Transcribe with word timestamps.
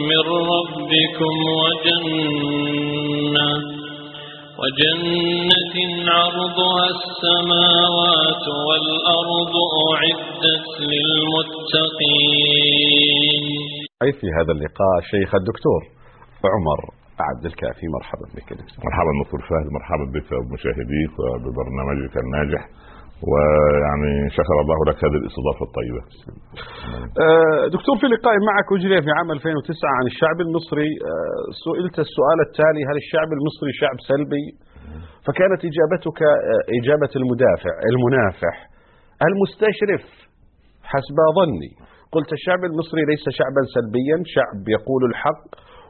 من 0.09 0.25
ربكم 0.53 1.35
وجنة 1.61 3.49
وجنة 4.61 5.75
عرضها 6.11 6.85
السماوات 6.95 8.45
والأرض 8.67 9.55
أعدت 9.91 10.67
للمتقين. 10.91 12.33
أي 14.03 14.11
في 14.19 14.27
هذا 14.37 14.51
اللقاء 14.51 14.95
الشيخ 15.03 15.29
الدكتور 15.35 15.81
عمر 16.55 16.81
عبد 17.29 17.45
الكافي 17.51 17.85
مرحبا 17.97 18.25
بك 18.35 18.49
دكتور 18.61 18.81
مرحبا 18.87 19.11
دكتور 19.23 19.39
فهد 19.49 19.67
مرحبا 19.77 20.05
بك 20.15 20.27
وبمشاهديك 20.37 21.13
وببرنامجك 21.21 22.13
الناجح 22.25 22.63
ويعني 23.29 24.11
شكر 24.37 24.55
الله 24.63 24.79
لك 24.89 24.97
هذه 25.05 25.17
الاستضافة 25.21 25.63
الطيبة. 25.69 26.01
آه، 27.25 27.63
دكتور 27.75 27.95
في 28.01 28.07
لقاء 28.13 28.35
معك 28.49 28.67
أجري 28.77 28.97
في 29.05 29.11
عام 29.17 29.29
2009 29.37 29.91
عن 29.99 30.05
الشعب 30.11 30.37
المصري 30.45 30.89
آه، 31.11 31.43
سئلت 31.65 31.95
السؤال 32.05 32.37
التالي 32.47 32.81
هل 32.89 32.97
الشعب 33.03 33.29
المصري 33.37 33.71
شعب 33.81 33.97
سلبي؟ 34.11 34.45
فكانت 35.25 35.61
إجابتك 35.69 36.19
آه، 36.31 36.61
إجابة 36.79 37.13
المدافع 37.21 37.73
المنافح 37.91 38.55
المستشرف 39.29 40.05
حسب 40.91 41.17
ظني 41.39 41.71
قلت 42.15 42.29
الشعب 42.37 42.61
المصري 42.69 43.03
ليس 43.11 43.25
شعبا 43.39 43.63
سلبيا 43.75 44.17
شعب 44.35 44.61
يقول 44.77 45.01
الحق 45.09 45.43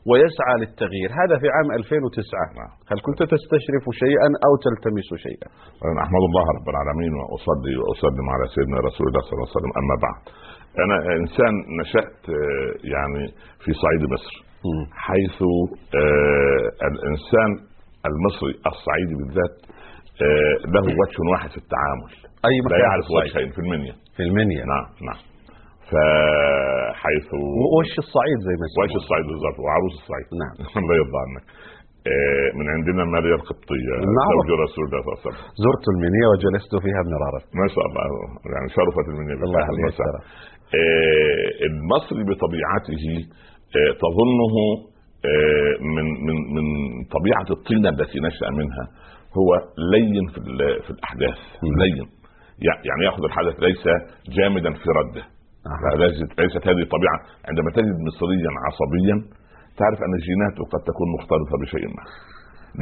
ويسعى 0.09 0.55
للتغيير. 0.61 1.09
هذا 1.21 1.35
في 1.41 1.47
عام 1.55 1.67
2009 1.79 2.45
نعم. 2.59 2.71
هل 2.91 2.97
كنت 3.07 3.21
تستشرف 3.33 3.85
شيئا 4.03 4.29
أو 4.45 4.51
تلتمس 4.65 5.09
شيئا؟ 5.27 5.47
أنا 5.89 5.99
أحمد 6.05 6.23
الله 6.29 6.45
رب 6.57 6.67
العالمين 6.73 7.13
وأصلي 7.19 7.73
وأسلم 7.81 8.27
على 8.33 8.45
سيدنا 8.55 8.77
رسول 8.89 9.05
الله 9.09 9.21
صلى 9.25 9.33
الله 9.35 9.47
عليه 9.47 9.57
وسلم. 9.57 9.73
أما 9.81 9.95
بعد. 10.05 10.21
أنا 10.83 10.97
إنسان 11.21 11.53
نشأت 11.81 12.19
آه، 12.37 12.71
يعني 12.95 13.23
في 13.63 13.71
صعيد 13.83 14.01
مصر 14.15 14.35
حيث 15.07 15.37
آه، 16.01 16.65
الإنسان 16.91 17.49
المصري 18.09 18.53
الصعيدي 18.71 19.15
بالذات 19.19 19.55
آه، 20.25 20.55
له 20.75 20.85
وجه 21.01 21.17
واحد 21.31 21.49
في 21.49 21.59
التعامل. 21.63 22.11
أي 22.47 22.55
لا 22.71 22.77
يعرف. 22.85 23.05
وجهين 23.15 23.51
في 23.55 23.59
المنيا. 23.65 23.95
في 24.15 24.23
المنيا. 24.23 24.63
نعم 24.65 24.85
نعم. 25.09 25.30
فحيث 25.91 27.27
وش 27.77 27.91
الصعيد 28.05 28.39
زي 28.47 28.55
ما 28.61 28.65
وش. 28.83 28.93
الصعيد 29.01 29.25
بالظبط 29.31 29.57
وعروس 29.63 29.93
الصعيد. 30.01 30.27
نعم. 30.43 30.55
الله 30.81 30.93
يرضى 31.01 31.19
عنك. 31.25 31.45
آه، 32.13 32.47
من 32.59 32.65
عندنا 32.75 33.01
ماريا 33.15 33.35
القبطية 33.41 33.93
نعم. 34.17 34.31
زوج 34.35 34.49
رسول 34.65 34.83
الله 34.85 34.99
صلى 35.01 35.07
الله 35.09 35.17
عليه 35.19 35.27
وسلم. 35.27 35.39
زرت 35.65 35.85
المنيا 35.93 36.27
وجلست 36.31 36.71
فيها 36.85 37.01
مرارا 37.13 37.39
ما 37.61 37.67
شاء 37.73 37.85
الله. 37.87 38.03
يعني 38.53 38.67
شرفت 38.77 39.05
المنيا. 39.13 39.35
الله. 39.47 39.63
المساء 39.75 40.07
آه، 40.79 41.49
المصري 41.69 42.23
بطبيعته 42.29 43.03
آه، 43.79 43.91
تظنه 44.03 44.55
من 45.95 46.05
من 46.27 46.35
من 46.55 46.65
طبيعة 47.17 47.47
الطينة 47.57 47.89
التي 47.89 48.19
نشأ 48.27 48.49
منها 48.59 48.85
هو 49.37 49.49
لين 49.93 50.25
في 50.33 50.39
في 50.85 50.89
الأحداث. 50.95 51.37
لين. 51.81 51.97
يع- 52.67 52.81
يعني 52.89 53.01
يأخذ 53.05 53.23
الحدث 53.23 53.55
ليس 53.59 53.83
جامدا 54.37 54.71
في 54.73 54.87
رده. 54.99 55.23
ليست 56.03 56.39
ليست 56.39 56.63
هذه 56.69 56.81
الطبيعة. 56.87 57.17
عندما 57.49 57.69
تجد 57.77 57.95
مصريا 58.09 58.51
عصبيا 58.65 59.15
تعرف 59.79 59.99
أن 60.07 60.13
جيناته 60.27 60.61
قد 60.73 60.81
تكون 60.89 61.07
مختلطة 61.17 61.53
بشيء 61.61 61.85
ما. 61.97 62.03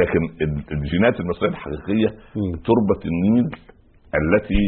لكن 0.02 0.22
ال- 0.46 0.66
الجينات 0.78 1.20
المصرية 1.20 1.50
الحقيقية 1.50 2.10
مم. 2.40 2.52
تربة 2.68 3.02
النيل 3.12 3.46
التي 4.22 4.64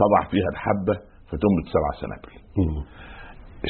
تضع 0.00 0.20
فيها 0.30 0.48
الحبة 0.54 0.94
فتنبت 1.28 1.66
سبع 1.74 1.90
سنابل. 2.02 2.32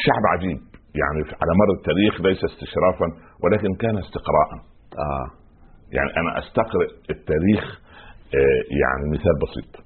شعب 0.06 0.24
عجيب. 0.34 0.58
يعني 1.00 1.20
على 1.42 1.52
مر 1.60 1.70
التاريخ 1.78 2.20
ليس 2.20 2.40
استشرافا 2.44 3.06
ولكن 3.44 3.74
كان 3.74 3.98
استقراء 3.98 4.48
آه. 4.98 5.26
يعني 5.96 6.10
أنا 6.20 6.38
أستقرئ 6.38 6.88
التاريخ 7.10 7.64
آه، 8.34 8.60
يعني 8.82 9.04
مثال 9.14 9.34
بسيط. 9.44 9.84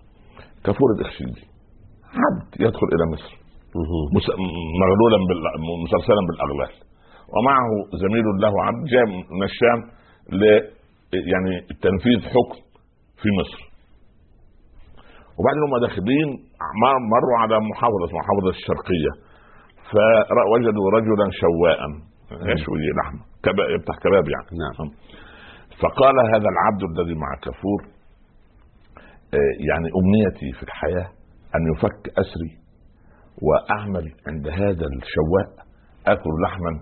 كفور 0.64 0.88
الإخشيدي 0.98 1.44
عبد 2.24 2.60
يدخل 2.60 2.86
إلى 2.94 3.04
مصر. 3.14 3.45
مغلولا. 4.82 5.18
مسلسلا 5.84 6.20
بالأغلال. 6.28 6.72
ومعه 7.34 7.68
زميل 8.02 8.26
له 8.44 8.54
عبد 8.66 8.84
جاء 8.92 9.04
من 9.38 9.42
الشام 9.50 9.78
ل 10.40 10.42
يعني 11.32 11.52
تنفيذ 11.86 12.20
حكم 12.34 12.58
في 13.20 13.28
مصر. 13.40 13.60
وبعدين 15.38 15.62
هم 15.66 15.74
داخلين 15.86 16.28
مر- 16.82 17.02
مروا 17.14 17.36
على 17.42 17.56
محافظة 17.70 18.04
اسمها 18.06 18.22
محافظة 18.24 18.50
الشرقية. 18.58 19.12
فوجدوا 19.90 20.86
رجلا 20.96 21.26
شواء 21.42 21.78
يشوي 22.52 22.86
لحم؟ 22.98 23.16
كباب 23.44 23.68
يفتح 23.76 23.94
كباب 24.04 24.24
يعني. 24.34 24.48
نعم. 24.62 24.88
فقال 25.82 26.14
هذا 26.34 26.48
العبد 26.54 26.82
الذي 26.90 27.14
مع 27.14 27.30
كفور 27.42 27.80
آه، 29.34 29.54
يعني 29.70 29.88
أمنيتي 30.00 30.52
في 30.58 30.62
الحياة 30.62 31.08
أن 31.56 31.62
يفك 31.74 32.08
أسري 32.22 32.50
وأعمل 33.42 34.12
عند 34.28 34.48
هذا 34.48 34.86
الشواء 34.86 35.66
آكل 36.06 36.30
لحما 36.44 36.80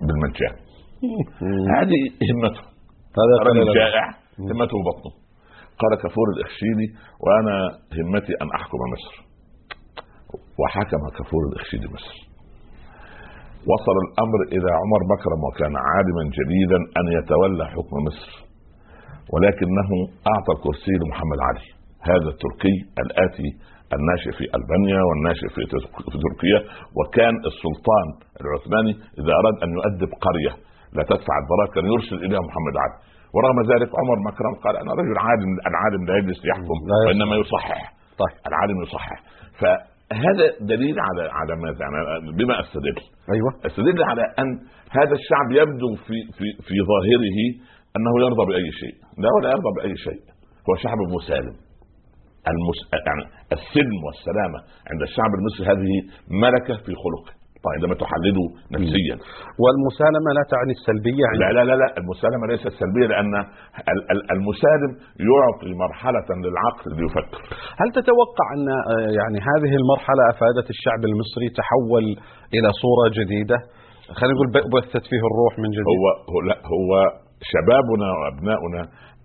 بالمجان. 0.00 0.56
هذه 1.76 2.00
همته. 2.30 2.60
هذا 3.20 3.34
رجل 3.50 3.74
جائع 3.74 4.04
همته 4.38 4.76
بطنه 4.88 5.12
قال 5.80 5.92
كفور 6.04 6.26
الإخشيدي 6.36 6.88
وأنا 7.20 7.54
همتي 7.96 8.32
أن 8.42 8.48
أحكم 8.54 8.78
مصر. 8.94 9.14
وحكم 10.60 11.02
كفور 11.18 11.42
الإخشيدي 11.52 11.86
مصر. 11.86 12.16
وصل 13.70 13.96
الأمر 14.06 14.40
إلى 14.54 14.68
عمر 14.80 15.00
مكرم 15.12 15.40
وكان 15.48 15.74
عالما 15.76 16.22
جليلا 16.38 16.78
أن 16.98 17.06
يتولى 17.18 17.66
حكم 17.66 17.96
مصر. 18.06 18.50
ولكنه 19.32 19.90
أعطى 20.32 20.52
الكرسي 20.56 20.92
لمحمد 21.00 21.38
علي. 21.48 21.79
هذا 22.10 22.28
التركي 22.34 22.74
الآتي 23.04 23.48
الناشئ 23.96 24.30
في 24.38 24.44
ألبانيا 24.58 25.00
والناشئ 25.08 25.48
في 25.54 25.62
ترك- 25.72 26.10
في 26.12 26.16
تركيا 26.26 26.58
وكان 26.98 27.34
السلطان 27.50 28.06
العثماني 28.42 28.92
إذا 29.20 29.32
أراد 29.40 29.56
أن 29.64 29.68
يؤدب 29.78 30.10
قرية 30.26 30.52
لا 30.96 31.02
تدفع 31.10 31.34
الضرائب 31.42 31.70
كان 31.74 31.86
يرسل 31.94 32.16
إليها 32.26 32.42
محمد 32.48 32.74
علي 32.82 32.96
ورغم 33.34 33.58
ذلك 33.72 33.90
عمر 34.00 34.16
مكرم 34.28 34.54
قال 34.64 34.74
أنا 34.82 34.92
رجل 35.00 35.16
عالم 35.26 35.50
العالم 35.70 36.00
لا 36.08 36.14
يجلس 36.20 36.40
يحكم. 36.50 36.76
وإنما 37.06 37.34
يصحح 37.42 37.78
طيب 38.22 38.36
العالم 38.50 38.76
يصحح 38.82 39.16
فهذا 39.60 40.44
دليل 40.72 40.96
على 41.06 41.22
على 41.38 41.52
ماذا؟ 41.64 41.78
يعني 41.84 42.32
بما 42.38 42.54
أستدل؟ 42.60 42.96
أيوه 43.34 43.50
أستدل 43.66 44.02
على 44.10 44.22
أن 44.40 44.48
هذا 44.98 45.14
الشعب 45.20 45.48
يبدو 45.60 45.88
في 46.06 46.16
في 46.38 46.46
في 46.66 46.74
ظاهره 46.90 47.38
أنه 47.96 48.12
يرضى 48.24 48.44
بأي 48.50 48.68
شيء، 48.82 48.94
لا 49.22 49.28
ولا 49.36 49.48
يرضى 49.54 49.70
بأي 49.76 49.94
شيء، 50.06 50.20
هو 50.66 50.72
شعب 50.84 50.98
مسالم. 51.18 51.54
المس... 52.52 52.78
يعني 53.08 53.22
السلم 53.56 53.98
والسلامة 54.06 54.58
عند 54.90 55.00
الشعب 55.08 55.30
المصري 55.38 55.64
هذه 55.72 55.92
ملكة 56.44 56.74
في 56.84 56.92
خلقه، 57.04 57.32
طيب 57.64 57.72
عندما 57.76 57.94
تحلله 58.04 58.44
نفسيا. 58.76 59.16
والمسالمة 59.62 60.28
لا 60.38 60.44
تعني 60.54 60.72
السلبية 60.78 61.24
عند 61.30 61.40
لا 61.42 61.48
لا 61.56 61.62
لا 61.70 61.74
لا. 61.82 61.88
المسالمة 62.00 62.44
ليست 62.52 62.72
ال- 63.92 64.06
ال- 64.12 64.26
المسالم 64.34 64.90
يعطي 65.30 65.70
مرحلة 65.84 66.28
للعقل 66.44 66.88
ليفكر. 67.00 67.40
هل 67.80 67.88
تتوقع 67.98 68.46
أن 68.56 68.64
آه، 68.92 69.10
يعني 69.18 69.38
هذه 69.50 69.72
المرحلة 69.80 70.22
أفادت 70.34 70.66
الشعب 70.74 71.00
المصري 71.10 71.48
تحول 71.60 72.04
إلى 72.56 72.68
صورة 72.82 73.04
جديدة؟ 73.18 73.58
خلينا 74.18 74.34
نقول 74.36 74.48
بثت 74.74 75.04
فيه 75.10 75.22
الروح 75.30 75.52
من 75.62 75.70
جديد. 75.76 75.88
هو 75.92 76.06
هو 76.32 76.38
لا 76.48 76.56
هو 76.74 76.90
شبابنا 77.52 78.08
وأبناؤنا 78.18 78.82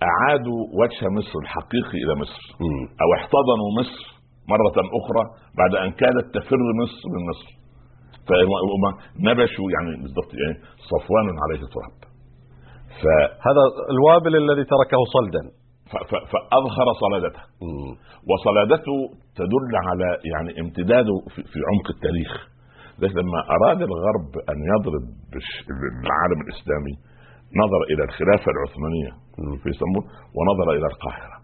أعادوا 0.10 0.62
وجه 0.80 1.02
مصر 1.18 1.38
الحقيقي 1.44 1.98
إلى 2.04 2.14
مصر. 2.22 2.44
أو 3.02 3.10
احتضنوا 3.18 3.70
مصر 3.80 4.04
مرة 4.54 4.78
أخرى 5.00 5.24
بعد 5.60 5.74
أن 5.84 5.92
كادت 6.02 6.26
تفر 6.38 6.60
مصر 6.82 7.02
من 7.14 7.22
مصر. 7.30 7.50
فهم 8.28 8.52
نبشوا 9.28 9.68
يعني 9.76 9.92
بالضبط 10.02 10.32
يعني 10.42 10.56
صفوان 10.92 11.28
عليه 11.44 11.62
تراب 11.74 11.98
ف 13.02 13.04
هذا 13.48 13.64
الوابل 13.94 14.36
الذي 14.36 14.64
تركه 14.74 15.02
صلدا. 15.18 15.44
فأظهر 16.32 16.88
صلادته. 17.04 17.44
وصلادته 18.30 18.98
تدل 19.36 19.72
على 19.88 20.08
يعني 20.32 20.62
امتداده 20.62 21.16
في, 21.36 21.60
عمق 21.70 21.88
التاريخ. 21.96 22.32
لذلك 23.00 23.16
لما 23.16 23.40
أراد 23.56 23.82
الغرب 23.82 24.30
أن 24.52 24.58
يضرب 24.74 25.06
بالعالم 26.02 26.40
الإسلامي 26.46 26.96
نظر 27.62 27.82
إلى 27.92 28.04
الخلافة 28.04 28.50
العثمانية 28.56 29.12
في 29.64 29.68
إسطنبول 29.74 30.04
ونظر 30.38 30.68
إلى 30.78 30.88
القاهرة. 30.94 31.36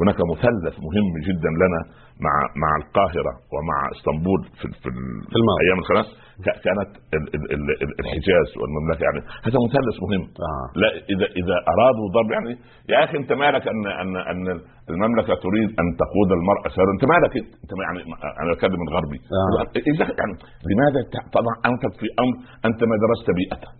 هناك 0.00 0.18
مثلث 0.32 0.74
مهم 0.88 1.08
جدا 1.28 1.50
لنا 1.62 1.80
مع 2.26 2.34
مع 2.62 2.70
القاهرة 2.82 3.32
ومع 3.54 3.78
إسطنبول 3.94 4.40
في 4.58 4.66
في, 4.82 4.88
في 5.30 5.36
الخلاص 5.82 6.08
ك- 6.46 6.58
كانت 6.66 6.90
ال- 7.16 7.30
ال- 7.36 7.50
ال- 7.54 7.78
ال- 7.84 7.96
الحجاز 8.02 8.48
والمملكة 8.60 9.02
يعني 9.08 9.20
هذا 9.46 9.58
مثلث 9.66 9.96
مهم. 10.06 10.22
آه. 10.48 10.66
لا 10.82 10.88
إذا 11.12 11.26
إذا 11.40 11.56
أرادوا 11.74 12.06
ضرب 12.16 12.30
يعني 12.36 12.52
يا 12.92 12.98
أخي 13.04 13.16
أنت 13.22 13.32
مالك 13.44 13.64
أن 13.72 13.80
أن 14.02 14.10
أن 14.32 14.42
المملكة 14.92 15.34
تريد 15.46 15.68
أن 15.80 15.86
تقود 16.02 16.28
المرأة 16.38 16.68
سيرا 16.76 16.90
أنت 16.96 17.04
مالك 17.14 17.32
أنت؟ 17.62 17.72
يعني 17.86 18.00
أنا 18.42 18.50
أتكلم 18.54 18.80
الغربي 18.88 19.18
آه. 19.38 19.62
إذا 19.92 20.04
يعني 20.20 20.34
لماذا 20.70 21.00
تضع 21.36 21.52
أنت 21.70 21.82
في 22.00 22.06
أمر 22.24 22.36
أنت 22.68 22.80
ما 22.90 22.96
درست 23.04 23.26
بيئته 23.40 23.70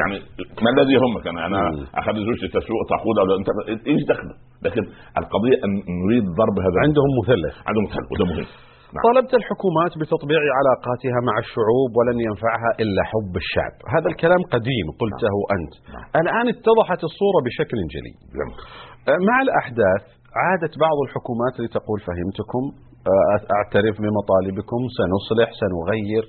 يعني 0.00 0.16
ما 0.64 0.70
الذي 0.74 0.92
يهمك؟ 0.98 1.24
أنا 1.32 1.40
أنا 1.48 1.60
مم. 1.70 1.86
أخذ 2.00 2.14
زوجتي 2.28 2.48
تسوق 2.56 2.80
تقود 2.92 3.16
أو 3.20 3.24
انت 3.40 3.48
إيش 3.90 4.02
دخله؟ 4.12 4.34
لكن 4.66 4.82
القضية 5.20 5.56
أن 5.64 5.70
نريد 6.02 6.24
ضرب 6.40 6.56
هذا 6.66 6.78
عندهم 6.86 7.10
مثلث. 7.20 7.54
عندهم 7.68 7.84
مثل 7.88 8.04
وده 8.12 8.24
مهم. 8.30 8.46
نعم. 8.94 9.02
طالبت 9.06 9.32
الحكومات 9.40 9.92
بتطبيع 10.00 10.40
علاقاتها 10.58 11.18
مع 11.28 11.34
الشعوب 11.44 11.90
ولن 11.98 12.18
ينفعها 12.28 12.70
إلا 12.82 13.02
حب 13.10 13.32
الشعب. 13.42 13.74
هذا 13.94 14.08
الكلام 14.12 14.40
قديم 14.54 14.86
قلته 15.00 15.36
أنت. 15.56 15.74
الآن 16.22 16.46
اتضحت 16.54 17.00
الصورة 17.10 17.38
بشكل 17.46 17.78
جلي. 17.94 18.14
جميل. 18.38 18.56
مع 19.28 19.36
الأحداث 19.46 20.04
عادت 20.42 20.74
بعض 20.86 20.96
الحكومات 21.06 21.54
لتقول 21.62 21.98
فهمتكم 22.08 22.64
آه، 23.12 23.38
أعترف 23.56 23.94
بمطالبكم 24.04 24.80
سنصلح 24.98 25.48
سنغير. 25.62 26.24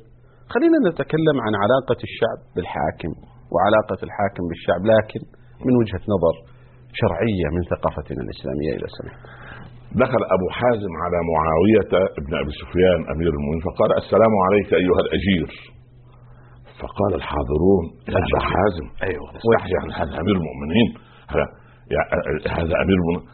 خلينا 0.53 0.77
نتكلم 0.89 1.37
عن 1.45 1.53
علاقة 1.63 1.99
الشعب 2.07 2.39
بالحاكم. 2.55 3.11
وعلاقة 3.55 3.99
الحاكم 4.07 4.43
بالشعب 4.49 4.81
لكن 4.93 5.21
من 5.67 5.73
وجهة 5.81 6.03
نظر 6.15 6.35
شرعية 7.01 7.47
من 7.55 7.61
ثقافتنا 7.71 8.21
الإسلامية 8.25 8.71
إلى 8.77 8.87
سمح 8.97 9.15
دخل 10.03 10.21
أبو 10.35 10.47
حازم 10.59 10.93
على 11.03 11.17
معاوية 11.31 11.91
ابن 12.19 12.31
أبي 12.41 12.51
سفيان 12.61 12.99
أمير 13.13 13.31
المؤمنين 13.37 13.63
فقال 13.69 13.89
السلام 14.03 14.33
عليك 14.45 14.69
أيها 14.81 15.01
الأجير. 15.05 15.49
فقال 16.81 17.11
الحاضرون 17.19 17.85
يا 18.09 18.17
أبا 18.27 18.39
حازم 18.53 18.85
عن 19.83 19.89
هذا 19.99 20.13
أمير 20.21 20.35
المؤمنين. 20.41 20.89
هذا 22.57 22.75
أمير 22.83 22.97
المؤمنين. 22.99 23.25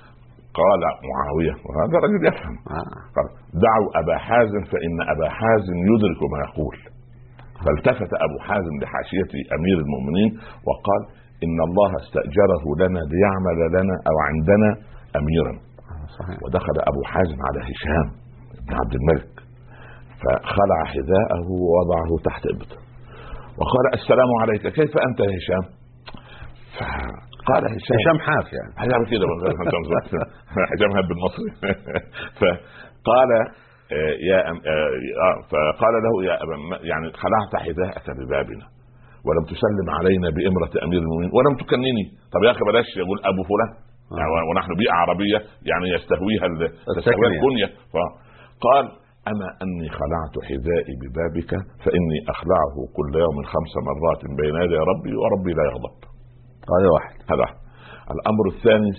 قال 0.62 0.82
معاوية 1.12 1.54
وهذا 1.66 1.96
رجل 2.06 2.22
يفهم. 2.30 2.56
آه. 2.78 2.96
قال 3.16 3.28
دعوا 3.66 3.90
أبا 4.02 4.16
حازم 4.28 4.62
فإن 4.72 4.96
أبا 5.14 5.30
حازم 5.40 5.78
يدرك 5.92 6.20
ما 6.34 6.40
يقول. 6.48 6.76
فالتفت 7.64 8.12
أبو 8.26 8.38
حازم 8.48 8.76
لحاشيه 8.82 9.32
أمير 9.58 9.78
المؤمنين 9.86 10.30
وقال 10.68 11.02
إن 11.46 11.58
الله 11.68 11.92
استأجره 12.04 12.64
لنا 12.82 13.02
ليعمل 13.14 13.60
لنا 13.76 13.96
أو 14.10 14.16
عندنا 14.30 14.70
أميرا. 15.20 15.54
صحيح. 16.20 16.38
ودخل 16.44 16.76
أبو 16.92 17.02
حازم 17.12 17.38
على 17.48 17.60
هشام 17.70 18.08
بن 18.66 18.74
عبد 18.82 18.96
الملك 19.00 19.34
فخلع 20.22 20.80
حذاءه 20.94 21.46
ووضعه 21.62 22.12
تحت 22.26 22.44
ابطه 22.54 22.78
وقال 23.58 23.86
السلام 23.94 24.32
عليك 24.42 24.62
كيف 24.62 24.92
أنت 25.08 25.20
يا 25.20 25.38
هشام؟ 25.38 25.66
فقال 26.78 27.64
هشام 27.66 27.98
هشام 27.98 28.20
حاف 28.28 28.54
يعني. 28.54 28.74
هشام 28.78 29.04
كده 29.12 29.26
هشام 30.72 30.92
هب 30.98 31.12
المصري 31.16 31.52
فقال 32.40 33.30
يا 34.30 34.40
أم 34.50 34.56
آه، 34.56 34.92
آه، 35.26 35.38
فقال 35.52 35.94
له 36.06 36.14
يا 36.30 36.36
أبا 36.44 36.56
م- 36.70 36.82
يعني 36.92 37.06
خلعت 37.24 37.52
حذاءك 37.66 38.06
ببابنا 38.18 38.66
ولم 39.28 39.44
تسلم 39.54 39.88
علينا 39.98 40.30
بإمرة 40.36 40.74
أمير 40.86 41.00
المؤمنين 41.06 41.32
ولم 41.38 41.54
تكنني. 41.62 42.04
طب 42.34 42.42
يا 42.46 42.52
أخي 42.52 42.64
بلاش 42.70 42.90
يقول 42.98 43.18
أبو 43.32 43.42
فلان. 43.50 43.72
يعني 44.18 44.32
ونحن 44.50 44.72
بيئة 44.82 44.94
عربية 45.02 45.40
يعني 45.72 45.86
يستهويها 45.96 46.46
تستهويها. 46.98 47.32
الكنية. 47.38 47.70
فقال 47.94 48.86
أما 49.32 49.48
أني 49.64 49.88
خلعت 50.00 50.36
حذائي 50.50 50.94
ببابك 51.02 51.52
فإني 51.84 52.18
أخلعه 52.34 52.76
كل 52.98 53.10
يوم 53.26 53.38
خمس 53.54 53.74
مرات 53.88 54.22
بين 54.40 54.56
يدي 54.64 54.78
ربي 54.92 55.14
وربي 55.22 55.52
لا 55.60 55.64
يغضب. 55.70 55.96
هذا 56.74 56.90
واحد. 56.96 57.16
هذا 57.32 57.42
واحد. 57.44 57.56
الأمر 58.16 58.46
الثاني 58.54 58.90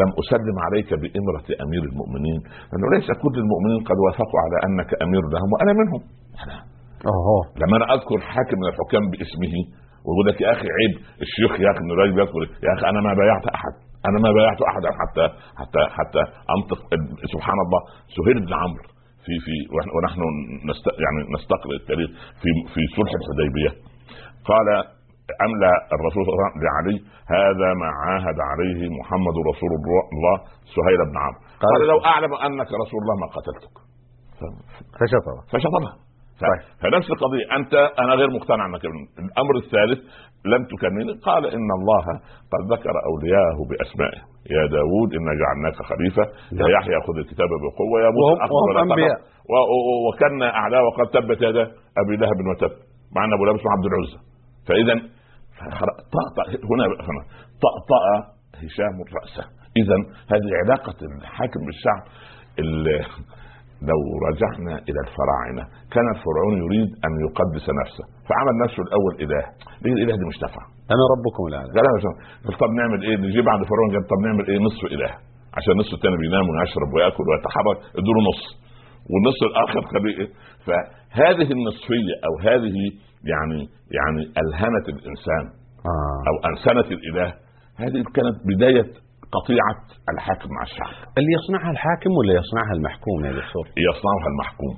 لم 0.00 0.10
أسلم 0.22 0.56
عليك 0.66 0.90
بإمرة 1.02 1.46
أمير 1.64 1.82
المؤمنين. 1.90 2.40
لأنه 2.70 2.86
ليس 2.96 3.08
كل 3.22 3.34
المؤمنين 3.42 3.80
قد 3.88 3.98
وافقوا 4.04 4.40
على 4.44 4.56
أنك 4.66 4.90
أمير 5.04 5.22
لهم 5.34 5.48
وأنا 5.54 5.72
منهم. 5.80 6.00
أوه. 7.12 7.40
لما 7.62 7.74
أنا 7.78 7.86
أذكر 7.94 8.18
حاكم 8.32 8.56
من 8.60 8.66
الحكام 8.72 9.02
باسمه 9.12 9.54
ويقول 10.04 10.24
لك 10.28 10.38
يا 10.44 10.50
أخي 10.56 10.68
عيب 10.78 10.92
الشيخ 11.26 11.52
يا 11.64 11.70
أخي 11.72 11.80
إنه 11.84 11.94
راجل 12.00 12.14
بيذكر 12.18 12.40
يا 12.66 12.70
أخي 12.76 12.84
أنا 12.92 13.00
ما 13.06 13.12
بايعت 13.20 13.46
أحد. 13.58 13.74
أنا 14.08 14.18
ما 14.24 14.30
بايعت 14.36 14.60
أحدا 14.70 14.90
حتى 15.00 15.24
حتى 15.60 15.82
حتى 15.98 16.22
أنطق 16.54 16.80
سبحان 17.34 17.58
الله 17.64 17.80
سهيل 18.16 18.38
بن 18.46 18.52
عمرو 18.62 18.86
في 19.24 19.34
في 19.44 19.54
ونحن- 19.74 19.92
ونحن 19.96 20.20
نست 20.70 20.86
يعني 21.04 21.18
نستقرئ 21.36 21.76
التاريخ 21.82 22.10
في 22.42 22.50
في 22.74 22.80
صلح 22.96 23.12
الحديبية. 23.20 23.70
قال 24.50 24.66
املى 25.46 25.70
الرسول 25.96 26.20
صلى 26.24 26.32
الله 26.32 26.44
عليه 26.44 26.52
وسلم 26.52 26.64
لعلي 26.68 26.96
هذا 27.36 27.68
ما 27.80 27.88
عاهد 28.02 28.38
عليه 28.50 28.80
محمد 29.00 29.36
رسول 29.50 29.70
الله 29.78 30.36
سهيل 30.76 31.00
بن 31.10 31.16
عمرو. 31.24 31.40
قال- 31.62 31.88
لو 31.92 31.98
أعلم 32.12 32.32
أنك 32.46 32.68
رسول 32.82 33.00
الله 33.02 33.16
ما 33.22 33.26
قتلتك. 33.36 33.74
فشطبها 35.52 35.94
ف- 36.38 36.40
طيب. 36.40 36.60
فنفس 36.82 37.08
القضية. 37.10 37.44
أنت 37.56 37.72
أنا 38.02 38.12
غير 38.20 38.30
مقتنع 38.30 38.66
أنك 38.66 38.84
ابن 38.90 38.98
الأمر 39.24 39.54
الثالث 39.64 40.00
لم 40.52 40.62
تكنني 40.72 41.12
قال 41.28 41.42
إن 41.46 41.68
الله 41.78 42.04
قد 42.52 42.62
ذكر 42.72 42.94
أولياءه 43.10 43.58
بأسمائه. 43.70 44.20
يا 44.54 44.62
داود 44.76 45.10
إنا 45.18 45.32
جعلناك 45.42 45.76
خليفة. 45.90 46.22
يا 46.52 46.62
نعم. 46.62 46.70
يحيى 46.76 46.96
خذ 47.06 47.16
الكتاب 47.24 47.48
بقوة. 47.64 47.96
يا 48.04 48.10
موسى 48.16 48.32
وهم-. 48.32 48.92
أنبياء. 48.92 49.18
وكنا 50.08 50.48
اعداء 50.60 50.82
وقد 50.88 51.06
تبت 51.16 51.40
يدا 51.42 51.64
أبي 52.02 52.14
لهب 52.16 52.38
وتب. 52.50 52.72
مع 53.16 53.24
أن 53.24 53.32
أبو 53.32 53.44
لهب 53.44 53.54
اسمه 53.54 53.70
عبد 53.76 53.86
العزى. 53.90 54.18
فخر- 54.66 55.08
طأطأ 56.16 56.44
هنا 56.70 56.84
هنا 57.08 57.22
طأطأ 57.66 58.02
هشام 58.64 58.96
رأسه. 59.20 59.44
إذا 59.80 59.96
هذه 60.32 60.50
علاقة 60.64 60.96
الحاكم 61.20 61.60
بالشعب 61.66 62.02
ال- 62.58 63.06
لو 63.90 64.00
رجعنا 64.28 64.74
إلى 64.88 65.00
الفراعنة 65.06 65.62
كان 65.94 66.06
الفرعون 66.14 66.54
يريد 66.64 66.88
أن 67.06 67.12
يقدس 67.26 67.66
نفسه 67.82 68.04
فعمل 68.28 68.54
نفسه 68.64 68.80
الأول 68.86 69.12
إله. 69.24 69.44
ليه 69.82 69.92
الإله 69.92 70.14
دي 70.20 70.24
مش 70.30 70.38
نافعة؟ 70.42 70.66
أنا 70.94 71.02
ربكم 71.14 71.42
الاعلى 71.48 71.68
مش- 71.96 72.06
قال 72.46 72.54
طب 72.62 72.70
نعمل 72.80 73.00
إيه؟ 73.06 73.16
نجيب 73.16 73.44
بعد 73.50 73.60
فرعون 73.70 73.88
قال 73.94 74.04
طب 74.12 74.18
نعمل 74.26 74.44
إيه؟ 74.50 74.58
نصف 74.68 74.82
إله. 74.94 75.10
عشان 75.56 75.72
النصف 75.76 75.92
الثاني 75.98 76.16
بينام 76.24 76.44
ويشرب 76.50 76.88
ويأكل 76.94 77.24
ويتحرك 77.30 77.78
ادوا 78.00 78.20
نص. 78.30 78.42
والنص 79.10 79.38
الآخر 79.50 79.80
خليه 79.92 80.14
إيه؟ 80.20 80.28
فهذه 80.66 81.48
النصفية 81.56 82.14
أو 82.26 82.32
هذه 82.48 82.76
يعني 83.32 83.60
يعني 83.98 84.22
الهنت 84.42 84.86
الإنسان 84.88 85.44
آه. 85.86 86.20
أو 86.28 86.34
انسنت 86.50 86.92
الإله 86.92 87.34
هذه 87.82 88.00
كانت 88.16 88.36
بداية 88.50 88.88
قطيعة 89.36 89.80
الحاكم 90.12 90.50
مع 90.56 90.62
الشعب 90.62 90.94
اللي 91.18 91.32
يصنعها 91.38 91.70
الحاكم 91.70 92.10
ولا 92.18 92.32
يصنعها 92.40 92.72
المحكوم 92.78 93.18
يا 93.24 93.32
دكتور؟ 93.40 93.66
يصنعها 93.88 94.28
المحكوم؟ 94.32 94.74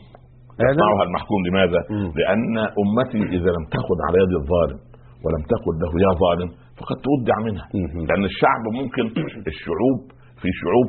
يصنعها 0.66 1.02
المحكوم 1.08 1.40
لماذا؟ 1.48 1.80
مم. 1.90 2.10
لأن 2.20 2.54
أمتي 2.82 3.20
إذا 3.36 3.50
لم 3.56 3.64
تأخذ 3.74 3.98
على 4.06 4.16
يد 4.24 4.34
الظالم 4.42 4.78
ولم 5.24 5.42
تقل 5.52 5.74
له 5.82 5.92
يا 6.06 6.12
ظالم 6.24 6.48
فقد 6.78 6.96
تودع 7.06 7.36
منها. 7.46 7.66
لأن 8.08 8.24
الشعب 8.32 8.62
ممكن 8.80 9.04
الشعوب 9.52 9.98
في 10.40 10.48
شعوب 10.60 10.88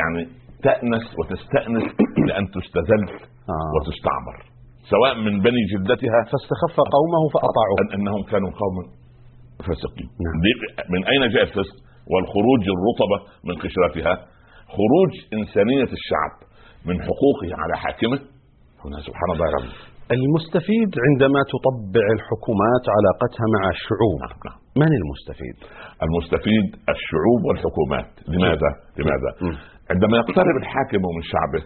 يعني 0.00 0.22
تأنس 0.66 1.04
وتستأنس 1.18 1.86
لأن 2.28 2.44
تستذل 2.56 3.04
آه. 3.54 3.70
وتستعمر 3.74 4.36
سواء 4.92 5.14
من 5.26 5.34
بني 5.46 5.62
جلدتها 5.72 6.18
فاستخف 6.30 6.76
قومه 6.96 7.22
فأطاعوه 7.34 7.78
أن 7.82 7.88
أنهم 8.00 8.22
كانوا 8.32 8.50
قوما 8.62 8.84
فاسقين 9.66 10.08
نعم. 10.24 10.36
من 10.94 11.00
أين 11.12 11.22
جاء 11.34 11.42
الفسق 11.42 11.76
والخروج 12.12 12.62
الرطبة 12.76 13.18
من 13.48 13.54
قشرتها 13.64 14.14
خروج 14.76 15.12
إنسانية 15.38 15.90
الشعب 15.98 16.34
من 16.88 16.96
حقوقه 17.06 17.50
على 17.62 17.74
حاكمه 17.82 18.18
هنا 18.84 18.98
سبحان 19.08 19.30
الله 19.34 19.46
رب 19.58 19.70
المستفيد 20.16 20.90
عندما 21.06 21.40
تطبع 21.54 22.06
الحكومات 22.16 22.84
علاقتها 22.96 23.46
مع 23.56 23.62
الشعوب 23.76 24.18
نعم 24.26 24.38
نعم 24.48 24.58
من 24.82 24.90
المستفيد؟ 25.00 25.56
المستفيد 26.06 26.66
الشعوب 26.94 27.40
والحكومات 27.46 28.10
لماذا؟ 28.32 28.70
لماذا؟ 28.98 29.30
مم. 29.44 29.56
عندما 29.92 30.14
يقترب 30.22 30.56
الحاكم 30.62 31.02
من 31.16 31.24
شعبه 31.32 31.62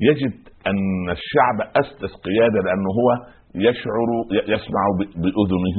يجد 0.00 0.36
أن 0.66 1.10
الشعب 1.10 1.58
أسس 1.80 2.12
قيادة 2.26 2.58
لأنه 2.66 2.90
هو 3.00 3.08
يشعر 3.54 4.08
يسمع 4.54 4.82
بأذنه 5.22 5.78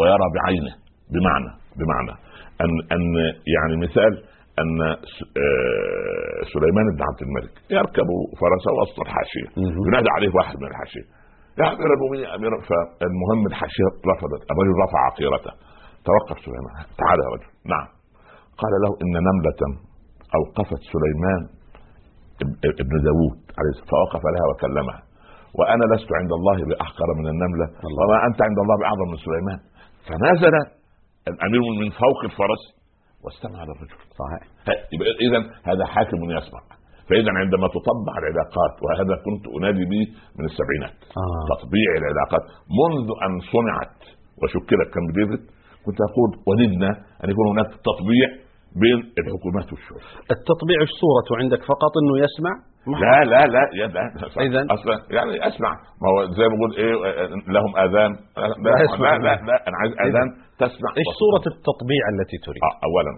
ويرى 0.00 0.26
بعينه 0.36 0.74
بمعنى 1.12 1.52
بمعنى. 1.78 2.14
ان 2.62 2.72
أن 2.94 3.04
يعني 3.56 3.76
مثال 3.86 4.12
أن 4.62 4.80
آه، 4.82 6.38
سليمان 6.54 6.86
بن 6.94 7.02
عبد 7.08 7.20
الملك 7.26 7.54
يركب 7.78 8.08
فرسه 8.40 8.70
وسط 8.80 8.98
الحاشيه. 9.06 9.48
ينادى 9.86 10.10
عليه 10.16 10.30
واحد 10.38 10.56
من 10.60 10.68
الحاشية. 10.72 11.06
يا 11.60 11.66
امير 11.74 11.90
المؤمنين 11.96 12.26
امير 12.36 12.50
فالمهم 12.68 13.40
الحاشية 13.50 13.90
رفضت. 14.10 14.42
الرجل 14.50 14.74
رفع 14.84 15.00
عقيرته. 15.10 15.52
توقف 16.08 16.36
سليمان. 16.46 16.74
تعال 17.00 17.18
يا 17.24 17.28
رجل. 17.34 17.50
نعم. 17.74 17.88
قال 18.60 18.72
له 18.84 18.90
إن 19.02 19.14
نملة 19.28 19.60
أوقفت 20.38 20.82
سليمان 20.94 21.59
ابن 22.84 22.94
داوود 23.06 23.38
عليه 23.58 23.70
السلام 23.74 23.90
فوقف 23.92 24.22
لها 24.34 24.46
وكلمها. 24.50 25.00
وأنا 25.58 25.84
لست 25.92 26.10
عند 26.20 26.32
الله 26.38 26.58
بأحقر 26.68 27.08
من 27.20 27.26
النملة 27.32 27.66
الله. 27.88 28.04
وما 28.08 28.18
أنت 28.28 28.38
عند 28.48 28.58
الله 28.64 28.76
بأعظم 28.80 29.06
من 29.12 29.18
سليمان. 29.26 29.58
فنزل 30.06 30.54
الأمير 31.32 31.64
من 31.80 31.88
فوق 32.02 32.20
الفرس 32.30 32.62
واستمع 33.22 33.60
للرجل. 33.68 33.98
صحيح. 34.20 34.42
اذا 35.26 35.40
هذا 35.70 35.84
حاكم 35.94 36.20
يسمع. 36.38 36.62
فاذا 37.08 37.32
عندما 37.42 37.66
تطبع 37.76 38.14
العلاقات 38.22 38.74
وهذا 38.84 39.14
كنت 39.26 39.44
أنادي 39.56 39.84
به 39.92 40.02
من 40.38 40.44
السبعينات. 40.50 40.96
آه. 41.22 41.44
تطبيع 41.52 41.88
العلاقات. 42.02 42.44
منذ 42.80 43.08
أن 43.26 43.32
صنعت 43.54 43.98
وشكلت 44.40 44.88
كم 44.94 45.04
ديفيد 45.18 45.42
كنت 45.84 45.98
أقول 46.08 46.30
وددنا 46.48 46.90
أن 47.22 47.26
يكون 47.32 47.46
هناك 47.52 47.70
تطبيع 47.88 48.28
بين 48.82 48.98
الحكومات 49.20 49.72
والشعوب. 49.72 50.02
التطبيع 50.34 50.76
إيش 50.80 50.92
صورته 51.02 51.32
عندك 51.42 51.62
فقط 51.72 51.92
إنه 52.00 52.14
يسمع؟ 52.24 52.52
لا 52.86 53.24
لا 53.32 53.40
لا 53.54 53.62
يا 53.80 53.86
لا 53.86 54.04
إذن؟ 54.46 54.70
أصلا 54.70 54.94
يعني 55.16 55.48
اسمع 55.48 55.70
ما 56.02 56.06
هو 56.10 56.18
زي 56.38 56.44
ما 56.50 56.56
بقول 56.58 56.72
إيه 56.82 56.94
لهم 57.54 57.72
آذان. 57.76 58.12
لا. 58.36 58.70
لا 59.04 59.18
لا, 59.26 59.34
لا 59.48 59.56
أنا 59.68 59.76
عايز 59.80 59.92
آذان 60.06 60.28
تسمع. 60.58 60.90
إيش 61.00 61.08
صورة 61.22 61.44
التطبيع 61.54 62.02
التي 62.12 62.36
تريد؟ 62.46 62.62
آه، 62.68 62.76
اولا 62.88 63.14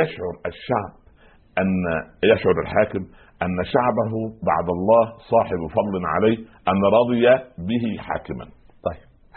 يشعر 0.00 0.34
الشعب 0.50 0.92
أن 1.60 1.68
يشعر 2.32 2.56
الحاكم 2.64 3.02
أن 3.44 3.56
شعبه 3.74 4.12
بعد 4.50 4.68
الله 4.76 5.04
صاحب 5.32 5.60
فضل 5.76 6.06
عليه 6.14 6.38
أن 6.70 6.80
رضي 6.98 7.26
به 7.68 8.02
حاكما. 8.02 8.46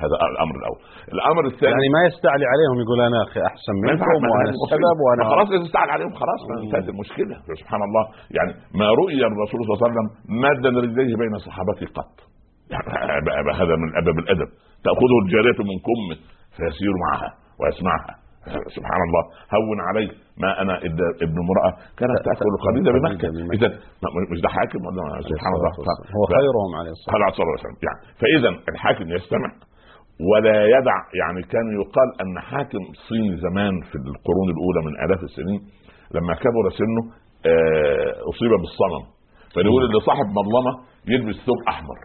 هذا 0.01 0.15
الأمر 0.33 0.55
الأول. 0.61 0.79
الأمر 1.15 1.43
الثاني 1.51 1.71
يعني 1.75 1.87
ما 1.95 2.01
يستعلي 2.09 2.45
عليهم 2.53 2.75
يقول 2.83 2.99
أنا 3.09 3.19
أخي 3.27 3.39
أحسن 3.51 3.73
منكم 3.85 4.19
وأنا 4.31 4.49
السبب 4.55 4.97
وأنا 5.05 5.23
خلاص 5.31 5.47
إذا 5.55 5.63
استعل 5.67 5.89
عليهم 5.95 6.13
خلاص. 6.21 6.39
انتهت 6.63 6.87
المشكلة. 6.93 7.35
سبحان 7.61 7.81
الله. 7.87 8.03
يعني 8.37 8.51
ما 8.79 8.87
رؤي 9.01 9.19
الرسول 9.31 9.59
صلى 9.65 9.71
الله 9.73 9.79
عليه 9.83 9.89
وسلم 9.89 10.07
مادا 10.43 10.69
رجليه 10.85 11.13
بين 11.21 11.33
صحابته 11.47 11.85
قط. 11.97 12.15
يعني 12.73 12.87
هذا- 13.61 13.75
من 13.83 13.89
ادب 14.01 14.17
الأدب. 14.23 14.49
تأخذه 14.85 15.17
الجارية 15.23 15.59
من 15.71 15.77
كمه 15.87 16.15
فيسير 16.57 16.93
معها 17.05 17.29
ويسمعها. 17.59 18.13
سبحان 18.77 19.01
الله. 19.07 19.23
هون 19.57 19.79
علي 19.89 20.07
ما 20.43 20.61
أنا 20.61 20.73
إد- 20.87 21.13
ابن 21.25 21.37
امرأة 21.45 21.71
كانت 21.99 22.17
تأكل 22.25 22.53
خديجة 22.67 22.89
بمكة. 22.97 23.27
اذا 23.55 23.67
مش 24.31 24.39
ده 24.45 24.49
حاكم؟ 24.55 24.79
ولا 24.85 25.21
سبحان 25.31 25.53
الله. 25.57 25.71
هو 26.17 26.23
خيرهم 26.35 26.71
عليه 26.79 26.91
الصلاة 26.97 27.29
صلى 27.35 27.43
الله 27.43 27.55
عليه 27.57 27.65
وسلم 27.65 27.77
يعني 27.87 27.99
فاذا 28.21 28.49
الحاكم 28.73 29.05
يستمع. 29.17 29.49
ولا 30.31 30.65
يدع 30.65 30.97
يعني 31.21 31.41
كان 31.43 31.67
يقال 31.81 32.09
أن 32.21 32.39
حاكم 32.39 32.83
صيني 33.09 33.37
زمان 33.37 33.81
في 33.89 33.95
القرون 33.95 34.47
الأولى 34.55 34.79
من 34.85 34.93
آلاف 35.05 35.23
السنين 35.23 35.61
لما 36.15 36.33
كبر 36.33 36.65
سنه 36.79 37.01
آه، 37.45 38.11
أصيب 38.29 38.51
بالصنم. 38.63 39.03
فنقول 39.55 39.83
اللي 39.85 39.99
صاحب 39.99 40.25
مظلمة 40.39 40.73
يلبس 41.07 41.35
ثوب 41.45 41.57
أحمر. 41.67 41.97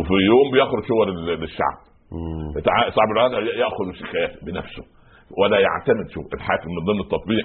وفي 0.00 0.14
يوم 0.30 0.46
بيخرج 0.52 0.84
هو 0.92 1.04
لل- 1.04 1.40
للشعب. 1.40 1.78
صاحب 2.96 3.10
العاده 3.14 3.38
يأخذ 3.38 3.86
الشكايات 3.88 4.44
بنفسه 4.44 4.84
ولا 5.38 5.58
يعتمد 5.60 6.06
شوف 6.10 6.24
الحاكم 6.34 6.70
من 6.76 6.84
ضمن 6.88 7.00
التطبيع 7.00 7.42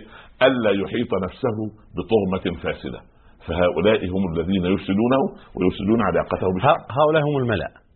ألا 0.47 0.71
يحيط 0.71 1.11
نفسه 1.23 1.57
بتهمه 1.97 2.61
فاسدة. 2.63 2.99
فهؤلاء 3.47 3.99
هم 4.05 4.23
الذين 4.33 4.65
يفسدونه 4.65 5.21
ويفسدون 5.57 6.01
علاقته 6.01 6.47
بالشعب 6.53 6.79
هؤلاء 6.99 7.23
هم 7.29 7.37
الملأ. 7.43 7.65
ال- 7.67 7.71
ال- 7.71 7.86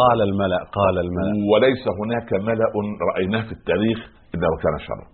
قال 0.00 0.18
الملأ 0.28 0.58
قال 0.78 0.96
الملأ 1.06 1.32
وليس 1.52 1.84
هناك 2.00 2.28
ملأ 2.48 2.68
رأيناه 3.14 3.42
في 3.48 3.52
التاريخ 3.52 3.98
إلا 4.34 4.46
وكان 4.54 4.74
شرا 4.86 5.04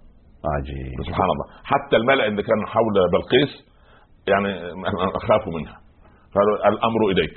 عجيب 0.55 0.99
سبحان 1.09 1.29
الله 1.35 1.47
حتى 1.65 1.97
الملأ 1.97 2.27
اللي 2.27 2.43
كان 2.43 2.61
حول 2.67 2.95
بلقيس 3.13 3.53
يعني 4.33 4.51
خافوا 5.29 5.53
منها 5.59 5.77
قالوا 6.35 6.69
الأمر 6.69 7.01
إليك 7.13 7.37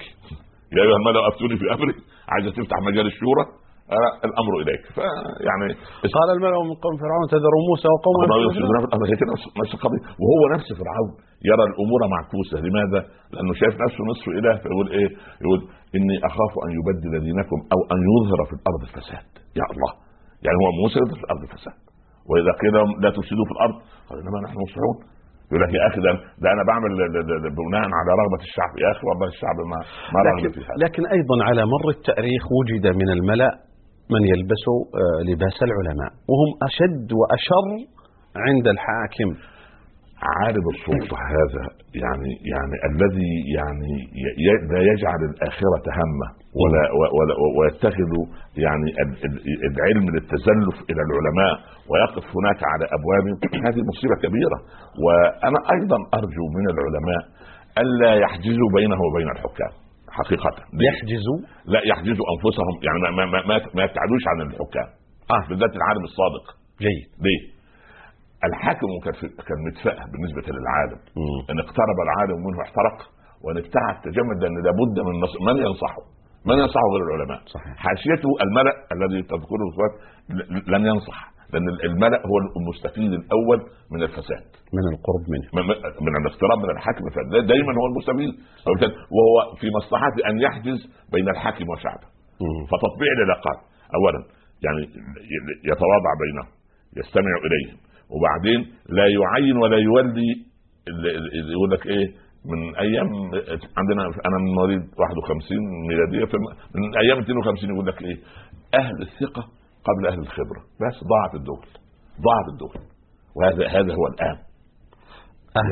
يا 0.77 0.81
أيها 0.83 0.97
الملأ 1.01 1.27
أفتوني 1.27 1.55
في 1.57 1.65
أمري 1.75 1.93
عايزة 2.33 2.49
تفتح 2.57 2.77
مجال 2.89 3.05
الشورى 3.13 3.43
آه، 3.97 4.13
الأمر 4.27 4.53
إليك 4.63 4.83
فيعني 4.95 5.67
قال 6.17 6.27
الملأ 6.35 6.57
من 6.69 6.75
قوم 6.85 6.95
فرعون 7.03 7.25
تذروا 7.35 7.63
موسى 7.69 7.87
وقومه 7.95 8.19
في 8.53 9.25
نفس- 9.33 9.73
القضية 9.75 10.01
وهو 10.23 10.41
نفس 10.55 10.67
فرعون 10.79 11.09
يرى 11.49 11.63
الأمور 11.69 12.01
معكوسة. 12.15 12.55
لماذا؟ 12.65 12.99
لأنه 13.33 13.53
شايف 13.61 13.75
نفسه 13.85 14.01
نصف 14.11 14.25
إله 14.39 14.53
فيقول 14.63 14.87
إيه؟ 14.97 15.09
يقول 15.43 15.59
إني 15.97 16.15
أخاف 16.29 16.53
أن 16.65 16.69
يبدل 16.79 17.13
دينكم 17.27 17.59
أو 17.73 17.79
أن 17.93 17.99
يظهر 18.13 18.39
في 18.49 18.53
الأرض 18.59 18.81
الفساد 18.87 19.27
يا 19.59 19.65
الله! 19.73 19.91
يعني 20.45 20.57
هو 20.61 20.67
موسى 20.81 20.99
في 21.17 21.23
الأرض 21.25 21.41
الفساد 21.47 21.77
وإذا 22.29 22.51
قيل 22.61 22.71
لهم 22.77 22.89
لا 23.03 23.09
تفسدوا 23.17 23.45
في 23.49 23.53
الأرض 23.55 23.77
قال 24.07 24.15
إنما 24.21 24.37
نحن 24.45 24.57
مصلحون 24.65 24.97
يقول 25.49 25.61
لك 25.63 25.71
يا 25.79 25.83
أخي 25.89 25.99
ده, 26.05 26.11
ده 26.43 26.47
أنا 26.55 26.63
بعمل 26.69 26.91
بناء 27.59 27.87
على 27.99 28.11
رغبة 28.21 28.41
الشعب. 28.47 28.73
يا 28.83 28.89
أخي 28.93 29.03
والله 29.09 29.27
الشعب 29.35 29.57
ما 29.71 29.79
ما 30.15 30.19
لكن, 30.27 30.49
في 30.55 30.61
هذا. 30.67 30.75
لكن 30.85 31.03
أيضا 31.17 31.35
على 31.49 31.61
مر 31.73 31.85
التأريخ 31.97 32.43
وجد 32.57 32.85
من 33.01 33.09
الملأ 33.17 33.51
من 34.13 34.21
يلبس 34.31 34.63
آه، 34.71 35.19
لباس 35.29 35.57
العلماء 35.67 36.11
وهم 36.31 36.51
أشد 36.69 37.07
وأشر 37.19 37.65
عند 38.47 38.65
الحاكم. 38.75 39.29
عارض 40.21 40.65
السلطة 40.75 41.17
هذا 41.37 41.63
يعني 42.03 42.31
يعني 42.53 42.75
الذي 42.91 43.31
يعني 43.57 43.93
لا 44.73 44.81
يجعل 44.91 45.21
الآخرة 45.31 45.85
همة 45.99 46.27
ولا 46.61 46.81
ولا 47.17 47.33
ويتخذ 47.59 48.11
يعني 48.65 48.89
ال- 49.03 49.19
ال- 49.25 49.61
العلم 49.71 50.05
للتزلف 50.15 50.77
إلى 50.89 51.01
العلماء 51.07 51.53
ويقف 51.89 52.25
هناك 52.37 52.59
على 52.71 52.85
أبوابهم 52.97 53.37
هذه 53.67 53.81
مصيبة 53.91 54.15
كبيرة. 54.23 54.57
وأنا 55.05 55.59
أيضا 55.75 55.97
أرجو 56.19 56.45
من 56.57 56.65
العلماء 56.73 57.21
ألا 57.81 58.11
يحجزوا 58.23 58.69
بينه 58.77 58.99
وبين 59.07 59.29
الحكام 59.35 59.73
حقيقة. 60.19 60.51
يحجزوا؟ 60.89 61.39
لا 61.73 61.81
يحجزوا 61.91 62.25
أنفسهم 62.33 62.75
يعني 62.85 62.99
ما 63.03 63.09
ما 63.17 63.25
ما, 63.31 63.39
ما, 63.49 63.55
ما 63.75 63.81
يبتعدوش 63.83 64.23
عن 64.31 64.37
الحكام. 64.47 64.89
آه. 65.35 65.41
بالذات 65.49 65.73
العالم 65.79 66.03
الصادق 66.09 66.45
جيد. 66.85 67.05
ليه؟ 67.25 67.58
الحاكم 68.47 68.87
كان 69.03 69.13
في- 69.19 69.35
كان 69.47 69.57
متفائه 69.67 70.03
بالنسبة 70.11 70.43
للعالم 70.57 70.99
مم. 71.21 71.39
إن 71.51 71.59
اقترب 71.65 71.97
العالم 72.05 72.37
منه 72.47 72.61
احترق 72.61 72.97
وإن 73.43 73.57
ابتعد 73.57 73.95
تجمد 74.07 74.37
لأن 74.43 74.55
لابد 74.67 74.95
من 75.07 75.13
نص... 75.23 75.33
من 75.47 75.55
ينصحه. 75.65 76.01
من 76.45 76.55
ينصحه 76.63 76.87
غير 76.93 77.01
العلماء. 77.07 77.39
صحيح. 77.55 77.73
حاشيته 77.85 78.29
الملأ 78.45 78.73
الذي 78.95 79.21
تذكره 79.33 79.63
الفوات 79.69 79.93
ل- 80.37 80.71
لن 80.73 80.85
ينصح 80.85 81.19
لأن 81.53 81.67
الملأ 81.89 82.19
هو 82.29 82.35
المستفيد 82.61 83.11
الأول 83.21 83.59
من 83.93 84.01
الفساد. 84.03 84.45
من 84.77 84.83
القرب 84.93 85.23
منه. 85.33 85.47
من, 85.57 85.63
من 86.05 86.13
الاقتراب 86.21 86.57
من 86.65 86.69
الحاكم. 86.75 87.03
فده 87.15 87.39
دايما 87.53 87.71
هو 87.79 87.85
المستفيد. 87.91 88.31
وهو 89.15 89.35
في 89.59 89.67
مصلحته 89.77 90.19
أن 90.29 90.35
يحجز 90.45 90.79
بين 91.13 91.29
الحاكم 91.29 91.65
وشعبه. 91.69 92.07
مم. 92.43 92.61
فتطبيع 92.71 93.09
العلاقات 93.17 93.59
اولا 93.97 94.19
يعني 94.65 94.81
يتواضع 95.71 96.11
بينهم 96.23 96.49
يستمع 96.99 97.33
إليهم. 97.47 97.77
وبعدين 98.13 98.59
لا 98.89 99.05
يعين 99.17 99.57
ولا 99.57 99.77
يولي 99.77 100.29
يقول 101.53 101.71
لك 101.71 101.85
إيه 101.85 102.07
من 102.51 102.75
أيام 102.75 103.07
عندنا 103.77 104.01
أنا 104.27 104.37
من 104.43 104.51
مواليد 104.55 104.81
51 104.81 105.57
ميلادية 105.89 106.37
من 106.75 106.97
أيام 106.97 107.17
52 107.19 107.69
يقول 107.73 107.87
لك 107.87 108.01
إيه 108.01 108.17
أهل 108.73 109.01
الثقة 109.01 109.43
قبل 109.87 110.07
أهل 110.07 110.19
الخبرة 110.19 110.61
بس 110.81 110.95
ضاعت 111.13 111.33
الدول 111.35 111.65
ضاعت 112.27 112.47
الدول 112.53 112.75
وهذا 113.35 113.67
هذا 113.77 113.93
هو 113.99 114.05
الآن. 114.13 114.37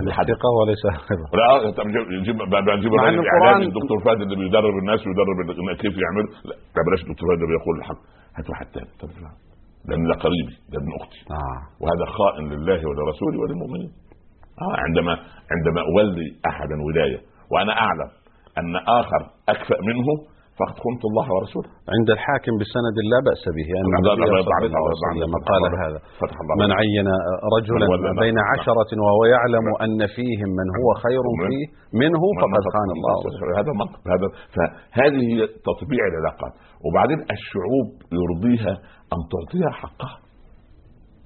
الحدث. 0.08 0.30
الثقة 0.30 0.50
وليس 0.60 0.86
أهل 0.86 0.96
الخبرة. 0.96 1.30
لا 1.40 1.72
طب 1.72 1.88
نجيب 1.88 2.08
نجيب 2.22 2.36
بقى 2.38 2.78
نجيب 2.78 2.92
الراجل 2.94 3.20
الإعلامي 3.20 3.66
الدكتور 3.66 3.98
فهد 4.06 4.22
اللي 4.22 4.36
بيدرب 4.36 4.76
الناس 4.82 5.00
ويدرب 5.08 5.38
كيف 5.82 5.94
يعمل. 6.04 6.26
لا 6.46 6.56
لا 6.76 6.82
بلاش 6.88 7.02
الدكتور 7.04 7.26
فهد 7.30 7.42
اللي 7.44 7.58
بيقول 7.58 7.76
الحق 7.80 8.00
هات 8.38 8.50
واحد 8.50 8.66
تاني. 8.66 8.90
ده 9.92 10.14
قريبي 10.26 10.54
ده 10.72 10.78
ابن 10.82 10.92
أختي. 11.02 11.20
آه. 11.32 11.60
وهذا 11.82 12.06
خائن 12.18 12.46
لله 12.54 12.80
ولرسوله 12.90 13.38
وللمؤمنين. 13.42 13.92
آه 14.66 14.76
عندما 14.86 15.14
عندما 15.54 15.82
أولي 15.92 16.28
أحدا 16.52 16.76
ولاية 16.88 17.20
وأنا 17.52 17.74
أعلم 17.86 18.10
أن 18.60 18.76
آخر 19.00 19.22
أكفأ 19.54 19.78
منه 19.90 20.08
فقد 20.60 20.78
خنت 20.86 21.04
الله 21.10 21.28
ورسوله. 21.36 21.70
عند 21.96 22.10
الحاكم 22.18 22.54
بسند 22.62 22.96
لا 23.14 23.20
بأس 23.28 23.44
به 23.58 23.68
أن 23.80 23.86
الله- 24.00 24.14
الله- 24.14 24.42
الله- 24.68 25.42
قال 25.52 25.64
هذا. 25.86 26.00
فتح 26.22 26.38
الله 26.44 26.56
من 26.64 26.70
عين 26.80 27.08
رجلا. 27.58 27.86
بين 28.24 28.38
عشرة 28.52 28.92
وهو 29.06 29.22
يعلم 29.36 29.66
أن 29.86 30.00
فيهم 30.18 30.50
من 30.60 30.68
هو 30.80 30.88
خير 31.06 31.24
فيه 31.50 31.66
منه 32.04 32.22
فقد 32.42 32.64
خان 32.76 32.90
الله 32.98 33.16
هذا 33.60 33.72
منطق 33.82 34.00
هذا 34.14 34.28
فهذه 34.56 35.28
تطبيع 35.70 36.04
العلاقات. 36.12 36.54
وبعدين 36.86 37.20
الشعوب 37.36 37.88
يرضيها 38.20 38.74
أن 39.14 39.20
تعطيها 39.34 39.72
حقها 39.82 40.18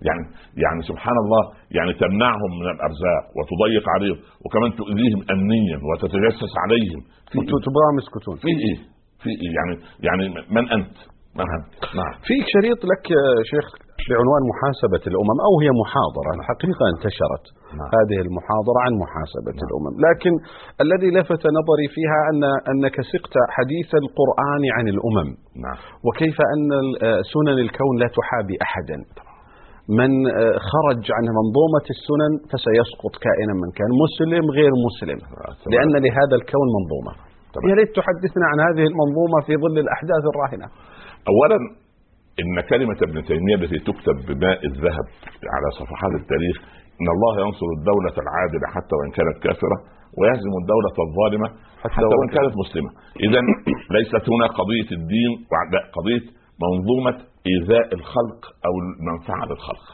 يعني 0.08 0.24
يعني 0.63 0.81
سبحان 0.91 1.17
الله 1.24 1.43
يعني 1.77 1.91
تمنعهم 1.93 2.51
من 2.60 2.67
الأرزاق 2.75 3.24
وتضيق 3.38 3.86
عليهم 3.96 4.20
وكمان 4.43 4.70
تؤذيهم 4.81 5.20
امنيا 5.36 5.77
وتتجسس 5.88 6.53
عليهم 6.63 7.01
في 7.31 7.38
إيه؟ 7.39 7.46
تبغاهم 7.65 7.96
يسكتون 8.01 8.36
في 8.43 8.48
إيه؟ 8.65 8.77
في 9.22 9.29
إيه؟ 9.41 9.51
يعني 9.58 9.74
يعني 10.08 10.24
من 10.55 10.65
أنت؟ 10.77 10.98
من 11.39 11.48
أنت؟ 11.58 11.72
نعم 12.00 12.13
في 12.27 12.36
شريط 12.53 12.79
لك 12.91 13.03
يا 13.15 13.24
شيخ 13.51 13.67
بعنوان 14.10 14.41
محاسبة 14.51 15.03
الأمم 15.12 15.38
أو 15.48 15.53
هي 15.63 15.70
محاضرة 15.84 16.31
الحقيقة 16.39 16.84
انتشرت 16.93 17.46
نعم. 17.79 17.89
هذه 17.98 18.17
المحاضرة 18.25 18.79
عن 18.86 18.93
محاسبة 19.03 19.58
الأمم. 19.65 19.93
لكن 20.08 20.34
الذي 20.86 21.10
لفت 21.17 21.43
نظري 21.60 21.88
فيها 21.96 22.20
أن 22.29 22.41
أنك 22.72 22.96
سقت 23.13 23.36
حديث 23.58 23.89
القرآن 24.03 24.63
عن 24.75 24.86
الأمم. 24.93 25.29
نعم. 25.65 25.77
وكيف 26.05 26.38
أن 26.53 26.62
آه، 27.08 27.22
سنن 27.34 27.58
الكون 27.65 27.93
لا 28.01 28.08
تحابي 28.17 28.55
أحدا. 28.67 28.98
من 30.00 30.12
آه، 30.41 30.58
خرج 30.72 31.03
عن 31.17 31.25
منظومة 31.39 31.86
السنن 31.96 32.34
فسيسقط 32.51 33.13
كائنا 33.25 33.53
من 33.62 33.70
كان 33.79 33.91
مسلم 34.03 34.43
غير 34.58 34.74
مسلم. 34.88 35.20
لأن 35.74 35.93
لهذا 36.05 36.36
الكون 36.39 36.67
منظومة. 36.77 37.13
يا 37.70 37.75
ريت 37.79 37.91
تحدثنا 38.00 38.46
عن 38.51 38.60
هذه 38.67 38.84
المنظومة 38.91 39.38
في 39.48 39.53
ظل 39.63 39.77
الأحداث 39.86 40.24
الراهنة. 40.31 40.67
اولا 41.31 41.60
إن 42.41 42.55
كلمة 42.71 42.98
ابن 43.07 43.17
تيمية 43.29 43.55
التي 43.55 43.79
تكتب 43.89 44.15
بماء 44.27 44.60
الذهب 44.71 45.05
على 45.55 45.67
صفحات 45.79 46.13
التاريخ 46.21 46.55
إن 47.01 47.07
الله 47.15 47.33
ينصر 47.45 47.67
الدولة 47.77 48.15
العادلة 48.25 48.65
حتى 48.75 48.93
وإن 49.00 49.12
كانت 49.17 49.38
كافرة 49.45 49.77
ويهزم 50.17 50.53
الدولة 50.62 50.95
الظالمة 51.07 51.48
حتى, 51.83 52.05
وإن 52.19 52.29
كانت 52.38 52.53
مسلمة. 52.63 52.89
اذا 53.25 53.39
ليست 53.98 54.24
هنا 54.33 54.48
قضية 54.60 54.89
الدين 55.00 55.31
لا 55.74 55.81
قضية 55.98 56.24
منظومة 56.65 57.15
إيذاء 57.51 57.88
الخلق 57.98 58.39
أو 58.67 58.74
المنفعة 58.83 59.43
للخلق. 59.50 59.86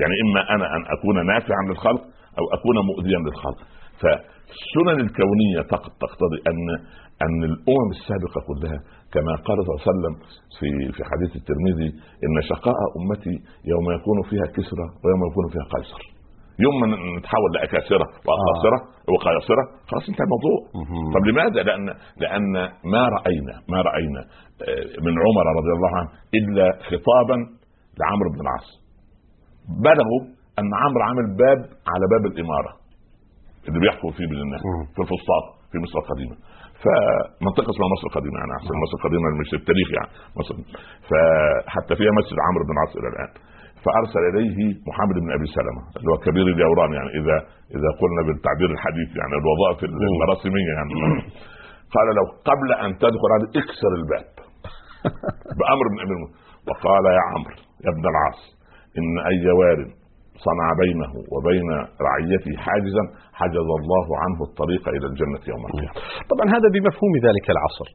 يعني 0.00 0.14
إما 0.24 0.40
أنا 0.54 0.66
أن 0.76 0.82
أكون 0.96 1.16
نافعا 1.32 1.62
للخلق 1.68 2.02
أو 2.38 2.44
أكون 2.56 2.76
مؤذيا 2.90 3.18
للخلق. 3.26 3.60
فالسنن 4.00 4.98
الكونية 5.06 5.60
تق- 5.72 5.92
تقتضي 6.04 6.38
أن 6.50 6.58
أن 7.24 7.40
الأمم 7.50 7.88
السابقة 7.96 8.38
كلها 8.48 8.78
كما 9.14 9.32
قال 9.46 9.56
صلى 9.64 9.70
الله 9.72 9.82
عليه 9.84 9.90
وسلم 9.92 10.14
في 10.58 10.68
في 10.96 11.02
حديث 11.10 11.32
الترمذي 11.40 11.88
إن 12.26 12.34
شقاء 12.50 12.78
أمتي 13.00 13.34
يوم 13.72 13.86
يكون 13.98 14.18
فيها 14.30 14.46
كسرى 14.56 14.86
ويوم 15.02 15.20
يكون 15.30 15.46
فيها 15.52 15.66
قيصر 15.74 16.02
يوم 16.64 16.74
ما 16.80 16.86
نتحول 17.18 17.50
لأكاسرة 17.54 18.06
وأقاصرة 18.26 18.78
وقياصره 19.12 19.64
خلاص 19.90 20.04
انتهى 20.10 20.24
الموضوع. 20.28 20.58
طب 21.14 21.22
لماذا؟ 21.30 21.60
لأن 21.68 21.86
لأن 22.22 22.52
ما 22.92 23.02
راينا 23.16 23.54
ما 23.72 23.78
رأينا 23.88 24.20
آه، 24.68 24.84
من 25.06 25.14
عمر 25.24 25.44
رضي 25.60 25.72
الله 25.76 25.92
عنه 25.98 26.10
إلا 26.38 26.66
خطابا 26.88 27.36
لعمرو 28.00 28.28
بن 28.34 28.40
العاص 28.40 28.68
بلغوا 29.86 30.20
أن 30.60 30.68
عمرو 30.82 31.02
عامل 31.08 31.26
باب 31.42 31.58
على 31.92 32.04
باب 32.12 32.22
الإمارة 32.32 32.72
اللي 33.68 33.80
بيحكم 33.80 34.10
فيه 34.10 34.26
بين 34.30 34.40
الناس. 34.46 34.60
في 34.94 35.00
الفسطاط 35.04 35.44
في 35.70 35.76
مصر 35.84 35.98
القديمة 36.04 36.36
فمنطقة 36.84 37.68
اسمها 37.72 37.88
مصر 37.94 38.06
القديمة 38.10 38.36
يعني 38.40 38.52
احسن 38.58 38.74
مصر 38.84 38.94
القديمة 38.98 39.26
مش 39.42 39.50
التاريخ 39.60 39.88
يعني 39.96 40.10
مصر. 40.38 40.54
فحتى 41.08 41.92
فيها 41.98 42.12
مسجد 42.20 42.36
عمرو 42.46 42.64
بن 42.66 42.72
العاص 42.76 42.92
إلى 43.00 43.08
الآن. 43.12 43.30
فأرسل 43.84 44.22
إليه 44.30 44.58
محمد 44.90 45.16
بن 45.24 45.30
أبي 45.36 45.46
سلمة 45.56 45.82
اللي 45.96 46.08
هو 46.12 46.18
كبير 46.26 46.46
اليوران 46.54 46.90
يعني 46.98 47.10
إذا 47.20 47.36
إذا 47.76 47.90
قلنا 48.00 48.22
بالتعبير 48.26 48.70
الحديث 48.76 49.08
يعني 49.20 49.34
الوظائف 49.40 49.78
المراسمية 50.10 50.72
يعني. 50.78 50.92
قال 51.94 52.06
له 52.16 52.24
قبل 52.50 52.68
أن 52.84 52.90
تدخل 53.04 53.28
هذا 53.36 53.46
اكسر 53.60 53.92
الباب. 54.00 54.32
بأمر 55.58 55.86
من 55.92 55.98
امير. 56.04 56.20
وقال 56.68 57.04
يا 57.18 57.24
عمرو 57.32 57.56
يا 57.84 57.90
ابن 57.94 58.04
العاص 58.12 58.40
إن 58.98 59.18
أي 59.30 59.50
وارد 59.58 59.90
صنع 60.46 60.68
بينه 60.82 61.10
وبين 61.34 61.68
رعيته 62.06 62.52
حاجزا 62.64 63.02
حجز 63.40 63.68
الله 63.80 64.06
عنه 64.22 64.38
الطريق 64.48 64.84
إلى 64.96 65.06
الجنة 65.10 65.42
يوم 65.52 65.62
القيامة. 65.68 65.96
طبعا 66.32 66.46
هذا 66.56 66.68
بمفهوم 66.74 67.12
ذلك 67.26 67.46
العصر. 67.54 67.88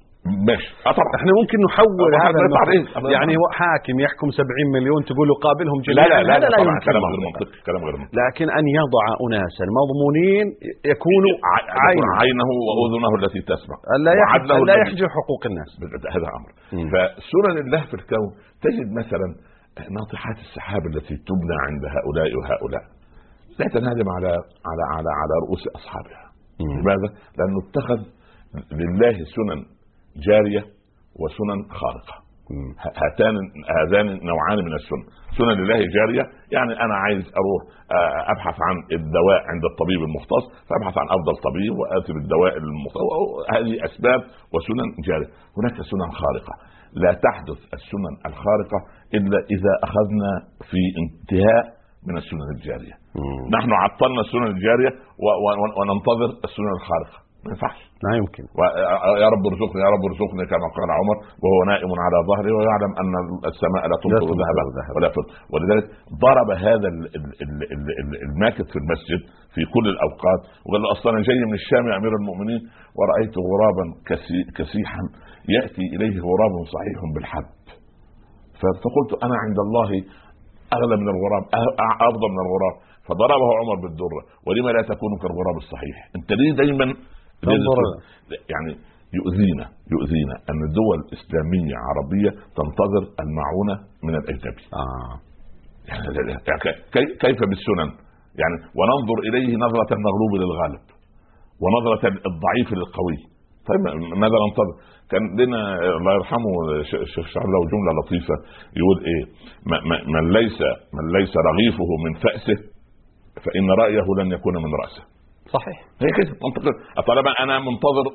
ماشي. 0.50 0.69
أه 0.88 0.93
طبعا. 1.00 1.12
إحنا 1.19 1.31
ممكن 1.39 1.57
نحول 1.67 2.01
طبعاً 2.01 2.21
هذا 2.27 2.39
المفهوم. 2.45 2.86
هذا 2.98 3.10
يعني 3.17 3.33
هو 3.39 3.45
حاكم 3.60 3.95
يحكم 4.05 4.27
70 4.39 4.67
مليون 4.77 5.01
تقول 5.10 5.25
له 5.29 5.36
قابلهم 5.45 5.79
لا 5.79 5.86
جميعا 5.88 6.07
لا 6.07 6.19
لا, 6.27 6.33
هذا 6.38 6.45
لا 6.45 6.50
لا 6.53 6.57
طبعا 6.62 6.75
يمكن. 6.75 6.86
كلام 6.89 7.03
غير. 7.12 7.19
منطقي 7.27 7.57
كلام 7.67 7.81
غير 7.88 7.95
منطقي. 8.01 8.15
لكن 8.21 8.48
أن 8.60 8.65
يضع 8.79 9.05
اناسا 9.25 9.65
مضمونين 9.79 10.45
يكونوا 10.91 11.33
عينه 11.53 11.74
عين 11.86 12.05
عينه. 12.21 12.50
وأذنه 12.77 13.12
التي 13.19 13.41
تسمع. 13.51 13.77
لا 14.05 14.12
لا 14.69 14.75
يحجر 14.83 15.07
حقوق 15.17 15.41
الناس. 15.51 15.71
هذا 16.15 16.27
أمر. 16.38 16.50
فسنن 16.93 17.57
الله 17.65 17.81
في 17.89 17.95
الكون 18.00 18.29
تجد 18.65 18.88
مثلا 19.01 19.27
ناطحات 19.80 20.38
السحاب 20.38 20.86
التي 20.86 21.16
تبنى 21.18 21.56
عند 21.68 21.84
هؤلاء 21.86 22.36
وهؤلاء. 22.38 22.84
لا 23.60 23.68
تنهدم 23.68 24.10
على 24.10 24.32
على 24.70 24.84
على 24.96 25.10
على 25.22 25.34
رؤوس 25.46 25.63
أصحابها. 25.76 26.32
لماذا؟ 26.60 27.13
لأنه 27.38 27.60
اتخذ 27.67 28.00
لله 28.72 29.13
سنن 29.36 29.65
جارية 30.28 30.63
وسنن 31.22 31.60
خارقة. 31.69 32.22
هاتان 33.04 33.36
هذان 33.80 34.06
نوعان 34.06 34.65
من 34.65 34.74
السنن. 34.74 35.06
سنن 35.38 35.50
لله 35.50 35.80
جارية 35.98 36.24
يعني 36.52 36.74
أنا 36.74 36.95
عايز 36.95 37.24
أروح 37.39 37.62
أبحث 38.34 38.56
عن 38.67 38.76
الدواء 38.91 39.41
عند 39.52 39.63
الطبيب 39.72 40.02
المختص 40.08 40.45
فأبحث 40.67 40.98
عن 40.98 41.08
أفضل 41.17 41.36
طبيب 41.48 41.74
وآتي 41.80 42.13
بالدواء 42.13 42.58
المختص. 42.58 43.02
هذه 43.56 43.86
أسباب 43.86 44.19
وسنن 44.54 44.89
جارية. 45.08 45.32
هناك 45.58 45.76
سنن 45.91 46.12
خارقة. 46.22 46.54
لا 46.93 47.13
تحدث 47.13 47.60
السنن 47.73 48.13
الخارقة 48.25 48.80
إلا 49.13 49.38
إذا 49.56 49.73
أخذنا 49.84 50.32
في 50.69 50.82
انتهاء 51.01 51.63
من 52.08 52.17
السنن 52.17 52.47
الجارية 52.56 52.95
مم. 53.15 53.49
نحن 53.58 53.71
عطلنا 53.73 54.21
السنن 54.21 54.47
الجارية 54.47 54.91
وننتظر 55.77 56.30
السنن 56.45 56.71
الخارقة 56.80 57.19
ما 57.45 57.49
ينفعش. 57.54 57.80
لا 58.06 58.12
يمكن. 58.19 58.43
يا 59.23 59.27
رب 59.34 59.43
ارزقني 59.51 59.80
يا 59.86 59.89
رب 59.95 60.04
ارزقني 60.10 60.43
كما 60.51 60.67
قال 60.77 60.89
عمر 60.99 61.17
وهو 61.43 61.60
نائم 61.71 61.91
على 62.06 62.17
ظهره 62.30 62.51
ويعلم 62.58 62.91
أن 63.01 63.12
السماء 63.51 63.84
لا 63.91 63.97
تمطر 64.04 64.32
ذهبا. 64.43 64.63
ولا 64.95 65.10
فضه 65.17 65.30
ولذلك 65.54 65.86
ضرب 66.25 66.49
هذا 66.67 66.88
ال- 66.93 67.10
ال- 67.17 67.36
ال- 67.45 67.65
ال- 67.75 67.95
ال- 68.01 68.19
الماكث 68.27 68.65
في 68.73 68.80
المسجد 68.84 69.21
في 69.56 69.62
كل 69.73 69.86
الأوقات 69.93 70.41
وقال 70.65 70.80
له 70.84 70.88
أصلا 70.95 71.10
أنا 71.13 71.21
جاي 71.30 71.39
من 71.51 71.58
الشام 71.62 71.84
يا 71.89 71.95
أمير 71.99 72.13
المؤمنين 72.21 72.62
ورأيت 72.97 73.34
غرابا 73.49 73.86
كسي- 74.10 74.45
كسيحا 74.58 75.01
يأتي 75.56 75.86
إليه 75.95 76.15
غراب 76.27 76.54
صحيح 76.75 76.97
بالحب 77.15 77.49
ف- 78.60 78.75
فقلت 78.84 79.12
أنا 79.25 79.36
عند 79.45 79.58
الله 79.65 79.89
أغلى 80.77 80.95
من 81.01 81.08
الغراب 81.15 81.43
أه- 81.58 81.75
أفضل 82.10 82.30
من 82.36 82.41
الغراب. 82.45 82.75
فضربه 83.10 83.47
عمر 83.60 83.75
بالدرة 83.84 84.21
ولما 84.47 84.69
لا 84.77 84.82
تكون 84.93 85.12
كالغراب 85.21 85.58
الصحيح؟ 85.63 85.95
أنت 86.17 86.30
ليه 86.39 86.51
دايما 86.62 86.86
تنظر 87.41 87.77
يعني 88.54 88.71
يؤذينا 89.19 89.65
يؤذينا 89.93 90.36
أن 90.49 90.60
الدول 90.69 90.97
الإسلامية 91.06 91.75
عربيه 91.88 92.30
تنتظر 92.58 93.04
المعونة 93.23 93.75
من 94.04 94.13
الأجنبي 94.21 94.63
آه. 94.73 95.13
يعني 95.88 96.06
يعني 96.47 96.60
كي- 96.93 97.13
كيف 97.23 97.39
بالسنن 97.49 97.89
يعني 98.41 98.56
وننظر 98.77 99.17
إليه 99.27 99.49
نظرة 99.65 99.89
المغلوب 99.97 100.32
للغالب 100.41 100.84
ونظرة 101.63 102.04
الضعيف 102.08 102.67
للقوي 102.80 103.17
طيب 103.67 103.82
ماذا 104.23 104.38
ننتظر؟ 104.45 104.75
كان 105.12 105.21
لنا 105.39 105.62
الله 105.97 106.13
يرحمه 106.13 106.54
الشيخ 107.01 107.25
شعر 107.34 107.47
له 107.54 107.60
جملة 107.73 107.91
لطيفة 107.99 108.36
يقول 108.80 108.97
إيه؟ 109.10 109.23
من 110.15 110.32
ليس 110.38 110.58
من 110.97 111.06
ليس 111.19 111.34
رغيفه 111.49 111.89
من 112.06 112.13
فأسه 112.23 112.58
فإن 113.45 113.71
رأيه 113.82 114.06
لن 114.23 114.32
يكون 114.32 114.56
من 114.58 114.71
رأسه. 114.84 115.04
صحيح. 115.56 115.78
هي 116.02 116.10
كده. 116.18 116.32
منطقة 116.46 116.72
طالما 117.08 117.32
أنا 117.44 117.60
منتظر 117.60 118.06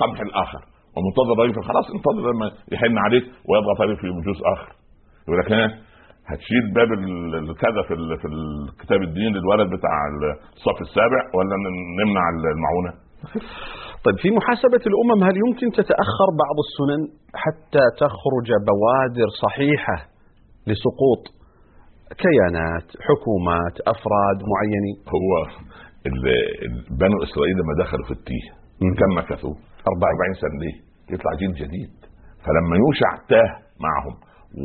قمح 0.00 0.20
الآخر. 0.20 0.60
ومنتظر 0.96 1.34
رغيف 1.42 1.56
خلاص 1.68 1.86
انتظر 1.96 2.32
لما 2.32 2.46
يحن 2.72 2.98
عليك 2.98 3.24
ويضغط 3.48 3.78
عليك 3.80 3.98
في 4.00 4.06
جزء 4.30 4.42
آخر. 4.54 4.68
يقول 5.28 5.38
لك 5.40 5.52
ها 5.52 5.66
هتشيل 6.30 6.64
باب 6.74 6.88
كذا 7.62 7.82
في 7.88 7.94
ال- 7.94 8.18
في 8.22 8.28
الكتاب 8.34 9.02
الدين 9.02 9.32
للولد 9.36 9.68
بتاع 9.76 9.94
الصف 10.56 10.78
السابع 10.80 11.20
ولا 11.36 11.56
نمنع 12.00 12.24
المعونة؟ 12.54 12.92
طيب 14.04 14.16
في 14.22 14.30
محاسبة 14.30 14.82
الأمم 14.90 15.24
هل 15.24 15.34
يمكن 15.46 15.66
تتأخر 15.78 16.28
بعض 16.44 16.56
السنن 16.66 17.02
حتى 17.44 17.84
تخرج 18.02 18.48
بوادر 18.68 19.28
صحيحة 19.44 19.96
لسقوط 20.68 21.22
كيانات 22.24 22.88
حكومات 23.08 23.74
أفراد 23.94 24.38
معينين؟ 24.52 24.96
هو 25.14 25.30
بنو 27.00 27.16
إسرائيل 27.26 27.54
لما 27.60 27.74
دخلوا 27.84 28.06
في 28.06 28.14
التيه. 28.18 28.46
كم 29.00 29.10
مكثوا؟ 29.18 29.54
40 29.54 30.34
سنة 30.42 30.56
ليه؟ 30.62 30.76
يطلع 31.14 31.32
جيل 31.40 31.52
جديد 31.62 31.92
فلما 32.44 32.76
يوشع 32.82 33.10
تاه 33.28 33.50
معهم 33.86 34.14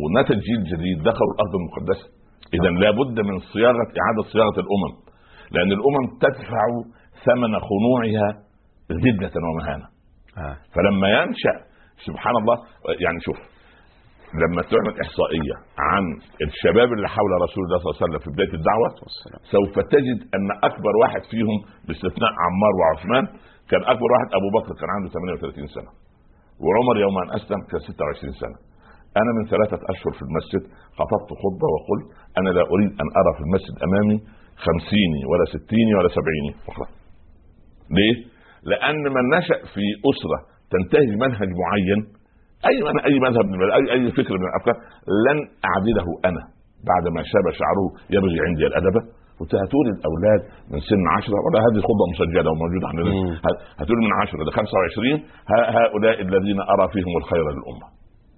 ونتج 0.01 0.39
جيل 0.49 0.63
جديد 0.71 0.97
دخلوا 1.09 1.31
الأرض 1.35 1.53
المقدسة 1.59 2.07
اذا 2.53 2.69
لابد 2.69 3.19
من 3.29 3.39
صياغة 3.53 3.89
إعادة 4.01 4.21
صياغة 4.33 4.57
الأمم 4.65 4.93
لأن 5.51 5.71
الأمم 5.77 6.05
تدفع 6.23 6.61
ثمن 7.25 7.51
خنوعها 7.69 8.27
ذله 8.91 9.31
ومهانة 9.49 9.87
آه. 10.37 10.55
فلما 10.75 11.07
ينشأ 11.09 11.55
سبحان 12.05 12.35
الله 12.41 12.57
يعني 13.05 13.19
شوف 13.19 13.37
لما 14.43 14.61
تعمل 14.71 14.93
إحصائية 15.05 15.55
عن 15.89 16.03
الشباب 16.47 16.89
اللي 16.95 17.07
حول 17.15 17.31
رسول 17.45 17.63
الله 17.65 17.77
صلى 17.79 17.87
الله 17.89 17.97
عليه 17.97 18.05
وسلم 18.05 18.19
في 18.25 18.29
بداية 18.35 18.53
الدعوة 18.59 18.87
سوف 19.55 19.73
تجد 19.95 20.19
أن 20.37 20.47
أكبر 20.69 20.93
واحد 21.01 21.21
فيهم 21.31 21.57
باستثناء 21.87 22.31
عمار 22.45 22.73
وعثمان 22.79 23.23
كان 23.71 23.81
أكبر 23.93 24.07
واحد 24.13 24.29
أبو 24.39 24.47
بكر 24.57 24.71
كان 24.79 24.89
عنده 24.95 25.09
38 25.09 25.67
سنة 25.77 25.91
وعمر 26.63 26.95
يوم 27.05 27.15
أن 27.23 27.29
أسلم 27.39 27.59
كان 27.71 27.79
26 27.79 28.33
سنة. 28.43 28.57
أنا 29.21 29.31
من 29.37 29.43
ثلاثة 29.53 29.79
أشهر 29.93 30.11
في 30.17 30.23
المسجد 30.27 30.63
خطبت 30.99 31.29
خطبة 31.43 31.67
وقلت 31.75 32.07
أنا 32.39 32.49
لا 32.57 32.63
أريد 32.73 32.91
أن 33.01 33.07
أرى 33.21 33.31
في 33.37 33.41
المسجد 33.47 33.75
أمامي 33.87 34.17
خمسيني 34.65 35.21
ولا 35.29 35.45
ستيني 35.55 35.93
ولا 35.97 36.09
سبعيني 36.17 36.51
فقط 36.67 36.89
ليه؟ 37.97 38.15
لأن 38.71 39.01
من 39.15 39.23
نشأ 39.37 39.57
في 39.73 39.83
أسرة 40.11 40.39
تنتهج 40.73 41.09
منهج 41.23 41.49
معين 41.63 41.99
أي 42.69 42.75
أي 43.09 43.15
مذهب 43.25 43.45
من 43.51 43.59
اي 43.77 43.83
أي 43.95 44.11
فكر 44.11 44.33
من 44.41 44.47
الأفكار. 44.51 44.75
لن 45.27 45.37
أعدله 45.69 46.07
أنا 46.29 46.41
بعد 46.91 47.05
ما 47.15 47.21
شاب 47.31 47.45
شعره 47.59 47.85
يبغي 48.15 48.37
عندي 48.47 48.63
الأدب. 48.71 48.95
قلت 49.39 49.53
هاتولي 49.61 49.91
الأولاد 49.97 50.41
من 50.71 50.79
سن 50.89 51.03
10 51.17 51.33
ولا 51.45 51.59
هذه 51.65 51.77
الخطبه 51.81 52.05
مسجلة 52.13 52.49
وموجودة 52.53 52.85
عندنا. 52.91 53.11
مم. 53.15 53.31
هاتولي 53.79 54.01
من 54.07 54.13
10 54.23 54.37
ل 54.47 54.51
25 54.51 55.17
ها- 55.51 55.69
هؤلاء 55.79 56.15
الذين 56.27 56.59
أرى 56.73 56.85
فيهم 56.93 57.13
الخير 57.21 57.43
للأمة. 57.57 57.87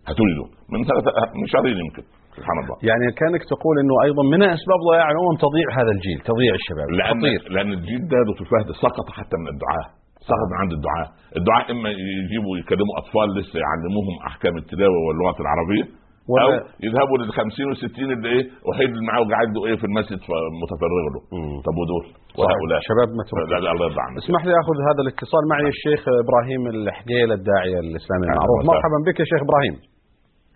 هاتولي 0.10 0.34
دول. 0.40 0.50
من 0.74 0.80
ثلاثة 0.90 1.10
من 1.40 1.46
شهرين 1.54 1.78
يمكن. 1.84 2.04
سبحان 2.38 2.58
الله. 2.64 2.76
يعني 2.90 3.06
كانك 3.22 3.42
تقول 3.54 3.76
إنه 3.84 3.96
أيضا 4.08 4.24
من 4.34 4.42
أسباب 4.58 4.80
ضياع 4.92 5.08
الأمم 5.14 5.36
تضيع 5.46 5.68
هذا 5.80 5.92
الجيل 5.98 6.20
تضيع 6.32 6.52
الشباب. 6.62 6.88
لأن 7.00 7.20
خطير. 7.22 7.42
لأن 7.56 7.70
الجيل 7.78 8.02
ده 8.12 8.18
دكتور 8.30 8.46
فهد 8.54 8.68
سقط 8.86 9.08
حتى 9.18 9.36
من 9.44 9.48
الدعاء 9.54 9.88
سقط 10.30 10.52
عند 10.62 10.72
الدعاء. 10.78 11.08
الدعاء 11.40 11.64
إما 11.74 11.90
يجيبوا 12.24 12.54
يكلموا 12.62 12.94
أطفال 13.02 13.28
لسه 13.38 13.58
يعلموهم 13.66 14.16
أحكام 14.30 14.54
التلاوة 14.64 15.00
واللغة 15.08 15.38
العربية 15.46 15.86
ولا- 16.32 16.44
أو 16.46 16.52
يذهبوا 16.86 17.18
لل 17.22 17.32
50 17.40 17.66
و 17.72 17.74
60 17.84 18.10
اللي 18.16 18.30
إيه 18.36 18.44
وحيد 18.68 18.92
معاه 19.08 19.22
وقاعد 19.24 19.50
إيه 19.68 19.76
في 19.82 19.86
المسجد 19.90 20.20
متفرغ 20.64 21.04
له. 21.14 21.20
طب 21.68 21.76
ودول. 21.82 22.06
وهؤلاء. 22.40 22.80
شباب 22.90 23.10
لا 23.52 23.58
الله 23.74 23.86
يرضى 23.88 24.02
عنك. 24.08 24.18
اسمح 24.24 24.42
لي 24.48 24.54
آخذ 24.62 24.76
هذا 24.90 25.02
الاتصال. 25.06 25.44
معي 25.52 25.68
الشيخ 25.76 26.02
إبراهيم 26.26 26.62
الحقيل 26.76 27.30
الداعيه 27.40 27.78
الإسلامي 27.86 28.24
المعروف. 28.30 28.58
مرحبا 28.74 28.98
بك 29.08 29.18
يا 29.24 29.28
شيخ 29.32 29.42
إبراهيم. 29.48 29.76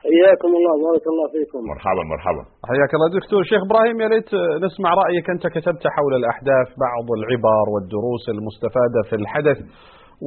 حياكم 0.06 0.52
الله 0.60 0.74
بارك 0.88 1.06
الله 1.12 1.26
فيكم. 1.36 1.60
مرحبا 1.74 2.04
مرحبا. 2.14 2.44
حياك 2.72 2.92
الله 2.98 3.08
دكتور 3.20 3.42
شيخ 3.52 3.62
إبراهيم 3.68 3.96
يا 4.04 4.08
ريت 4.14 4.30
نسمع 4.66 4.90
رأيك 5.02 5.26
أنت 5.36 5.46
كتبت 5.56 5.84
حول 5.96 6.14
الأحداث 6.22 6.68
بعض 6.86 7.08
العبر 7.18 7.66
والدروس 7.74 8.24
المستفادة 8.36 9.00
في 9.10 9.16
الحدث 9.22 9.60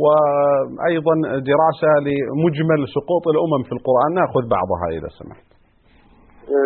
وأيضا 0.02 1.14
دراسة 1.52 1.90
لمجمل 2.06 2.80
سقوط 2.96 3.24
الأمم 3.34 3.62
في 3.68 3.72
القرآن. 3.78 4.10
نأخذ 4.20 4.44
بعضها 4.56 4.86
إذا 4.98 5.10
سمحت. 5.20 5.48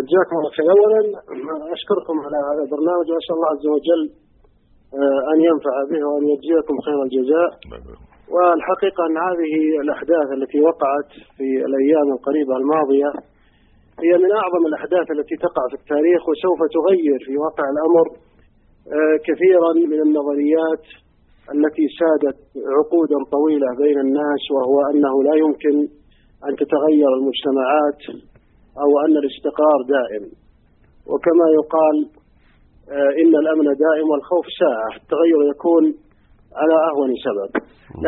جزاكم 0.09 0.35
الله 0.39 0.51
خير. 0.57 0.67
اولا 0.75 1.01
أشكركم 1.77 2.17
على 2.25 2.39
هذا 2.49 2.61
البرنامج 2.67 3.07
وأسأل 3.13 3.35
الله 3.37 3.51
عز 3.55 3.67
وجل 3.77 4.03
آه، 5.01 5.21
أن 5.33 5.39
ينفع 5.49 5.75
به 5.91 6.01
وأن 6.09 6.25
يجزيكم 6.33 6.75
خير 6.87 6.99
الجزاء. 7.07 7.51
والحقيقة 8.35 9.03
أن 9.09 9.17
هذه 9.29 9.55
الأحداث 9.85 10.29
التي 10.39 10.61
وقعت 10.61 11.11
في 11.37 11.49
الأيام 11.69 12.07
القريبة 12.17 12.55
الماضية 12.57 13.11
هي 14.05 14.13
من 14.23 14.31
أعظم 14.43 14.63
الأحداث 14.71 15.07
التي 15.17 15.37
تقع 15.47 15.65
في 15.71 15.77
التاريخ 15.81 16.21
وسوف 16.29 16.59
تغير 16.77 17.19
في 17.27 17.35
واقع 17.45 17.65
الأمر 17.75 18.07
آه، 18.97 19.17
كثيرا 19.29 19.73
من 19.93 20.01
النظريات 20.07 20.85
التي 21.55 21.87
سادت 22.01 22.39
عقودا 22.79 23.19
طويلة 23.37 23.69
بين 23.83 23.99
الناس 24.07 24.43
وهو 24.55 24.77
أنه 24.91 25.15
لا 25.29 25.35
يمكن 25.45 25.75
أن 26.49 26.53
تتغير 26.63 27.11
المجتمعات 27.19 28.03
أو 28.83 28.91
أن 29.05 29.15
الاستقرار 29.23 29.79
دائم. 29.97 30.25
وكما 31.11 31.47
يقال 31.59 31.97
آه، 32.97 33.13
إن 33.23 33.33
الأمن 33.43 33.67
دائم 33.87 34.07
والخوف 34.11 34.47
ساعة. 34.63 34.91
التغير 35.01 35.41
يكون 35.53 35.85
على 36.61 36.77
أهون 36.91 37.11
سبب. 37.27 37.51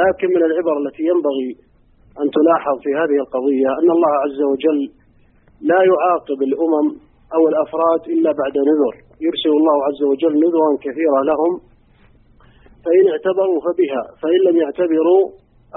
لكن 0.00 0.28
من 0.36 0.42
العبر 0.48 0.74
التي 0.82 1.02
ينبغي 1.12 1.50
أن 2.20 2.26
تلاحظ 2.36 2.76
في 2.84 2.90
هذه 3.00 3.16
القضية 3.24 3.70
أن 3.80 3.88
الله 3.96 4.12
عز 4.24 4.40
وجل 4.52 4.80
لا 5.70 5.80
يعاقب 5.90 6.38
الأمم 6.48 6.86
أو 7.36 7.42
الأفراد 7.50 8.02
إلا 8.14 8.30
بعد 8.40 8.54
نذر. 8.70 8.94
يرسل 9.26 9.52
الله 9.60 9.76
عز 9.88 10.02
وجل 10.10 10.34
نذرا 10.44 10.70
كثيرة 10.86 11.18
لهم 11.30 11.52
فإن 12.84 13.04
اعتبروا 13.12 13.58
فبها 13.66 14.02
فإن 14.22 14.40
لم 14.48 14.56
يعتبروا 14.62 15.22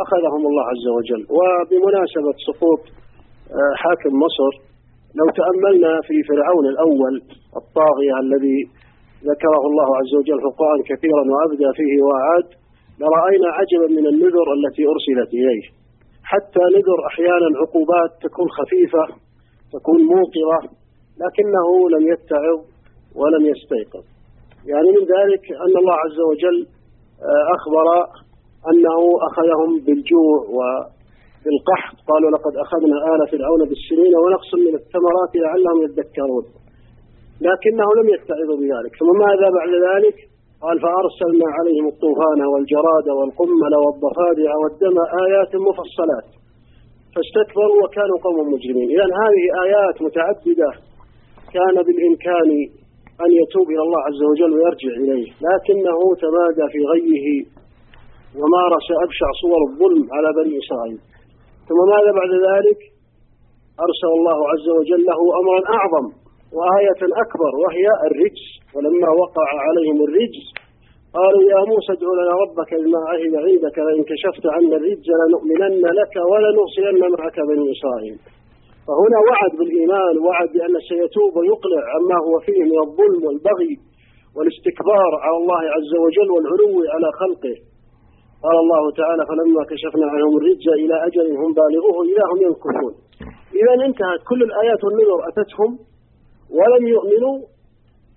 أخذهم 0.04 0.44
الله 0.50 0.64
عز 0.74 0.88
وجل. 0.98 1.22
وبمناسبة 1.38 2.36
سقوط 2.48 2.84
آه، 3.58 3.74
حاكم 3.82 4.14
مصر 4.26 4.52
لو 5.20 5.28
تأملنا 5.40 6.02
في 6.08 6.16
فرعون 6.30 6.66
الأول 6.74 7.16
الطاغية 7.62 8.16
الذي 8.26 8.60
ذكره 9.24 9.62
الله 9.70 9.98
عز 9.98 10.14
وجل 10.20 10.40
في 10.40 10.48
القرآن 10.52 10.80
كثيرا 10.92 11.24
وأبدى 11.32 11.70
فيه 11.78 11.94
وأعاد 12.08 12.48
لرأينا 13.00 13.50
عجبا 13.58 13.88
من 13.98 14.08
النذر 14.08 14.48
التي 14.58 14.84
أرسلت 14.94 15.34
إليه 15.34 15.66
حتى 16.24 16.64
نذر 16.76 17.00
أحيانا 17.12 17.48
عقوبات 17.62 18.12
تكون 18.22 18.48
خفيفة 18.50 19.04
تكون 19.74 20.00
موقرة 20.14 20.60
لكنه 21.24 21.68
لم 21.94 22.04
يتعظ 22.14 22.60
ولم 23.20 23.44
يستيقظ. 23.52 24.04
يعني 24.72 24.90
من 24.98 25.04
ذلك 25.16 25.44
أن 25.66 25.74
الله 25.82 25.96
عز 26.06 26.20
وجل 26.30 26.68
آه، 27.30 27.44
أخبر 27.58 27.88
أنه 28.72 29.00
أخذهم 29.28 29.70
بالجوع 29.86 30.38
وبالقحط 30.58 31.98
قالوا 32.10 32.32
لقد 32.36 32.54
أخذنا 32.66 32.98
آل 33.14 33.22
فرعون 33.32 33.62
بالسنين 33.70 34.14
ونقص 34.22 34.52
من 34.66 34.74
الثمرات 34.82 35.32
لعلهم 35.36 35.78
يذكرون. 35.86 36.46
لكنه 37.42 37.88
لم 38.00 38.08
يتعظوا 38.16 38.58
بذلك. 38.62 38.92
ثم 39.00 39.10
ماذا 39.26 39.48
بعد 39.58 39.72
ذلك؟ 39.90 40.18
قال 40.64 40.76
فأرسلنا 40.86 41.48
عليهم 41.58 41.86
الطوفان 41.94 42.40
والجراد 42.52 43.08
والقمل 43.18 43.74
والضفادع 43.84 44.52
والدم 44.62 44.98
آيات 45.26 45.52
مفصلات. 45.68 46.30
فاستكبروا 47.14 47.78
وكانوا 47.84 48.18
قوما 48.26 48.44
مجرمين. 48.54 48.88
اذا 48.96 49.08
هذه 49.24 49.44
آيات 49.66 49.96
متعددة 50.08 50.70
كان 51.56 51.76
بالإمكان 51.86 52.50
أن 53.26 53.30
يتوب 53.42 53.68
إلى 53.74 53.84
الله 53.88 54.02
عز 54.10 54.22
وجل 54.30 54.52
ويرجع 54.56 54.94
إليه. 55.04 55.28
لكنه 55.48 56.00
تمادى 56.24 56.66
في 56.74 56.80
غيه 56.92 57.28
ومارس 58.40 58.88
أبشع 59.06 59.30
صور 59.42 59.60
الظلم 59.70 60.04
على 60.16 60.30
بني 60.40 60.56
إسرائيل. 60.64 61.00
ثم 61.68 61.80
ماذا 61.94 62.12
بعد 62.20 62.32
ذلك؟ 62.50 62.80
أرسل 63.86 64.12
الله 64.20 64.40
عز 64.52 64.68
وجل 64.78 65.02
له 65.10 65.20
أمرا 65.40 65.62
أعظم. 65.78 66.08
وآية 66.56 67.02
اكبر 67.24 67.52
وهي 67.64 67.88
الرجس 68.08 68.46
ولما 68.76 69.10
وقع 69.24 69.48
عليهم 69.68 69.98
الرجس 70.08 70.48
قالوا 71.18 71.44
يا 71.54 71.62
موسى 71.72 71.92
ادع 71.94 72.10
لنا 72.20 72.34
ربك 72.44 72.72
بما 72.84 73.00
عهد 73.10 73.34
عندك 73.48 73.78
لئن 73.88 74.04
كشفت 74.12 74.46
عنا 74.56 74.76
الرجز 74.80 75.08
لنؤمنن 75.22 75.86
لك 76.00 76.16
ولنرسلن 76.32 77.02
معك 77.18 77.38
بني 77.50 77.66
إسرائيل. 77.76 78.18
فهنا 78.88 79.20
وعد 79.28 79.52
بالإيمان 79.60 80.16
وعد 80.26 80.50
بأن 80.54 80.76
سيتوب 80.90 81.32
ويقلع 81.38 81.84
عما 81.94 82.18
هو 82.28 82.40
فيه 82.46 82.60
من 82.72 82.78
الظلم 82.86 83.22
والبغي 83.28 83.74
والاستكبار 84.36 85.12
على 85.24 85.38
الله 85.42 85.62
عز 85.76 85.94
وجل 86.04 86.30
والعلو 86.32 86.74
على 86.94 87.10
خلقه. 87.22 87.56
قال 88.44 88.58
الله 88.64 88.84
تعالى 89.00 89.24
فلما 89.30 89.62
كشفنا 89.72 90.08
عنهم 90.14 90.34
الرجز 90.40 90.68
إلى 90.84 90.96
أجل 91.08 91.26
هم 91.42 91.50
بالغوه 91.58 92.00
اذا 92.12 92.24
هم 92.32 92.40
ينكثون. 92.48 92.94
اذا 93.60 93.74
انتهت 93.88 94.22
كل 94.30 94.40
الآيات 94.50 94.82
والنذر 94.84 95.20
أتتهم 95.30 95.72
ولم 96.58 96.88
يؤمنوا 96.88 97.38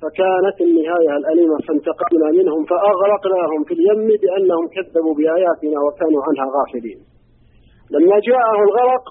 فكانت 0.02 0.60
النهاية 0.60 1.12
الأليمة 1.20 1.58
فانتقمنا 1.68 2.28
منهم 2.38 2.64
فأغرقناهم 2.64 3.64
في 3.66 3.74
اليم 3.74 4.08
بأنهم 4.22 4.64
كذبوا 4.74 5.14
بآياتنا 5.18 5.78
وكانوا 5.86 6.22
عنها 6.26 6.46
غافلين. 6.56 7.00
لما 7.90 8.16
جاءه 8.28 8.58
الغرق 8.66 9.04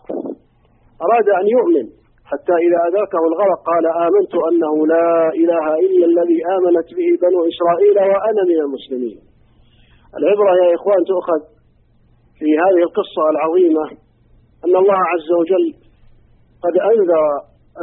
أراد 1.05 1.29
أن 1.29 1.47
يؤمن 1.55 1.85
حتى 2.31 2.55
إذا 2.65 2.79
ادركه 2.89 3.21
الغرق 3.31 3.59
قال 3.71 3.85
آمنت 4.07 4.33
أنه 4.49 4.87
لا 4.93 5.09
إله 5.41 5.65
إلا 5.85 6.05
الذي 6.11 6.39
آمنت 6.55 6.87
به 6.97 7.09
بنو 7.23 7.39
إسرائيل 7.51 7.97
وأنا 8.11 8.41
من 8.51 8.59
المسلمين. 8.65 9.19
العبرة 10.17 10.51
يا 10.63 10.75
إخوان 10.75 11.01
تؤخذ 11.11 11.41
في 12.39 12.49
هذه 12.63 12.81
القصة 12.87 13.23
العظيمة 13.33 13.85
أن 14.65 14.75
الله 14.81 14.99
عز 15.13 15.29
وجل 15.39 15.67
قد 16.63 16.75
أنذر 16.91 17.23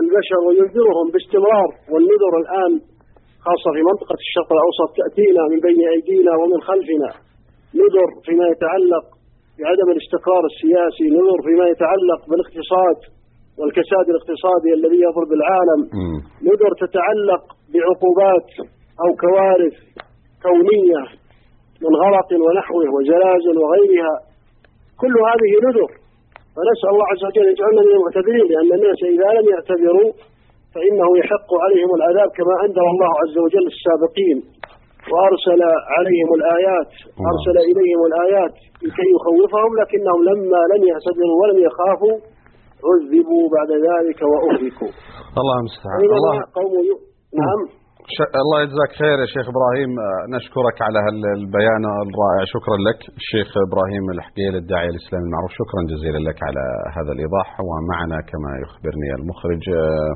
البشر 0.02 0.38
وينذرهم 0.46 1.06
باستمرار. 1.12 1.70
والنذر 1.92 2.32
الآن 2.42 2.72
خاصة 3.46 3.68
في 3.76 3.82
منطقة 3.90 4.18
الشرق 4.26 4.48
الأوسط 4.56 4.90
تأتينا 5.00 5.42
من 5.52 5.58
بين 5.66 5.80
أيدينا 5.94 6.32
ومن 6.40 6.60
خلفنا. 6.68 7.10
نذر 7.80 8.08
فيما 8.26 8.46
يتعلق 8.54 9.04
بعدم 9.60 9.88
الاستقرار 9.94 10.44
السياسي، 10.52 11.06
نذر 11.18 11.38
فيما 11.46 11.66
يتعلق 11.72 12.20
بالاقتصاد 12.28 12.98
والكساد 13.58 14.06
الاقتصادي 14.12 14.70
الذي 14.78 14.98
يضرب 15.06 15.30
العالم، 15.38 15.80
نذر 16.48 16.72
تتعلق 16.84 17.44
بعقوبات 17.72 18.48
أو 19.02 19.08
كوارث 19.24 19.76
كونية 20.44 21.02
من 21.82 21.92
غرق 22.02 22.28
ونحوه 22.44 22.86
وزلازل 22.94 23.56
وغيرها. 23.62 24.14
كل 25.02 25.14
هذه 25.30 25.50
نذر. 25.66 25.90
فنسأل 26.56 26.88
الله 26.94 27.06
عز 27.12 27.22
وجل 27.28 27.46
يجعلنا 27.52 27.80
من 27.86 27.92
المعتبرين 27.98 28.46
لأن 28.52 28.70
الناس 28.78 29.00
إذا 29.14 29.28
لم 29.38 29.46
يعتبروا 29.54 30.10
فإنه 30.74 31.08
يحق 31.20 31.50
عليهم 31.64 31.90
العذاب 31.98 32.28
كما 32.38 32.54
أنذر 32.64 32.86
الله 32.94 33.12
عز 33.22 33.36
وجل 33.44 33.66
السابقين. 33.74 34.38
وأرسل 35.12 35.60
عليهم 35.96 36.30
الآيات 36.38 36.90
أرسل 37.32 37.56
إليهم 37.70 38.00
الآيات 38.10 38.54
لكي 38.84 39.06
يخوفهم 39.16 39.70
لكنهم 39.80 40.20
لما 40.30 40.60
لم 40.72 40.82
يعتبروا 40.90 41.36
ولم 41.42 41.58
يخافوا 41.68 42.16
عذبوا 42.88 43.44
بعد 43.56 43.70
ذلك 43.88 44.18
وأهلكوا. 44.32 44.92
الله 45.40 45.56
المستعان. 45.60 45.98
الله. 46.18 46.34
قوم. 46.58 46.74
نعم. 47.42 47.60
ش... 48.14 48.16
الله 48.42 48.58
يجزاك 48.64 48.92
خير 49.02 49.16
يا 49.24 49.28
شيخ 49.34 49.46
إبراهيم. 49.54 49.90
آه، 50.06 50.22
نشكرك 50.36 50.76
على 50.86 50.98
هال- 51.06 51.30
البيان 51.40 51.82
الرائع. 52.04 52.42
شكرا 52.54 52.76
لك 52.88 53.00
الشيخ 53.20 53.48
إبراهيم 53.68 54.04
الحقيل 54.14 54.52
الداعيه 54.62 54.90
الاسلامي 54.94 55.24
المعروف. 55.28 55.50
شكرا 55.62 55.80
جزيلا 55.92 56.20
لك 56.28 56.38
على 56.48 56.62
هذا 56.96 57.12
الإيضاح. 57.16 57.48
ومعنا 57.68 58.18
كما 58.30 58.50
يخبرني 58.64 59.08
المخرج 59.18 59.62
آه، 59.80 60.12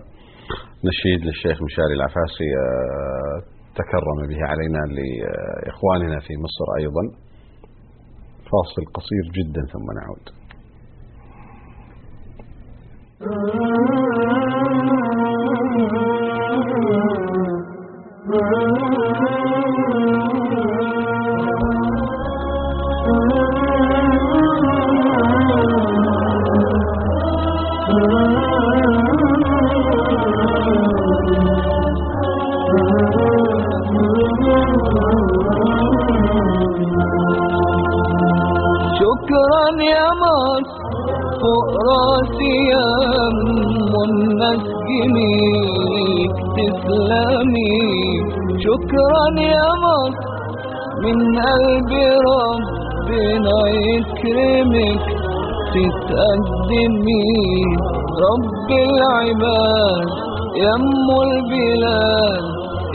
نشيد 0.89 1.21
للشيخ 1.29 1.57
مشاري 1.69 1.95
العفاسي 1.99 2.49
آه، 2.65 3.37
تكرم 3.81 4.19
به 4.31 4.41
علينا 4.51 4.81
لإخواننا 4.97 6.19
في 6.27 6.33
مصر 6.45 6.67
أيضا. 6.81 7.05
فاصل 8.51 8.83
قصير 8.97 9.25
جدا 9.39 9.63
ثم 9.73 9.87
نعود. 10.01 10.25
شكرا 18.31 18.43
يا 39.83 40.09
مصر 40.23 40.79
فوق 41.41 41.71
راسي 41.89 42.55
يا 42.71 42.87
ام 43.27 43.61
تسلمي 46.57 48.00
شكرا 48.91 49.27
يا 49.41 49.69
مصر 49.85 50.31
من 51.05 51.19
قلبي 51.47 52.07
ربنا 52.31 53.59
يكرمك 53.89 55.05
تتقدمي 55.75 57.31
رب 58.27 58.69
العباد 58.89 60.09
يا 60.63 60.75
أم 60.75 61.09
البلاد 61.27 62.45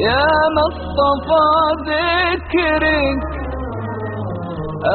يا 0.08 0.27
مصطفى 0.58 1.47
ذكرك. 1.88 3.21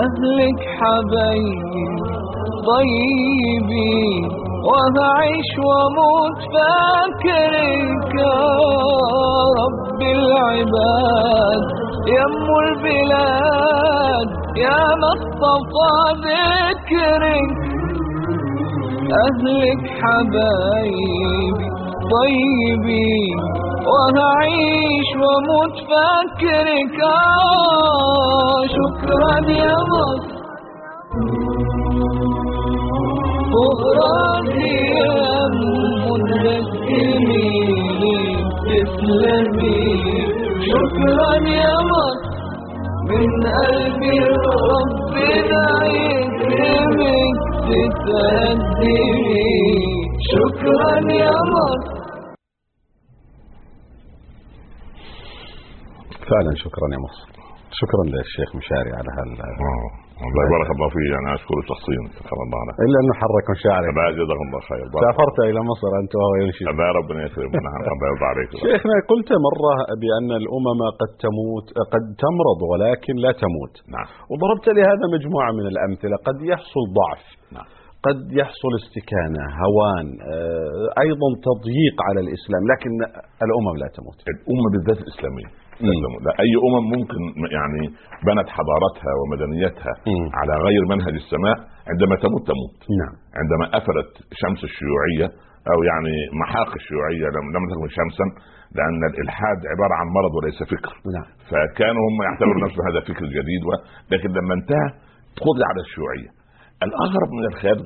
أهلك 0.01 0.61
حبايبي 0.79 1.89
طيبي 2.71 4.40
وهعيش 4.69 5.51
واموت 5.67 6.39
فاكرك 6.55 8.11
يا 8.25 8.39
رب 9.61 10.01
العباد. 10.03 11.63
يا 12.15 12.25
أم 12.27 12.47
البلاد 12.67 14.29
يا 14.57 14.81
مصطفى 15.05 15.93
ذكرك. 16.27 17.57
أهلك 19.25 19.83
حبايبي 20.03 21.69
طيبي 22.15 23.17
وهعيش 23.91 25.09
واموت 25.23 25.75
فاكرك 25.91 26.99
شكرا 28.77 29.37
يا 29.51 29.77
مصر 29.93 30.41
شكرا 40.71 41.33
يا 41.59 41.75
مصر 41.93 42.31
من 43.11 43.31
يكرمك 46.01 47.41
شكرا 50.33 50.95
يا 51.23 51.37
مصر 51.55 51.91
فعلا 56.31 56.53
شكرا 56.55 56.87
يا 56.95 56.99
مصر 57.07 57.27
شكرا 57.81 58.05
للشيخ 58.05 58.57
مشاري 58.57 58.91
على 58.99 59.11
هال. 59.19 59.31
والله 60.25 60.45
بارك 60.55 60.69
الله 60.75 60.89
فيك. 60.95 61.13
أنا 61.21 61.31
اشكره 61.39 61.63
شخصيا 61.73 62.03
شكر 62.19 62.39
الله 62.47 62.61
له 62.67 62.73
إلا 62.87 62.99
أنه 63.03 63.15
حرك 63.21 63.47
مشاعرك 63.55 63.93
لا 63.99 64.07
جزاك 64.19 64.41
الله 64.47 64.61
خير. 64.71 64.85
سافرت 65.05 65.39
إلى 65.51 65.61
مصر 65.71 65.91
أنت 66.03 66.13
وهو 66.19 66.35
ينشد 66.43 66.67
الله. 66.73 66.89
ربنا 67.01 67.21
يكرمنا 67.27 67.71
الله 67.95 68.07
يرضى 68.11 68.27
عليك. 68.33 68.51
شيخنا 68.67 68.95
قلت 69.13 69.31
مرة 69.47 69.75
بأن 70.03 70.31
الأمم 70.43 70.81
قد 71.01 71.11
تموت 71.25 71.67
قد 71.93 72.05
تمرض 72.25 72.61
ولكن 72.73 73.15
لا 73.25 73.33
تموت. 73.45 73.75
نعم. 73.95 74.07
وضربت 74.31 74.67
لهذا 74.77 75.05
مجموعة 75.17 75.51
من 75.59 75.67
الأمثلة. 75.73 76.17
قد 76.29 76.39
يحصل 76.53 76.85
ضعف. 77.01 77.25
نعم. 77.57 77.69
قد 78.07 78.21
يحصل 78.41 78.73
استكانة 78.83 79.43
هوان 79.65 80.07
آه، 80.33 80.87
أيضا 81.05 81.29
تضييق 81.49 81.97
على 82.09 82.21
الإسلام 82.25 82.63
لكن 82.73 82.91
الأمم 83.47 83.75
لا 83.83 83.89
تموت. 83.97 84.19
الأمة 84.35 84.69
بالذات 84.73 84.99
الإسلامية. 85.05 85.49
مم. 85.87 86.15
لا 86.27 86.33
أي 86.45 86.53
أمم 86.67 86.85
ممكن 86.95 87.23
يعني 87.57 87.83
بنت 88.29 88.49
حضارتها 88.57 89.13
ومدنيتها 89.21 89.93
مم. 90.11 90.27
على 90.39 90.55
غير 90.67 90.83
منهج 90.93 91.15
السماء 91.23 91.57
عندما 91.91 92.15
تموت 92.25 92.43
تموت. 92.51 92.79
نعم. 93.01 93.15
عندما 93.41 93.65
أفلت 93.79 94.11
شمس 94.43 94.61
الشيوعية 94.71 95.29
أو 95.73 95.79
يعني 95.91 96.15
محاق 96.43 96.71
الشيوعية 96.81 97.27
لم 97.37 97.45
لم 97.57 97.65
تكن 97.73 97.89
شمسا 97.99 98.27
لأن 98.77 99.01
الإلحاد 99.11 99.59
عبارة 99.73 99.95
عن 100.01 100.07
مرض 100.19 100.33
وليس 100.39 100.59
فكر. 100.73 100.95
نعم. 101.17 101.29
فكانوا 101.51 102.03
هم 102.09 102.17
يعتبروا 102.29 102.63
نفسهم 102.65 102.85
هذا 102.91 103.01
فكر 103.09 103.25
جديد 103.39 103.63
و... 103.69 103.71
لكن 104.13 104.29
لما 104.39 104.55
انتهى 104.59 104.89
قضي 105.45 105.63
على 105.71 105.81
الشيوعية. 105.87 106.31
الأغرب 106.87 107.31
من 107.39 107.45
الخيال 107.51 107.79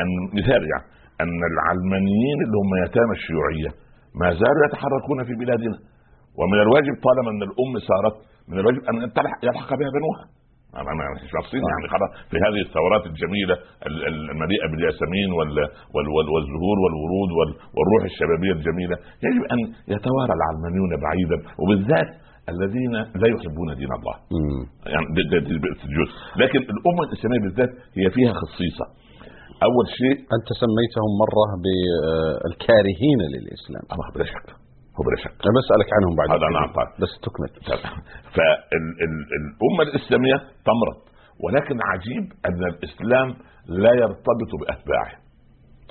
ان 0.00 0.08
مثال 0.38 0.62
يعني 0.72 0.86
أن 1.22 1.40
العلمانيين 1.52 2.38
اللي 2.44 2.56
هم 2.62 2.72
يتامى 2.84 3.14
الشيوعية 3.20 3.70
ما 4.20 4.28
زالوا 4.40 4.62
يتحركون 4.68 5.18
في 5.28 5.34
بلادنا. 5.42 5.78
ومن 6.38 6.58
الواجب 6.66 6.94
طالما 7.06 7.30
أن 7.34 7.42
الأم 7.48 7.72
سارت 7.90 8.16
من 8.48 8.56
الواجب 8.62 8.82
أن 8.90 8.96
يلحق 9.48 9.70
بها 9.80 9.90
بنوها. 9.96 10.24
أنا 10.80 10.90
ناقصين 11.36 11.62
يعني. 11.72 11.86
خلاص 11.94 12.10
في 12.30 12.36
هذه 12.46 12.60
الثورات 12.66 13.04
الجميلة 13.10 13.54
ال- 13.88 14.04
ال- 14.10 14.30
المليئة 14.34 14.66
بالياسمين 14.72 15.28
وال 15.38 15.56
وال 15.94 16.06
وال 16.14 16.28
والزهور 16.34 16.76
والورود 16.84 17.30
وال 17.38 17.50
والروح 17.76 18.02
الشبابية 18.12 18.52
الجميلة 18.58 18.96
يجب 19.26 19.42
أن 19.54 19.58
يتوارى 19.94 20.32
العلمانيون 20.38 20.90
بعيدا 21.04 21.38
وبالذات 21.60 22.10
الذين 22.54 22.92
لا 23.22 23.28
يحبون 23.34 23.68
دين 23.80 23.92
الله. 23.98 24.14
يعني 24.92 25.06
لكن 26.42 26.60
الأمة 26.74 27.02
الإسلامية 27.08 27.40
بالذات 27.44 27.70
هي 27.98 28.06
فيها 28.16 28.32
خصيصة. 28.42 28.84
أول 29.68 29.86
شيء 30.00 30.16
أنت 30.36 30.48
سميتهم 30.62 31.10
مرة 31.24 31.44
بالكارهين 31.64 33.20
للإسلام. 33.34 33.84
الله 33.92 34.06
بلا 34.14 34.24
شك 34.24 34.61
هو 34.96 35.00
بلا 35.06 35.18
شك 35.24 35.34
أنا 35.46 35.54
بسألك 35.58 35.88
عنهم 35.96 36.12
بعد 36.18 36.28
هذا. 36.30 36.48
نعم 36.58 36.70
طيب. 36.78 36.90
بس 37.02 37.12
تكمل 37.24 37.48
فالأمة 38.36 39.82
الإسلامية 39.88 40.36
تمرض 40.68 40.98
ولكن 41.44 41.76
عجيب 41.90 42.24
أن 42.48 42.62
الإسلام 42.72 43.28
لا 43.82 43.92
يرتبط 44.02 44.50
بأتباعه 44.60 45.21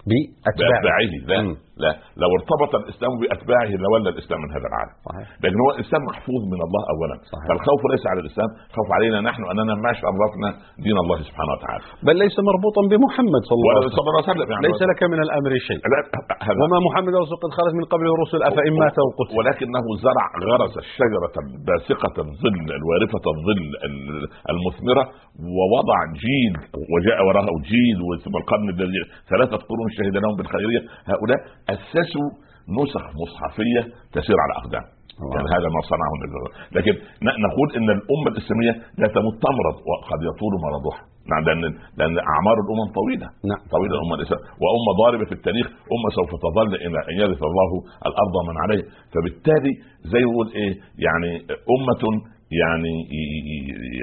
بأتباع 0.10 0.70
بأتباعه. 0.82 1.14
لا. 1.32 1.40
مم. 1.42 1.54
لا. 1.84 1.92
لو 2.22 2.30
ارتبط 2.38 2.72
الإسلام 2.82 3.12
بأتباعه 3.22 3.72
لولى 3.84 4.10
الإسلام 4.14 4.40
من 4.44 4.50
هذا 4.56 4.68
العالم. 4.72 4.96
صحيح. 5.10 5.28
لكن 5.44 5.58
هو 5.64 5.70
الإسلام 5.76 6.02
محفوظ 6.12 6.42
من 6.54 6.60
الله 6.68 6.84
أولا. 6.94 7.16
صحيح. 7.34 7.46
فالخوف 7.50 7.82
ليس 7.94 8.04
على 8.12 8.20
الإسلام 8.24 8.50
خوف 8.76 8.88
علينا 8.98 9.18
نحن 9.30 9.42
أننا 9.52 9.74
ما 9.86 9.92
شرفنا 10.00 10.50
دين 10.86 10.98
الله 11.04 11.18
سبحانه 11.30 11.52
وتعالى. 11.56 11.84
بل 12.08 12.16
ليس 12.24 12.36
مربوطا 12.50 12.82
بمحمد 12.92 13.42
صلى 13.50 13.58
الله 13.62 13.74
عليه 13.78 13.88
وسلم. 13.90 14.02
الله 14.04 14.16
عليه 14.22 14.32
وسلم. 14.32 14.50
يعني 14.54 14.66
ليس 14.72 14.82
لك 14.92 15.02
من 15.14 15.20
الأمر 15.28 15.52
شيء. 15.70 15.82
وما 16.62 16.78
محمد 16.88 17.14
رسول 17.24 17.38
قد 17.46 17.52
خلت 17.58 17.74
من 17.80 17.86
قبله 17.94 18.12
الرسل 18.18 18.40
أفإن 18.52 18.74
مات 18.84 18.96
أو 19.04 19.08
قتل. 19.20 19.32
ولكنه 19.38 19.86
زرع 20.06 20.26
غرس 20.50 20.74
الشجرة 20.86 21.36
الباسقة 21.44 22.16
الظل 22.26 22.68
الوارفة 22.80 23.24
الظل 23.34 23.64
ال- 23.88 24.28
المثمرة 24.54 25.04
ووضع 25.58 25.98
جيل 26.26 26.54
وجاء 26.94 27.18
وراءه 27.28 27.54
جيل 27.74 28.00
ثم 28.24 28.36
القرن 28.42 28.68
الذي 28.76 29.02
ثلاثة 29.32 29.58
قرون 29.70 29.81
شهد 29.98 30.16
لهم 30.24 30.36
بالخيرية. 30.38 30.82
هؤلاء 31.12 31.40
أسسوا 31.74 32.30
نسخ 32.78 33.04
مصحفية 33.22 33.82
تسير 34.16 34.38
على 34.44 34.54
أقدام. 34.62 34.86
الله. 35.22 35.36
يعني 35.36 35.48
هذا 35.56 35.68
ما 35.76 35.82
صنعه. 35.92 36.14
لكن 36.78 36.94
نقول 37.48 37.68
إن 37.78 37.90
الأمة 37.98 38.28
الإسلامية 38.34 38.74
لا 39.02 39.08
تموت 39.18 39.36
تمرض 39.48 39.76
وقد 39.90 40.20
يطول 40.30 40.54
مرضها 40.68 41.02
نعم 41.32 41.44
لأن 41.48 41.62
لأن 42.00 42.16
أعمار 42.34 42.58
الأمم 42.64 42.88
طويلة. 43.00 43.28
نعم. 43.52 43.62
طويلة 43.76 43.94
الأمة 43.98 44.16
الاسلاميه 44.18 44.46
وأمة 44.62 44.92
ضاربة 45.02 45.26
في 45.30 45.36
التاريخ. 45.40 45.68
أمة 45.96 46.10
سوف 46.18 46.32
تظل 46.46 46.72
إلى 46.86 47.00
أن 47.10 47.16
يرث 47.22 47.42
الله 47.50 47.72
الأرض 48.10 48.34
ومن 48.40 48.58
عليه. 48.64 48.84
فبالتالي 49.14 49.74
زي 50.12 50.22
ما 50.26 50.32
يقول 50.32 50.48
إيه 50.60 50.74
يعني 51.06 51.32
أمة 51.76 52.04
يعني 52.64 52.94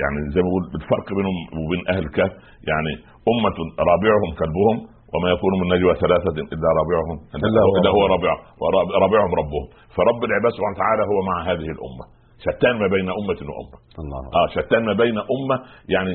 يعني 0.03 0.19
زي 0.35 0.41
ما 0.43 0.49
بقول 0.49 0.65
الفرق 0.81 1.07
بينهم 1.17 1.37
وبين 1.63 1.83
أهل 1.93 2.03
الكهف 2.09 2.33
يعني 2.71 2.93
أمة 3.33 3.59
رابعهم 3.91 4.31
كلبهم 4.41 4.77
وما 5.13 5.29
يكون 5.35 5.53
من 5.61 5.67
نجوى 5.75 5.95
ثلاثة 6.05 6.37
إلا 6.55 6.69
رابعهم. 6.81 7.17
إلا 7.47 7.61
هو 7.67 7.73
إلا 7.79 7.91
هو 7.97 8.03
رابع 8.15 8.33
ورابعهم 8.61 9.33
ربهم. 9.41 9.67
فرب 9.97 10.21
العباد 10.29 10.53
سبحانه 10.57 10.77
وتعالى 10.77 11.03
هو 11.11 11.19
مع 11.31 11.37
هذه 11.51 11.69
الأمة. 11.77 12.05
شتان 12.45 12.75
ما 12.83 12.89
بين 12.95 13.09
أمة 13.21 13.41
وأمة. 13.51 13.79
الله. 14.03 14.21
آه 14.39 14.47
شتان 14.57 14.83
ما 14.91 14.95
بين 15.03 15.17
أمة 15.37 15.57
يعني 15.95 16.13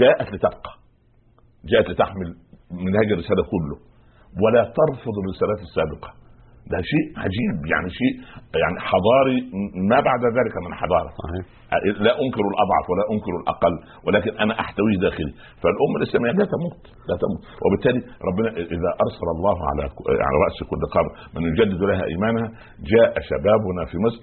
جاءت 0.00 0.28
لتبقى. 0.34 0.72
جاءت 1.70 1.86
لتحمل 1.90 2.28
منهج 2.86 3.08
الرساله 3.12 3.42
كله. 3.54 3.76
ولا 4.42 4.62
ترفض 4.78 5.14
الرسالات 5.22 5.60
السابقة. 5.66 6.10
ده 6.70 6.78
شيء 6.92 7.06
عجيب. 7.24 7.56
يعني 7.72 7.88
شيء 8.00 8.14
يعني 8.62 8.76
حضاري 8.90 9.38
ما 9.90 9.98
بعد 10.08 10.22
ذلك 10.36 10.54
من 10.66 10.72
حضارة. 10.80 11.10
صحيح. 11.24 11.59
لا 12.06 12.12
أنكر 12.24 12.44
الأضعف 12.52 12.84
ولا 12.90 13.04
أنكر 13.12 13.32
الأقل 13.40 13.74
ولكن 14.06 14.32
أنا 14.44 14.54
احتويه 14.62 14.96
داخلي. 15.06 15.32
فالأمة 15.62 15.96
الإسلامية 16.00 16.32
لا 16.40 16.46
تموت 16.54 16.82
لا 17.10 17.16
تموت. 17.22 17.42
وبالتالي 17.64 18.00
ربنا 18.28 18.48
إذا 18.76 18.90
أرسل 19.04 19.28
الله 19.36 19.56
على 19.70 19.82
على 20.26 20.36
رأس 20.46 20.58
كل 20.70 20.82
قرن 20.94 21.10
من 21.34 21.42
يجدد 21.50 21.80
لها 21.90 22.04
إيمانها 22.12 22.48
جاء 22.92 23.12
شبابنا 23.30 23.82
في 23.90 23.96
مصر 24.04 24.20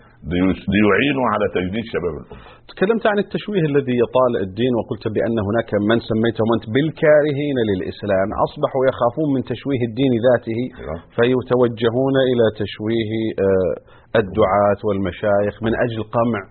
ليعينوا 0.73 1.25
على 1.33 1.45
تجديد 1.57 1.85
شباب 1.93 2.13
الأمة. 2.21 2.41
تكلمت 2.71 3.05
عن 3.11 3.17
التشويه 3.25 3.63
الذي 3.71 3.95
يطال 4.03 4.31
الدين 4.45 4.71
وقلت 4.79 5.05
بأن 5.15 5.37
هناك 5.49 5.69
من 5.89 5.97
سميتهم 6.09 6.49
أنت 6.55 6.65
بالكارهين 6.73 7.57
للإسلام. 7.69 8.27
أصبحوا 8.47 8.81
يخافون 8.91 9.27
من 9.35 9.41
تشويه 9.51 9.81
الدين 9.89 10.11
ذاته 10.27 10.59
أيوة. 10.79 10.95
فيتوجهون 11.17 12.15
إلى 12.31 12.45
تشويه 12.61 13.11
آه، 13.45 13.73
الدعاة 14.21 14.79
والمشايخ 14.87 15.55
من 15.65 15.73
أجل 15.85 15.99
قمع 16.17 16.41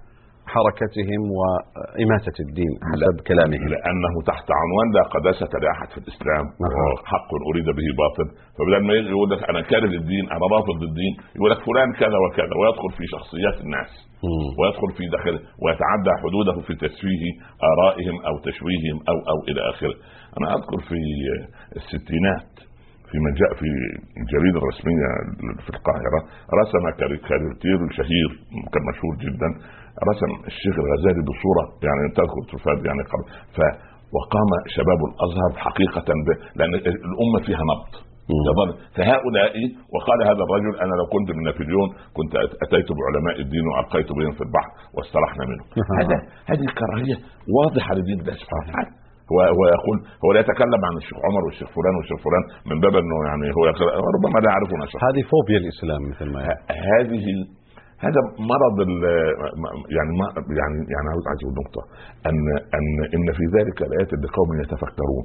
حركتهم 0.54 1.22
وإماتة 1.38 2.36
الدين 2.46 2.72
حسب 2.90 3.16
كلامهم 3.28 3.68
لأنه 3.74 4.14
تحت 4.30 4.46
عنوان 4.60 4.88
لا 4.96 5.02
قداسة 5.14 5.52
لأحد 5.62 5.88
في 5.94 5.98
الإسلام 6.02 6.44
نعم. 6.62 6.72
وحق 6.92 7.30
أريد 7.50 7.68
به 7.78 7.88
باطل 8.02 8.26
فبدل 8.56 8.86
ما 8.86 8.94
يجي 8.98 9.08
يقول 9.14 9.30
لك 9.30 9.42
أنا 9.50 9.60
كاره 9.70 9.86
للدين 9.94 10.24
أنا 10.34 10.44
رافض 10.56 10.76
للدين 10.84 11.12
يقول 11.36 11.50
لك 11.50 11.60
فلان 11.68 11.88
كذا 12.02 12.18
وكذا 12.24 12.54
ويدخل 12.60 12.90
في 12.98 13.04
شخصيات 13.14 13.56
الناس 13.64 13.90
مم. 14.26 14.48
ويدخل 14.58 14.90
في 14.98 15.04
داخل 15.14 15.34
ويتعدى 15.62 16.12
حدوده 16.22 16.54
في 16.66 16.72
تسفيه 16.84 17.22
آرائهم 17.72 18.16
أو 18.28 18.34
تشويههم 18.48 18.96
أو 19.10 19.16
أو 19.32 19.38
إلى 19.48 19.60
آخره. 19.72 19.96
أنا 20.38 20.46
أذكر 20.56 20.78
في 20.88 20.98
الستينات 21.76 22.52
فيما 23.10 23.30
جاء 23.40 23.50
في 23.60 23.66
الجريده 24.20 24.58
الرسمية 24.62 25.08
في 25.64 25.70
القاهرة 25.76 26.20
رسم 26.60 26.84
كاريكاتير 27.00 27.78
شهير 27.98 28.28
كان 28.72 28.82
مشهور 28.90 29.14
جدا 29.24 29.48
رسم 30.10 30.30
الشيخ 30.50 30.74
الغزالي 30.82 31.22
بصورة 31.30 31.64
يعني 31.86 32.02
تذكر 32.18 32.42
تفاد 32.52 32.78
يعني 32.88 33.02
قبل. 33.12 33.26
ف 33.56 33.58
وقام 34.16 34.50
شباب 34.76 35.00
الأزهر 35.10 35.50
حقيقة 35.66 36.08
ب... 36.26 36.28
لأن 36.58 36.74
الأمة 36.74 37.38
فيها 37.46 37.64
نبض. 37.72 37.92
فهؤلاء 38.96 39.54
وقال 39.94 40.18
هذا 40.30 40.42
الرجل 40.46 40.72
أنا 40.84 40.94
لو 41.00 41.06
كنت 41.14 41.28
من 41.36 41.42
نابليون 41.48 41.88
كنت 42.16 42.32
أتيت 42.64 42.88
بعلماء 42.98 43.36
الدين 43.44 43.66
والقيت 43.66 44.08
بهم 44.18 44.32
في 44.38 44.42
البحر 44.46 44.70
واسترحنا 44.94 45.44
منه. 45.50 45.64
هذا 46.00 46.16
هذه 46.50 46.64
الكراهية 46.70 47.16
واضحة 47.56 47.94
لدين 47.94 48.18
الله 48.20 48.34
سبحانه 48.42 48.64
وتعالى. 48.68 48.90
هو 49.30 49.38
هو 49.56 49.62
يقول 49.76 49.98
هو 50.24 50.28
لا 50.34 50.40
يتكلم 50.40 50.82
عن 50.88 50.94
الشيخ 51.02 51.18
عمر 51.26 51.42
والشيخ 51.46 51.68
فلان 51.76 51.94
والشيخ 51.98 52.18
فلان 52.26 52.44
من 52.70 52.76
باب 52.84 52.94
إنه 53.02 53.16
يعني 53.28 53.46
هو 53.56 53.62
ربما 54.16 54.38
لا 54.44 54.48
يعرفون 54.52 54.78
هذه 55.08 55.22
فوبيا 55.32 55.58
الإسلام 55.64 56.00
مثل 56.10 56.26
ما. 56.34 56.40
هذه 56.94 57.24
هذا 58.04 58.20
مرض 58.52 58.76
ال- 58.88 59.04
يعني 59.96 60.12
ما 60.20 60.26
يعني 60.60 60.76
يعني 60.94 61.06
عاوز 61.12 61.24
عايز 61.30 61.40
أقول 61.42 61.54
نقطه 61.62 61.82
ان 62.28 62.38
ان 62.76 62.86
إن 63.16 63.26
في 63.38 63.44
ذلك 63.56 63.76
الآيات 63.88 64.10
لقوم 64.24 64.48
يتفكرون. 64.62 65.24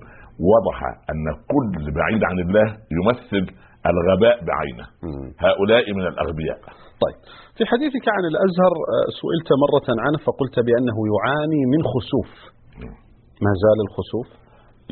وضح 0.52 0.78
أن 1.12 1.26
كل 1.54 1.84
بعيد 2.00 2.22
عن 2.30 2.38
الله 2.46 2.68
يمثل 2.98 3.44
الغباء 3.92 4.36
بعينه. 4.50 4.86
هؤلاء 5.46 5.86
من 5.98 6.06
الأغبياء. 6.12 6.60
طيب. 7.04 7.18
في 7.58 7.64
حديثك 7.72 8.06
عن 8.16 8.24
الأزهر 8.32 8.74
آه، 8.96 9.08
سئلت 9.22 9.50
مرة 9.64 9.88
عنه 10.06 10.18
فقلت 10.28 10.56
بأنه 10.68 10.98
يعاني 11.14 11.62
من 11.74 11.82
خسوف. 11.94 12.30
ما 13.46 13.52
زال 13.64 13.80
الخسوف؟ 13.88 14.28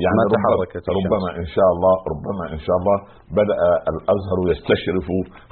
يعني 0.05 0.21
تحركت. 0.35 0.83
ربما 0.97 1.29
إن 1.41 1.47
شاء 1.55 1.69
الله 1.75 1.93
ربما 2.13 2.43
إن 2.55 2.61
شاء 2.65 2.75
الله 2.79 2.97
بدأ 3.39 3.57
الأزهر 3.93 4.37
يستشرف 4.53 5.07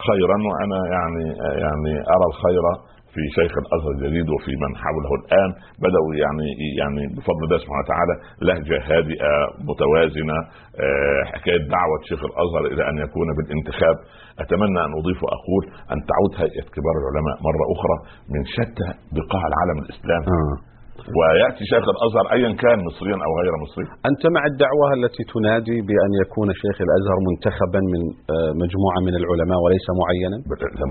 خيرا 0.07 0.37
وأنا 0.49 0.79
يعني 0.95 1.25
يعني 1.63 1.91
أرى 2.15 2.25
الخير 2.31 2.65
في 3.13 3.23
شيخ 3.39 3.53
الأزهر 3.63 3.91
الجديد 3.97 4.27
وفي 4.35 4.53
من 4.63 4.71
حوله 4.83 5.11
الآن 5.19 5.49
بدأوا 5.85 6.11
يعني 6.23 6.47
يعني 6.81 7.01
بفضل 7.15 7.41
الله 7.45 7.57
سبحانه 7.63 7.83
وتعالى 7.85 8.13
لهجة 8.47 8.77
هادئة 8.91 9.33
متوازنة 9.69 10.37
آه، 10.85 11.21
حكاية 11.33 11.61
دعوة 11.75 11.97
شيخ 12.09 12.21
الأزهر 12.29 12.63
إلى 12.73 12.83
أن 12.89 12.95
يكون 13.05 13.27
بالانتخاب 13.37 13.97
أتمنى 14.43 14.79
أن 14.87 14.91
أضيف 14.99 15.19
وأقول 15.25 15.63
أن 15.93 15.97
تعود 16.11 16.31
هيئة 16.43 16.67
كبار 16.75 16.95
العلماء 17.01 17.35
مرة 17.47 17.63
أخرى 17.75 17.97
من 18.33 18.41
شتى 18.55 18.89
بقاع 19.15 19.43
العالم 19.51 19.77
الإسلامي 19.83 20.27
آه. 20.37 20.76
ويأتي 21.17 21.63
شيخ 21.73 21.85
الأزهر 21.95 22.25
ايا 22.35 22.49
كان 22.63 22.77
مصريا 22.89 23.17
أو 23.25 23.31
غير 23.41 23.53
مصري. 23.63 23.85
أنت 24.09 24.23
مع 24.35 24.43
الدعوة 24.51 24.87
التي 24.97 25.23
تنادي 25.33 25.77
بأن 25.89 26.11
يكون 26.23 26.47
شيخ 26.63 26.77
الأزهر 26.87 27.17
منتخبا 27.29 27.81
من 27.93 28.01
آه، 28.33 28.51
مجموعة 28.63 28.99
من 29.07 29.13
العلماء 29.21 29.59
وليس 29.65 29.87
معينا؟ 30.01 30.37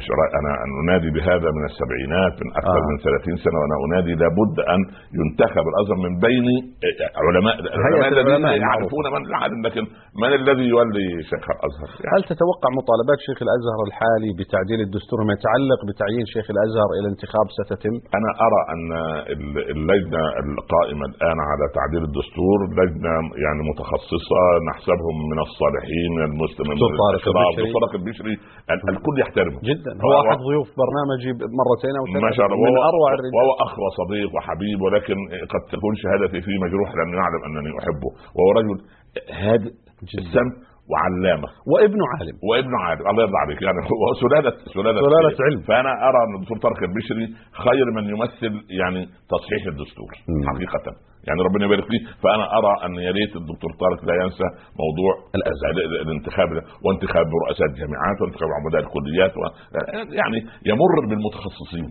مش 0.01 0.07
أنا 0.41 0.53
أنادي 0.83 1.09
بهذا 1.17 1.49
من 1.57 1.65
السبعينات 1.71 2.35
من 2.45 2.51
أكثر 2.61 2.81
آه. 2.85 2.89
من 2.91 2.97
30 3.05 3.37
سنة 3.45 3.57
وأنا 3.61 3.77
أنادي 3.87 4.13
لابد 4.23 4.57
أن 4.75 4.81
ينتخب 5.21 5.65
الأزهر 5.73 5.99
من 6.07 6.13
بين 6.27 6.47
علماء 7.23 7.55
العلماء 7.79 8.09
الذين 8.15 8.45
يعرفون 8.67 9.05
من 9.15 9.23
العالم 9.31 9.59
لكن 9.67 9.85
من 10.23 10.31
الذي 10.41 10.67
يولي 10.75 11.07
شيخ 11.31 11.45
الأزهر؟ 11.57 11.89
يعني 12.05 12.13
هل 12.17 12.23
تتوقع 12.33 12.69
مطالبات 12.81 13.19
شيخ 13.29 13.39
الأزهر 13.47 13.79
الحالي 13.89 14.31
بتعديل 14.39 14.81
الدستور 14.87 15.19
ما 15.29 15.33
يتعلق 15.39 15.81
بتعيين 15.89 16.25
شيخ 16.35 16.47
الأزهر 16.55 16.89
إلى 16.99 17.07
انتخاب 17.13 17.47
ستتم؟ 17.59 17.95
أنا 18.19 18.31
أرى 18.47 18.61
أن 18.75 18.85
ال- 19.35 19.67
اللجنه 19.97 20.23
القائمه 20.59 21.05
الآن 21.11 21.39
على 21.51 21.65
تعديل 21.79 22.03
الدستور 22.09 22.59
لجنة 22.79 23.15
يعني 23.45 23.61
متخصصة 23.71 24.41
نحسبهم 24.71 25.17
من 25.33 25.39
الصالحين 25.47 26.09
من 26.17 26.23
المسلمين 26.31 26.77
دكتور 26.77 26.93
طارق 27.77 27.93
البشري. 28.01 28.35
الكل 28.93 29.17
يحترمه. 29.25 29.59
جدا. 29.71 29.93
هو 30.07 30.13
أحد 30.23 30.39
ضيوف 30.49 30.69
برنامجي 30.83 31.31
مرتين 31.61 31.95
أو 32.01 32.05
ثلاث 32.13 32.25
ما 32.27 32.31
شاء 32.39 32.47
الله. 32.47 32.57
من 32.67 32.77
أروع 32.91 33.09
الرجال. 33.15 33.35
وهو 33.37 33.53
أخ 33.67 33.73
وصديق 33.85 34.31
وحبيب 34.37 34.79
ولكن 34.85 35.19
قد 35.53 35.63
تكون 35.75 35.93
شهادتي 36.03 36.39
فيه 36.47 36.57
مجروح 36.67 36.89
لأنه 36.97 37.17
يعلم 37.23 37.41
أنني 37.49 37.71
أحبه. 37.81 38.11
وهو 38.37 38.51
رجل 38.59 38.77
هادئ 39.45 39.73
جدا. 40.13 40.45
وعلامة. 40.91 41.49
وابن 41.73 42.01
عالم. 42.13 42.37
وابن 42.51 42.73
عالم. 42.85 43.05
الله 43.11 43.23
يرضى 43.25 43.39
عليك. 43.45 43.59
يعني 43.67 43.79
هو 43.93 44.05
سلاله 44.23 44.53
سلالة 44.77 45.01
سلالة 45.09 45.37
علم. 45.47 45.61
فأنا 45.69 45.93
أرى 46.09 46.19
أن 46.27 46.33
الدكتور 46.37 46.59
طارق 46.67 46.81
البشري 46.89 47.27
خير 47.67 47.87
من 47.97 48.05
يمثل 48.13 48.53
يعني 48.81 49.01
تصحيح 49.35 49.63
الدستور 49.73 50.11
مم. 50.31 50.43
حقيقة. 50.51 50.87
يعني 51.29 51.41
ربنا 51.49 51.63
يبارك 51.67 51.87
فيه 51.91 52.01
فأنا 52.23 52.45
أرى 52.59 52.73
أن 52.87 52.93
يا 53.07 53.13
ريت 53.19 53.33
الدكتور 53.43 53.71
طارق 53.83 54.01
لا 54.09 54.15
ينسى 54.23 54.47
موضوع 54.83 55.13
الانتخاب 56.07 56.51
وانتخاب 56.85 57.27
رؤساء 57.45 57.67
الجامعات 57.73 58.17
وانتخاب 58.23 58.49
عمداء 58.59 58.81
الكليات 58.87 59.33
و... 59.39 59.43
يعني 60.21 60.39
يمر 60.71 60.95
بالمتخصصين. 61.09 61.89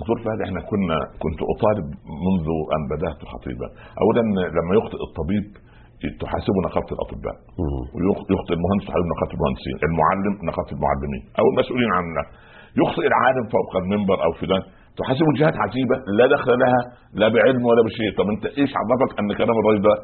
دكتور 0.00 0.16
فهد 0.24 0.40
إحنا 0.46 0.60
كنا 0.70 0.98
كنت 1.24 1.40
أطالب 1.52 1.86
منذ 2.26 2.46
أن 2.76 2.82
بدأت 2.92 3.20
خطيبا. 3.32 3.68
اولا 4.02 4.22
لما 4.58 4.72
يخطئ 4.78 5.00
الطبيب 5.08 5.44
تحاسبه 6.22 6.58
نقابة 6.68 6.90
الأطباء. 6.96 7.36
ويخطئ 7.94 8.52
المهندس 8.58 8.84
تحاسبه 8.88 9.08
نقابة 9.14 9.32
المهندسين. 9.36 9.76
المعلم 9.88 10.32
نقابة 10.48 10.70
المعلمين. 10.76 11.22
أو 11.38 11.44
المسؤولين 11.52 11.90
عن 11.96 12.04
يخطئ 12.82 13.04
العالم 13.12 13.44
فوق 13.54 13.72
المنبر 13.82 14.18
أو 14.26 14.30
ده 14.52 14.58
تحاسبه 15.00 15.30
جهات 15.40 15.56
عجيبة. 15.64 15.96
لا 16.18 16.26
دخل 16.34 16.52
لها 16.62 16.80
لا 17.20 17.26
بعلم 17.34 17.62
ولا 17.68 17.82
بشيء. 17.88 18.10
طب 18.18 18.26
أنت 18.34 18.44
إيش 18.60 18.70
عرفك 18.80 19.10
أن 19.20 19.28
كلام 19.40 19.56
الراجل 19.60 19.80
ده 19.88 19.94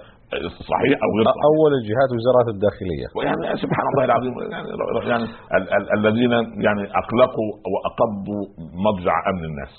صحيح 0.72 0.96
أو 1.04 1.10
غير 1.16 1.24
صحيح؟ 1.28 1.44
أول 1.50 1.70
الجهات 1.80 2.10
وزارات 2.16 2.48
الداخلية. 2.54 3.06
ويعني 3.16 3.42
سبحان 3.64 3.86
الله 3.90 4.04
العظيم. 4.10 4.32
يعني, 4.54 4.68
يعني 5.12 5.24
ال- 5.56 5.70
ال- 5.76 5.90
الذين 5.98 6.32
يعني 6.66 6.82
أقلقوا 7.00 7.50
وأقضوا 7.72 8.42
مضجع 8.86 9.14
أمن 9.30 9.44
الناس. 9.50 9.72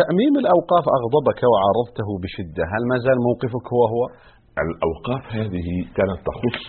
تأميم 0.00 0.34
الأوقاف 0.42 0.84
أغضبك 0.98 1.40
وعارضته 1.50 2.08
بشدة. 2.22 2.64
هل 2.72 2.82
ما 2.90 2.96
زال 3.06 3.18
موقفك 3.28 3.66
هو 3.74 3.82
هو؟ 3.94 4.02
الأوقاف 4.74 5.22
هذه 5.38 5.68
كانت 5.96 6.18
تخص 6.30 6.60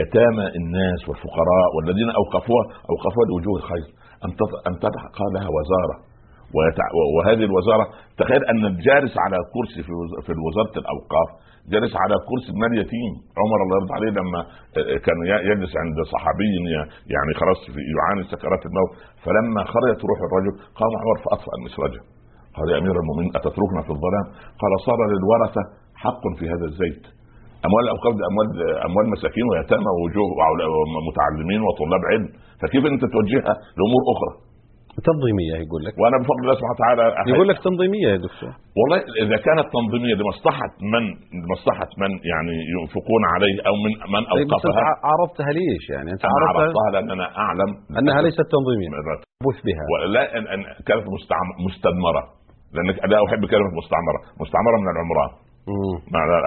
يتامى 0.00 0.46
الناس 0.60 1.00
والفقراء 1.08 1.66
والذين 1.76 2.10
أوقفوها 2.20 2.64
أوقفوها 2.92 3.26
لوجوه 3.30 3.56
الخير. 3.56 3.86
أن 4.24 4.30
أن 4.68 4.74
تبقى 4.84 5.26
لها 5.34 5.48
وزارة. 5.56 5.96
ويتع... 6.56 6.86
وهذه 7.16 7.44
الوزارة 7.50 7.84
تخيل 8.20 8.42
أن 8.52 8.62
الجالس 8.72 9.14
على 9.24 9.38
كرسي 9.54 9.80
في 9.86 9.92
وز... 10.00 10.10
في 10.26 10.32
وزارة 10.46 10.74
الأوقاف 10.82 11.28
جالس 11.72 11.92
على 12.02 12.14
كرسي 12.28 12.50
مال 12.62 12.72
يتيم 12.82 13.12
عمر 13.40 13.58
الله 13.64 13.76
يرضى 13.80 13.94
عليه 13.98 14.10
لما 14.20 14.40
كان 15.06 15.18
ي- 15.32 15.42
يجلس 15.50 15.72
عند 15.82 15.98
صحابي 16.14 16.50
يعني 17.14 17.30
خلاص 17.40 17.60
يعاني 17.94 18.22
سكرات 18.32 18.62
الموت. 18.68 18.90
فلما 19.24 19.60
خرجت 19.72 20.00
روح 20.10 20.18
الرجل 20.28 20.52
قام 20.80 20.92
عمر 21.02 21.16
فأطفأ 21.24 21.52
المسرجة. 21.58 22.00
قال 22.56 22.66
يا 22.72 22.78
أمير 22.82 22.94
المؤمنين 23.02 23.30
أتتركنا 23.38 23.80
في 23.86 23.92
الظلام؟ 23.96 24.26
قال 24.60 24.72
صار 24.86 24.98
للورثة 25.12 25.62
حق 26.04 26.22
في 26.38 26.44
هذا 26.52 26.66
الزيت. 26.70 27.04
أموال 27.66 27.82
الاوقاف 27.86 28.12
دي 28.18 28.22
أموال 28.30 28.46
أموال 28.88 29.04
مساكين 29.14 29.44
ويتامى 29.50 29.90
ووجوه 29.96 30.28
ومتعلمين 30.96 31.60
وطلاب 31.66 32.02
علم. 32.10 32.26
فكيف 32.60 32.82
أنت 32.92 33.02
توجهها 33.14 33.54
لأمور 33.78 34.02
أخرى؟ 34.14 34.32
تنظيمية 35.10 35.54
يقول 35.64 35.80
لك. 35.86 35.94
وأنا 36.00 36.16
بفضل 36.22 36.40
الله 36.44 36.54
سبحانه 36.58 36.76
وتعالى 36.78 37.02
يقول 37.32 37.46
لك 37.50 37.58
تنظيمية 37.68 38.08
يا 38.14 38.20
دكتور. 38.26 38.52
والله 38.78 38.98
إذا 39.24 39.36
كانت 39.46 39.66
تنظيمية 39.78 40.14
لمصلحه 40.20 40.70
من 40.92 41.04
لمصلحه 41.42 41.90
من 42.02 42.10
يعني 42.32 42.54
ينفقون 42.74 43.22
عليه 43.34 43.54
أو 43.68 43.74
من 43.84 43.92
من 44.14 44.22
طيب 44.34 44.48
أوقفها؟ 44.52 44.82
ع- 44.88 44.98
عرفتها 45.10 45.50
ليش 45.58 45.84
يعني؟ 45.94 46.08
أنت 46.14 46.22
أنا 46.24 46.34
عرفتها 46.48 46.62
عرفتها 46.64 46.88
لأن 46.94 47.08
أنا 47.16 47.26
أعلم 47.44 47.70
أنها 47.98 48.18
ليست 48.26 48.44
تنظيمية. 48.56 48.88
بث 49.46 49.58
بها. 49.66 49.84
ولا 49.92 50.22
إن 50.36 50.44
إن 50.54 50.60
كانت 50.88 51.04
مستعم- 51.16 51.56
مستدمرة. 51.66 52.22
لأن 52.74 52.86
لا 53.12 53.18
أحب 53.26 53.42
كلمة 53.52 53.70
مستعمرة. 53.80 54.20
مستعمرة 54.42 54.76
من 54.82 54.88
العمران. 54.94 55.30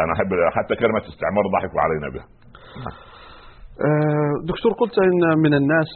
أنا 0.04 0.12
أحب 0.16 0.30
حتى 0.58 0.74
كلمة 0.82 1.04
استعمار 1.12 1.44
ضحكوا 1.56 1.82
علينا 1.86 2.08
بها. 2.14 2.28
آه، 3.88 4.34
دكتور 4.52 4.72
قلت 4.82 4.98
إن 5.10 5.22
من 5.46 5.54
الناس 5.62 5.92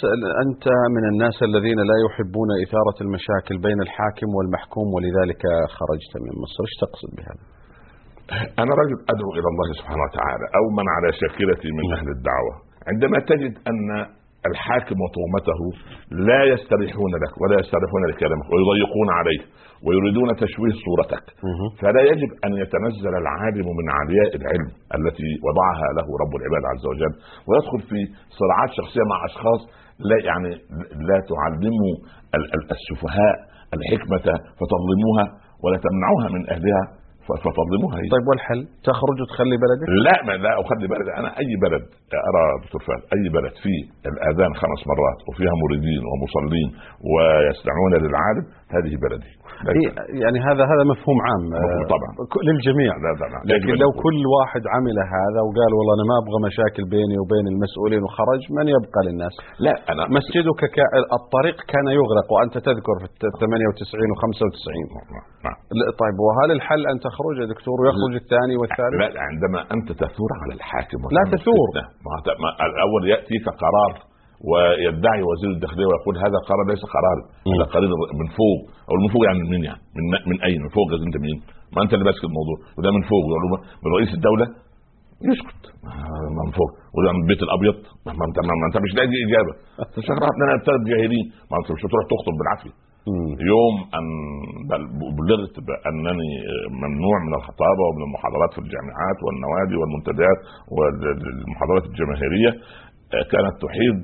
أنت 0.45 0.65
من 0.95 1.03
الناس 1.11 1.37
الذين 1.49 1.79
لا 1.89 1.97
يحبون 2.05 2.49
إثارة 2.65 2.97
المشاكل 3.05 3.55
بين 3.67 3.79
الحاكم 3.85 4.29
والمحكوم 4.35 4.87
ولذلك 4.95 5.43
خرجت 5.77 6.13
من 6.25 6.33
مصر، 6.43 6.61
إيش 6.65 6.73
تقصد 6.83 7.11
بهذا؟ 7.17 7.43
أنا 8.63 8.71
رجل 8.81 8.97
أدعو 9.13 9.31
إلى 9.37 9.47
الله 9.51 9.67
سبحانه 9.79 10.03
وتعالى 10.07 10.45
أو 10.57 10.63
من 10.77 10.85
على 10.95 11.07
شاكلتي 11.21 11.69
من 11.79 11.85
أهل 11.97 12.07
الدعوة. 12.17 12.53
عندما 12.89 13.17
تجد 13.31 13.53
أن 13.71 13.87
الحاكم 14.51 14.97
وطغمته 15.03 15.61
لا 16.29 16.41
يستريحون 16.53 17.11
لك 17.23 17.33
ولا 17.41 17.55
يستريحون 17.61 18.01
لكلامك 18.09 18.47
ويضيقون 18.53 19.09
عليك 19.19 19.43
ويريدون 19.85 20.29
تشويه 20.43 20.73
صورتك 20.85 21.25
فلا 21.81 22.01
يجب 22.11 22.29
أن 22.45 22.51
يتنزل 22.63 23.13
العالم 23.23 23.67
من 23.79 23.87
علياء 23.99 24.31
العلم 24.39 24.67
التي 24.97 25.29
وضعها 25.47 25.87
له 25.97 26.07
رب 26.23 26.33
العباد 26.39 26.63
عز 26.71 26.85
وجل 26.91 27.13
ويدخل 27.47 27.79
في 27.89 27.99
صراعات 28.39 28.71
شخصية 28.79 29.03
مع 29.11 29.17
أشخاص 29.29 29.61
لا 30.09 30.17
يعني 30.29 30.49
لا 31.09 31.17
تعلموا 31.31 31.93
ال- 32.37 32.49
ال- 32.55 32.69
السفهاء 32.77 33.35
الحكمة 33.77 34.25
فتظلموها 34.59 35.25
ولا 35.63 35.77
تمنعوها 35.85 36.27
من 36.35 36.43
أهلها 36.55 36.83
فتظلموها 37.43 37.95
هي. 38.01 38.07
طيب 38.15 38.25
والحل؟ 38.29 38.61
تخرج 38.89 39.17
وتخلي 39.21 39.55
بلدك؟ 39.63 39.87
لا 40.07 40.15
ما 40.27 40.33
لا 40.45 40.51
أخلي 40.61 40.85
بلد 40.93 41.07
أنا 41.19 41.29
أي 41.41 41.51
بلد 41.65 41.83
أرى 42.29 42.43
دكتور 42.63 42.81
فهد 42.87 43.01
أي 43.15 43.23
بلد 43.37 43.53
فيه 43.63 43.81
الآذان 44.11 44.51
خمس 44.61 44.81
مرات 44.91 45.19
وفيها 45.29 45.53
مريدين 45.63 46.01
ومصلين 46.09 46.69
ويستمعون 47.13 47.93
للعالم 48.05 48.45
هذه 48.75 48.93
بلدي 49.05 49.31
إيه 49.77 49.89
يعني 50.23 50.37
هذا 50.49 50.63
هذا 50.71 50.83
مفهوم 50.93 51.17
عام 51.27 51.41
مفهوم 51.53 51.83
آه، 51.85 51.93
طبعا. 51.95 52.09
ك- 52.33 52.43
للجميع 52.47 52.91
لا 53.05 53.11
لا 53.33 53.39
لكن 53.51 53.73
لو 53.83 53.91
كل 54.05 54.19
واحد 54.37 54.63
عمل 54.75 54.97
هذا 55.17 55.39
وقال 55.47 55.71
والله 55.77 55.93
أنا 55.97 56.05
ما 56.11 56.15
أبغى 56.23 56.37
مشاكل 56.49 56.83
بيني 56.95 57.15
وبين 57.21 57.45
المسؤولين 57.53 58.01
وخرج 58.05 58.41
من 58.57 58.65
يبقى 58.75 58.99
للناس؟ 59.07 59.33
لا 59.65 59.73
أنا 59.91 60.03
مسجدك 60.17 60.61
ك... 60.75 60.77
الطريق 61.19 61.57
كان 61.73 61.85
يغلق 61.99 62.27
وأنت 62.35 62.55
تذكر 62.69 62.95
في 63.01 63.05
الت- 63.11 63.33
98 63.43 64.09
و95 64.15 64.65
نعم. 65.45 65.57
طيب 66.01 66.15
وهل 66.25 66.49
الحل 66.57 66.83
أن 66.91 66.97
تخرج 67.07 67.35
يا 67.43 67.47
دكتور 67.53 67.75
ويخرج 67.81 68.13
الثاني 68.23 68.55
والثالث؟ 68.61 68.97
لا 69.03 69.21
عندما 69.29 69.59
أنت 69.75 69.89
تثور 70.03 70.31
على 70.41 70.53
الحاكم 70.59 70.99
لا 71.17 71.23
تثور. 71.35 71.67
فتنة، 71.71 71.85
ما 72.05 72.15
ما 72.43 72.49
الأول 72.69 73.01
ياتيك 73.13 73.45
قرار 73.63 73.91
ويدعي 74.49 75.21
وزير 75.29 75.51
الداخلية 75.55 75.87
ويقول 75.89 76.15
هذا 76.25 76.37
قرار 76.49 76.65
ليس 76.71 76.83
قراري. 76.95 77.23
هذا 77.53 77.65
قرار 77.73 77.83
من 78.19 78.27
فوق. 78.39 78.59
أو 78.89 78.93
من 79.03 79.09
فوق 79.13 79.23
يعني 79.27 79.39
من 79.39 79.49
مين 79.53 79.63
يعني 79.69 79.81
من, 79.97 80.03
من 80.29 80.37
أين؟ 80.47 80.59
من 80.65 80.69
فوق 80.77 80.87
انت 81.07 81.17
مين 81.25 81.37
ما 81.75 81.79
أنت 81.83 81.91
اللي 81.93 82.05
ماسك 82.09 82.23
الموضوع. 82.29 82.57
وده 82.77 82.89
من 82.97 83.03
فوق. 83.11 83.23
من 83.83 83.89
رئيس 83.97 84.11
الدولة 84.17 84.45
يسكت. 85.29 85.63
آه، 85.85 86.27
من 86.37 86.51
فوق. 86.57 86.71
وده 86.95 87.09
من 87.15 87.21
البيت 87.23 87.41
الأبيض. 87.47 87.77
ما 88.19 88.23
انت 88.29 88.37
ما 88.47 88.65
أنت 88.69 88.77
مش 88.85 88.91
لاقي 88.97 89.17
إجابة. 89.27 89.53
شغلات 90.07 90.35
لنا 90.41 90.53
ثلاث 90.67 90.81
جاهلين. 90.91 91.25
ما 91.51 91.55
أنت 91.59 91.67
مش 91.75 91.81
هتروح 91.85 92.03
تخطب 92.11 92.35
بالعافية. 92.39 92.73
يوم 93.51 93.75
ان 93.97 94.07
بل 94.69 94.81
بلغت 95.19 95.55
بأنني 95.67 96.31
ممنوع 96.83 97.17
من 97.25 97.33
الخطابة 97.39 97.83
ومن 97.87 98.03
المحاضرات 98.07 98.51
في 98.55 98.61
الجامعات 98.65 99.17
والنوادي 99.25 99.75
والمنتديات 99.79 100.39
والمحاضرات 100.75 101.85
الجماهيرية. 101.91 102.51
آه، 102.51 102.88
كانت 103.33 103.53
تحيط 103.65 103.97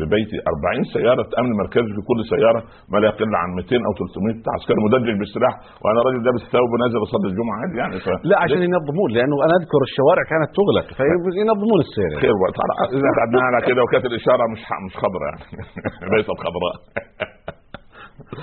ببيتي 0.00 0.36
40 0.52 0.94
سيارة 0.96 1.26
أمن 1.40 1.52
مركزي 1.62 1.90
في 1.96 2.02
كل 2.10 2.18
سيارة 2.34 2.60
ما 2.92 2.96
لا 3.02 3.06
يقل 3.10 3.30
عن 3.42 3.48
200 3.60 3.76
أو 3.88 3.92
300 3.98 4.54
عسكري 4.54 4.78
مدجج 4.86 5.14
بالسلاح 5.20 5.54
وأنا 5.82 5.98
راجل 6.06 6.20
لابس 6.26 6.42
ثوب 6.54 6.68
ونازل 6.74 6.98
اصلي 7.06 7.26
الجمعة 7.32 7.56
عادي 7.62 7.76
يعني 7.82 7.96
ف... 8.04 8.06
لا 8.30 8.36
عشان 8.44 8.60
ينظمون 8.68 9.08
لأنه 9.16 9.36
أنا 9.46 9.54
أذكر 9.60 9.80
الشوارع 9.88 10.22
كانت 10.32 10.48
تغلق 10.58 10.86
فينظمون 11.34 11.78
السير. 11.86 12.10
خير 12.24 12.34
وقت. 12.42 12.54
إذا 12.98 13.08
خدناها 13.20 13.46
على 13.50 13.58
كده 13.68 13.80
وكانت 13.84 14.04
الإشارة 14.10 14.44
مش 14.52 14.60
ح- 14.68 14.80
مش 14.86 14.94
خضراء 15.02 15.26
يعني. 15.28 15.42
ليست 16.12 16.36
خضراء 16.46 16.76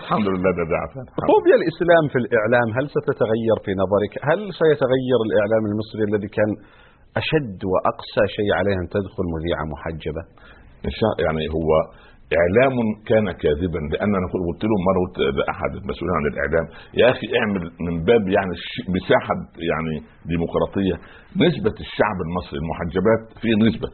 الحمد 0.01 0.27
لله 0.33 0.51
ده. 0.73 0.81
فوبيا 1.29 1.55
الإسلام 1.61 2.03
في 2.11 2.17
الإعلام 2.23 2.67
هل 2.77 2.85
ستتغير 2.95 3.57
في 3.65 3.71
نظرك؟ 3.83 4.13
هل 4.29 4.39
سيتغير 4.61 5.19
الإعلام 5.27 5.63
المصري 5.71 6.03
الذي 6.09 6.29
كان 6.37 6.49
أشد 7.21 7.59
واقسى 7.73 8.23
شيء 8.37 8.49
عليه 8.59 8.75
أن 8.81 8.87
تدخل 8.95 9.25
مذيعة 9.35 9.63
محجبة؟ 9.73 10.23
ان 10.87 10.93
شاء 10.99 11.13
يعني 11.25 11.43
هو 11.57 11.69
إعلام 12.39 12.75
كان 13.09 13.25
كاذبا 13.43 13.81
لأن 13.93 14.11
أنا 14.19 14.27
قلت 14.33 14.63
له 14.69 14.75
مرة 14.87 14.99
قلت 15.05 15.17
لاحد 15.39 15.71
المسؤولين 15.81 16.15
عن 16.19 16.25
الإعلام 16.31 16.65
يا 17.01 17.05
أخي 17.13 17.25
اعمل 17.39 17.63
من 17.85 17.95
باب 18.09 18.23
يعني 18.37 18.53
مساحة 18.97 19.35
يعني 19.71 19.93
ديمقراطية. 20.31 20.95
نسبة 21.45 21.75
الشعب 21.85 22.17
المصري 22.25 22.57
المحجبات 22.63 23.21
في 23.41 23.49
نسبة 23.65 23.87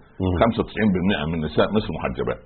95% 1.26 1.32
من 1.32 1.38
نساء 1.48 1.68
مصر 1.78 1.90
محجبات. 1.98 2.46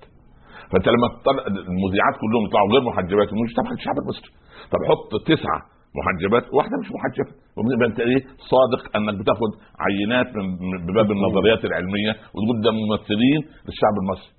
فأنت 0.69 0.87
لما 0.93 1.07
تطلع 1.15 1.43
المذيعات 1.73 2.15
كلهم 2.23 2.43
يطلعوا 2.47 2.69
غير 2.73 2.83
محجبات 2.91 3.27
مش 3.43 3.51
تبع 3.59 3.71
الشعب 3.79 3.97
المصري. 4.03 4.31
طب 4.71 4.79
حط 4.89 5.11
تسعة 5.31 5.59
محجبات 5.99 6.45
واحدة 6.57 6.75
مش 6.81 6.89
محجبة. 6.97 7.31
يبقى 7.75 7.87
انت 7.91 7.99
إيه؟ 7.99 8.21
صادق 8.53 8.81
أنك 8.97 9.15
بتاخد 9.21 9.51
عينات 9.85 10.29
من 10.35 10.93
باب 10.97 11.07
النظريات 11.15 11.61
العلمية 11.69 12.11
وتقول 12.33 12.57
ده 12.65 12.71
ممثلين 12.81 13.39
للشعب 13.67 13.95
المصري. 14.03 14.31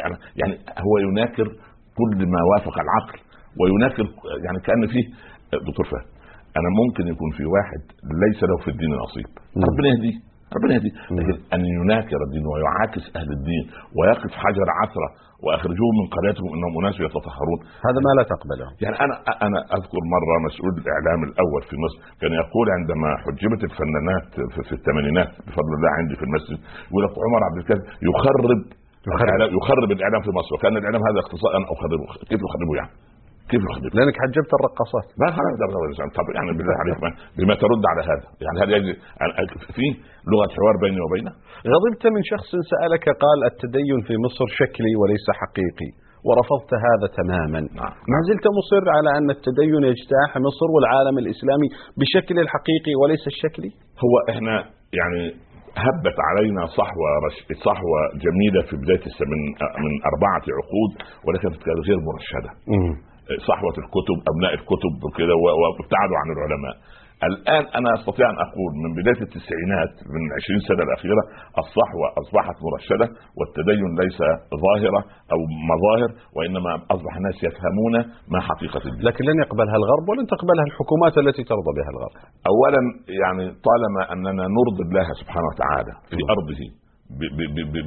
يعني 0.00 0.16
يعني 0.40 0.54
هو 0.86 0.94
يناكر 1.08 1.46
كل 1.98 2.18
ما 2.32 2.40
وافق 2.50 2.74
العقل 2.84 3.18
ويناكر 3.60 4.04
يعني 4.46 4.58
كأن 4.66 4.82
فيه 4.92 5.04
دكتور 5.68 5.84
فهد 5.92 6.06
أنا 6.58 6.68
ممكن 6.80 7.04
يكون 7.12 7.30
في 7.36 7.44
واحد 7.54 7.80
ليس 8.24 8.42
له 8.42 8.56
في 8.64 8.68
الدين 8.70 8.90
نصيب 9.04 9.28
ربنا 9.68 9.88
يهديه. 9.92 10.16
ربنا 10.54 10.74
يهديه 10.74 10.94
لكن 11.18 11.36
أن 11.54 11.62
يناكر 11.78 12.18
الدين 12.26 12.44
ويعاكس 12.52 13.04
أهل 13.16 13.30
الدين 13.38 13.64
ويقف 13.96 14.32
حجر 14.42 14.66
عثرة 14.80 15.08
واخرجوهم 15.44 15.94
من 16.00 16.06
قريتهم 16.16 16.48
إنهم 16.54 16.72
أناس 16.80 16.96
يتطهرون. 17.06 17.58
هذا 17.86 17.98
ما 18.06 18.12
لا 18.18 18.24
تقبله. 18.34 18.68
يعني 18.82 18.96
أنا 19.04 19.14
أنا 19.46 19.58
أذكر 19.76 20.02
مرة 20.14 20.34
مسؤول 20.48 20.72
الإعلام 20.82 21.20
الأول 21.28 21.62
في 21.68 21.74
مصر 21.84 21.98
كان 22.20 22.32
يقول 22.42 22.66
عندما 22.76 23.08
حجبت 23.24 23.60
الفنانات 23.68 24.28
في, 24.66 24.72
الثمانينات 24.78 25.30
بفضل 25.46 25.72
الله 25.78 25.90
عندي 25.98 26.14
في 26.20 26.24
المسجد 26.28 26.58
يقول 26.90 27.02
لك 27.04 27.12
عمر 27.24 27.40
عبد 27.48 27.58
الكريم 27.62 27.82
يخرب 28.08 28.44
يخرب. 29.08 29.50
يخرب 29.58 29.90
الإعلام 29.96 30.20
في 30.26 30.30
مصر 30.38 30.50
وكان 30.54 30.76
الإعلام 30.80 31.02
هذا 31.08 31.18
اختصاص 31.24 31.50
أنا 31.58 31.66
اخربه 31.74 31.96
كيف 32.30 32.40
يخربه 32.46 32.74
يعني؟ 32.80 32.92
كيف 33.50 33.60
يخربه؟ 33.68 33.88
لأنك 33.96 34.16
حجبت 34.24 34.50
الرقاصات. 34.58 35.06
ما 35.22 35.26
ده- 35.60 36.10
طب 36.18 36.26
يعني 36.36 36.50
بالله 36.58 36.74
عليك 36.82 36.98
ما- 37.04 37.16
بما 37.38 37.54
ترد 37.62 37.82
على 37.92 38.02
هذا. 38.10 38.26
يعني 38.44 38.56
هل 38.62 38.68
يجب 38.76 38.96
أن- 39.22 39.36
في 39.76 39.86
لغة 40.32 40.48
حوار 40.56 40.74
بيني 40.84 41.00
وبينه؟ 41.04 41.32
غضبت 41.72 42.02
من 42.14 42.22
شخص 42.32 42.50
سألك 42.72 43.04
قال 43.24 43.38
التدين 43.50 43.98
في 44.06 44.14
مصر 44.26 44.46
شكلي 44.60 44.92
وليس 45.00 45.26
حقيقي 45.40 45.90
ورفضت 46.26 46.70
هذا 46.86 47.06
تماما. 47.20 47.60
نعم. 47.80 47.94
ما 48.12 48.18
زلت 48.28 48.44
مصر 48.58 48.82
على 48.96 49.10
أن 49.18 49.28
التدين 49.36 49.82
يجتاح 49.92 50.30
مصر 50.48 50.68
والعالم 50.74 51.16
الإسلامي 51.22 51.68
بشكل 52.00 52.36
الحقيقي 52.44 52.94
وليس 53.00 53.24
الشكلي؟ 53.32 53.70
هو 54.04 54.14
إحنا 54.32 54.54
يعني 55.00 55.22
هبت 55.86 56.18
علينا 56.28 56.62
صحوة 56.80 57.08
رش... 57.26 57.36
صحوة 57.68 57.98
جميلة 58.24 58.60
في 58.68 58.74
بداية 58.82 59.04
من 59.32 59.40
من 59.84 59.92
أربعة 60.10 60.44
عقود 60.58 60.92
ولكن 61.26 61.48
كانت 61.64 61.80
غير 61.88 61.98
مرشدة. 62.10 62.50
صحوة 63.50 63.74
الكتب 63.84 64.16
أبناء 64.32 64.52
الكتب 64.60 64.92
وكده 65.06 65.34
وابتعدوا 65.62 66.16
عن 66.22 66.28
العلماء. 66.36 66.76
الآن 67.30 67.64
أنا 67.78 67.90
أستطيع 67.98 68.26
أن 68.32 68.38
أقول 68.46 68.70
من 68.84 68.90
بداية 68.98 69.20
التسعينات 69.26 69.92
من 70.14 70.22
20 70.38 70.60
سنة 70.68 70.82
الأخيرة 70.88 71.22
الصحوة 71.62 72.06
أصبحت 72.22 72.56
مرشدة 72.66 73.06
والتدين 73.38 73.88
ليس 74.02 74.18
ظاهرة 74.66 75.00
أو 75.32 75.38
مظاهر 75.72 76.10
وإنما 76.36 76.70
أصبح 76.94 77.12
الناس 77.20 77.36
يفهمون 77.48 77.94
ما 78.32 78.38
حقيقة 78.48 78.82
الدين. 78.88 79.02
لكن 79.08 79.22
لن 79.28 79.36
يقبلها 79.44 79.76
الغرب 79.82 80.04
ولن 80.10 80.26
تقبلها 80.34 80.64
الحكومات 80.70 81.14
التي 81.22 81.42
ترضى 81.52 81.70
بها 81.78 81.90
الغرب. 81.94 82.14
اولا 82.52 82.80
يعني 83.22 83.44
طالما 83.68 84.02
أننا 84.14 84.44
نرضي 84.58 84.82
الله 84.88 85.06
سبحانه 85.20 85.46
وتعالى 85.52 85.92
في 86.10 86.18
أرضه 86.34 86.58
ب- 86.58 86.60
ب- 86.60 86.85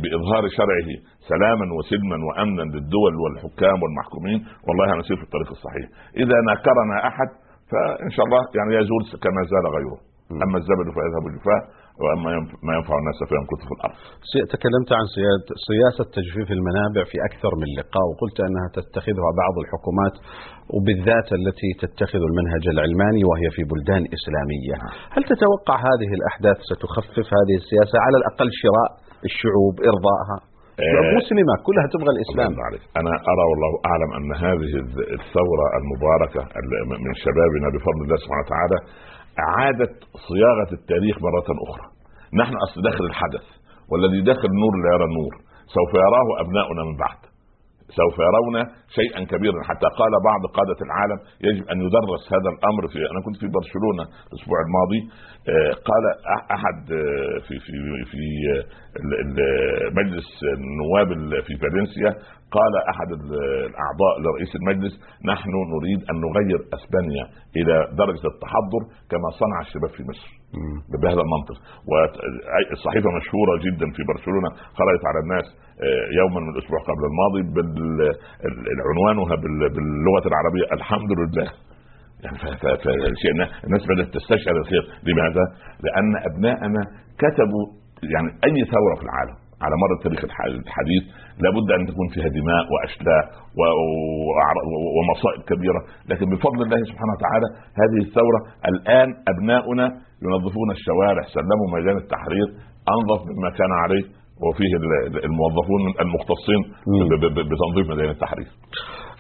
بإظهار 0.02 0.44
شرعه 0.58 0.90
سلاما 1.30 1.66
وسلما 1.78 2.18
وأمنا 2.28 2.62
للدول 2.62 3.14
والحكام 3.22 3.78
والمحكومين 3.84 4.40
والله 4.66 4.86
هنسير 4.94 5.18
في 5.18 5.24
الطريق 5.24 5.50
الصحيح. 5.58 5.86
إذا 6.24 6.38
ناكرنا 6.50 6.96
أحد 7.10 7.30
فإن 7.72 8.12
شاء 8.16 8.26
الله 8.26 8.42
يعني 8.58 8.72
يزول 8.82 9.04
كما 9.24 9.42
زال 9.52 9.66
غيره. 9.78 9.98
أما 10.46 10.58
الزبد 10.62 10.88
فيذهب 10.96 11.26
جفاء 11.36 11.62
وأما 12.02 12.30
ما 12.68 12.72
ينفع 12.78 12.96
الناس 13.02 13.20
فيمكث 13.32 13.62
في 13.68 13.74
الأرض. 13.78 13.98
تكلمت 14.56 14.90
عن 15.00 15.06
سياسة 15.70 16.04
تجفيف 16.18 16.50
المنابع 16.58 17.04
في 17.12 17.18
أكثر 17.30 17.52
من 17.62 17.70
لقاء 17.80 18.06
وقلت 18.12 18.38
أنها 18.48 18.68
تتخذها 18.78 19.30
بعض 19.42 19.56
الحكومات 19.64 20.16
وبالذات 20.76 21.28
التي 21.40 21.70
تتخذ 21.84 22.22
المنهج 22.30 22.64
العلماني 22.76 23.22
وهي 23.30 23.48
في 23.56 23.62
بلدان 23.72 24.04
إسلامية. 24.18 24.76
هل 25.16 25.22
تتوقع 25.32 25.76
هذه 25.90 26.10
الأحداث 26.20 26.58
ستخفف 26.72 27.28
هذه 27.38 27.56
السياسة 27.62 27.96
على 28.06 28.16
الأقل 28.22 28.50
شراء 28.62 28.90
الشعوب 29.30 29.74
إرضائها 29.92 30.38
شعوب 30.92 31.08
آه، 31.14 31.18
مسلمة 31.22 31.54
كلها 31.68 31.86
تبغى 31.94 32.12
الإسلام 32.16 32.50
الله 32.54 32.66
عليك. 32.70 32.84
أنا 33.02 33.14
أرى 33.32 33.44
والله 33.52 33.72
أعلم 33.90 34.10
أن 34.20 34.30
هذه 34.46 34.72
الثورة 35.20 35.66
المباركة 35.80 36.42
ال- 36.60 36.86
من 37.06 37.14
شبابنا 37.26 37.68
بفضل 37.74 38.02
الله 38.06 38.18
سبحانه 38.24 38.44
وتعالى 38.48 38.78
أعادت 39.46 39.94
صياغة 40.30 40.70
التاريخ 40.80 41.16
مرة 41.28 41.48
أخرى. 41.68 41.86
نحن 42.42 42.54
أصل 42.66 42.78
داخل 42.90 43.04
الحدث 43.12 43.46
والذي 43.92 44.20
داخل 44.32 44.48
النور 44.54 44.74
لا 44.84 44.90
يرى 44.96 45.06
النور 45.12 45.34
سوف 45.76 45.92
يراه 46.06 46.28
أبناؤنا 46.44 46.82
من 46.90 46.96
بعد. 47.04 47.20
سوف 47.98 48.16
يرون 48.28 48.56
شيئا 49.00 49.20
كبيرا. 49.32 49.60
حتى 49.70 49.88
قال 50.00 50.12
بعض 50.30 50.42
قادة 50.58 50.80
العالم 50.88 51.20
يجب 51.48 51.64
أن 51.72 51.78
يدرس 51.82 52.24
هذا 52.36 52.50
الأمر 52.56 52.84
في 52.94 53.00
أنا 53.12 53.20
كنت 53.26 53.38
في 53.42 53.48
برشلونة 53.58 54.04
الأسبوع 54.30 54.58
الماضي. 54.68 55.02
آه، 55.54 55.74
قال 55.90 56.04
أح- 56.34 56.46
أحد 56.56 56.80
آه، 56.92 57.38
في 57.48 57.56
في 57.66 57.76
في 58.12 58.24
آه، 58.54 59.90
مجلس 60.00 60.28
النواب 60.58 61.12
ال- 61.18 61.44
في 61.44 61.54
فالنسيا 61.62 62.12
قال 62.58 62.74
أحد 62.92 63.10
ال- 63.18 63.66
الأعضاء 63.70 64.14
لرئيس 64.24 64.52
المجلس 64.60 64.94
نحن 65.32 65.50
نريد 65.76 66.00
أن 66.10 66.16
نغير 66.28 66.60
أسبانيا 66.78 67.26
إلى 67.60 67.76
درجة 68.02 68.26
التحضر 68.34 68.82
كما 69.12 69.28
صنع 69.42 69.58
الشباب 69.66 69.92
في 69.98 70.04
مصر. 70.12 70.30
بهذا 71.02 71.22
المنطق. 71.26 71.58
والصحيفة 71.90 73.10
مشهورة 73.20 73.54
جدا 73.66 73.88
في 73.96 74.02
برشلونة 74.12 74.50
خرجت 74.80 75.04
على 75.10 75.20
الناس 75.24 75.48
آه، 75.86 76.06
يوما 76.20 76.40
من 76.46 76.50
الأسبوع 76.54 76.80
قبل 76.90 77.04
الماضي 77.12 77.42
عنوانها 78.90 79.36
بال- 79.42 79.70
باللغة 79.76 80.26
العربية 80.32 80.66
الحمد 80.78 81.12
لله. 81.20 81.48
يعني 82.24 82.38
الناس 83.68 83.82
بدأت 83.92 84.10
تستشعر 84.18 84.56
الخير. 84.58 84.84
لماذا؟ 85.08 85.44
لأن 85.86 86.10
أبناءنا 86.30 86.82
كتبوا 87.24 87.66
يعني 88.14 88.30
أي 88.48 88.58
ثورة 88.74 88.96
في 89.00 89.04
العالم. 89.08 89.36
على 89.64 89.76
مر 89.84 89.92
التاريخ 89.98 90.22
الح- 90.30 90.46
الحديث 90.68 91.04
لابد 91.44 91.68
أن 91.78 91.82
تكون 91.90 92.08
فيها 92.14 92.30
دماء 92.40 92.64
وأشلاء 92.74 93.24
ومصائب 94.98 95.42
كبيرة، 95.52 95.82
لكن 96.12 96.26
بفضل 96.34 96.60
الله 96.66 96.80
سبحانه 96.92 97.14
وتعالى 97.18 97.48
هذه 97.82 98.00
الثورة 98.08 98.40
الآن 98.72 99.10
أبناؤنا 99.32 99.86
ينظفون 100.26 100.68
الشوارع، 100.78 101.24
سلموا 101.36 101.68
ميدان 101.76 101.98
التحرير 102.04 102.48
أنظف 102.96 103.20
مما 103.30 103.50
كان 103.60 103.72
عليه 103.84 104.04
وفيه 104.46 104.72
ال- 104.80 105.24
الموظفون 105.30 105.82
المختصين 106.04 106.62
بتنظيف 107.52 107.86
ميدان 107.92 108.10
التحرير. 108.18 108.50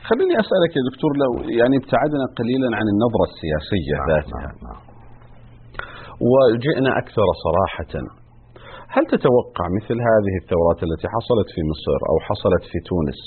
خليني 0.10 0.34
أسألك 0.44 0.72
يا 0.80 0.84
دكتور 0.90 1.12
لو 1.24 1.32
يعني 1.60 1.76
ابتعدنا 1.82 2.26
قليلا 2.40 2.68
عن 2.80 2.86
النظرة 2.94 3.26
السياسية 3.32 3.96
ذاتها 4.12 4.40
نعم، 4.46 4.58
نعم. 4.68 4.80
وجئنا 6.32 6.92
أكثر 7.02 7.28
صراحة 7.46 7.94
هل 8.96 9.04
تتوقع 9.14 9.66
مثل 9.78 9.98
هذه 10.10 10.34
الثورات 10.42 10.80
التي 10.88 11.08
حصلت 11.16 11.48
في 11.56 11.62
مصر 11.72 12.00
أو 12.10 12.16
حصلت 12.28 12.64
في 12.72 12.78
تونس 12.90 13.20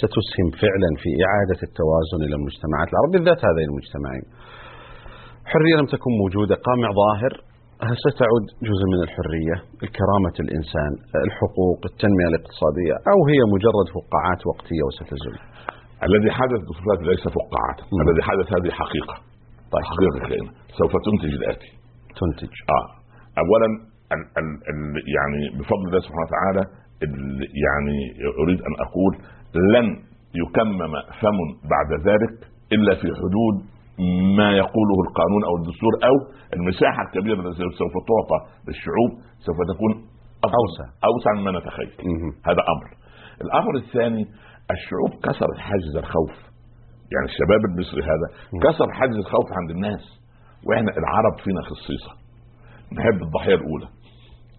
ستسهم 0.00 0.48
فعلا 0.62 0.90
في 1.02 1.10
إعادة 1.26 1.60
التوازن 1.68 2.20
إلى 2.26 2.34
المجتمعات 2.40 2.88
العربية؟ 2.92 3.12
بالذات 3.14 3.40
هذين 3.48 3.66
المجتمعين. 3.72 4.24
حرية 5.52 5.74
لم 5.80 5.88
تكن 5.94 6.12
موجودة. 6.22 6.54
قامع 6.68 6.88
ظاهر. 7.02 7.32
ستعود 8.06 8.44
جزء 8.68 8.84
من 8.92 9.00
الحرية؟ 9.06 9.56
الكرامة 9.86 10.36
الإنسان 10.44 10.92
الحقوق 11.26 11.80
التنمية 11.90 12.28
الاقتصادية 12.32 12.94
أو 13.12 13.18
هي 13.30 13.40
مجرد 13.54 13.86
فقاعات 13.96 14.40
وقتية 14.50 14.82
وستزول؟ 14.86 15.36
الذي 16.06 16.30
حدث 16.38 16.60
دكتور 16.70 16.96
ليس 17.10 17.24
فقاعات، 17.36 17.78
مم. 17.92 18.00
الذي 18.04 18.22
حدث 18.28 18.48
هذه 18.56 18.70
حقيقة. 18.82 19.14
طيب 19.74 19.84
حقيقة 19.92 20.18
كائنه 20.28 20.50
سوف 20.78 20.92
تنتج 21.06 21.32
الآتي. 21.40 21.70
تنتج. 22.18 22.52
آه. 22.78 22.86
اولا 23.42 23.68
ال 24.14 24.22
ال 24.40 24.48
ال 24.70 24.80
يعني 25.16 25.58
بفضل 25.58 25.86
الله 25.86 26.00
سبحانه 26.00 26.26
وتعالى 26.28 26.62
ال 27.02 27.14
يعني 27.66 27.98
أريد 28.42 28.60
أن 28.68 28.74
أقول 28.86 29.12
لن 29.74 29.86
يكمم 30.34 30.92
فم 31.20 31.38
بعد 31.74 31.90
ذلك 32.08 32.34
إلا 32.72 32.94
في 32.94 33.08
حدود 33.20 33.56
ما 34.36 34.52
يقوله 34.52 34.96
القانون 35.06 35.44
أو 35.44 35.56
الدستور 35.56 35.92
أو 36.08 36.16
المساحة 36.56 37.02
الكبيرة 37.02 37.40
التي 37.40 37.62
سوف 37.78 37.92
تعطى 38.10 38.38
للشعوب 38.68 39.10
سوف 39.46 39.56
تكون 39.74 39.92
أوسع. 40.44 40.86
أوسع. 41.04 41.30
مما 41.40 41.58
نتخيل. 41.58 41.90
هذا 42.48 42.62
أمر. 42.72 42.88
الأمر 43.44 43.76
الثاني 43.76 44.26
الشعوب 44.70 45.10
كسرت 45.24 45.58
حاجز 45.58 45.96
الخوف. 45.96 46.34
يعني 47.12 47.26
الشباب 47.32 47.60
المصري 47.70 48.02
هذا 48.02 48.26
كسر 48.64 48.92
حاجز 48.92 49.16
الخوف 49.16 49.46
عند 49.60 49.70
الناس. 49.70 50.04
وإحنا 50.66 50.90
العرب 50.98 51.38
فينا 51.44 51.60
خصيصة. 51.62 52.12
نحب 52.92 53.22
الضحية 53.22 53.54
الأولى. 53.54 53.88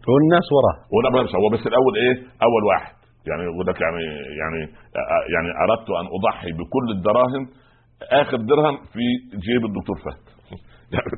والناس 0.10 0.46
وراه 0.56 0.78
ولا 0.96 1.10
بس 1.24 1.36
هو 1.36 1.48
بس 1.54 1.68
الأول 1.68 1.94
إيه؟ 2.04 2.16
أول 2.48 2.64
واحد. 2.72 2.94
يعني 3.28 3.44
يقول 3.44 3.66
لك 3.68 3.82
يعني 3.82 4.04
يعني 4.42 4.60
يعني 5.34 5.50
أردت 5.64 5.90
أن 5.90 6.06
أضحي 6.18 6.52
بكل 6.52 6.86
الدراهم. 6.98 7.44
آخر 8.22 8.38
درهم 8.38 8.78
في 8.94 9.06
جيب 9.46 9.66
الدكتور 9.66 9.98
فهد. 10.06 10.24
يعني 10.94 11.10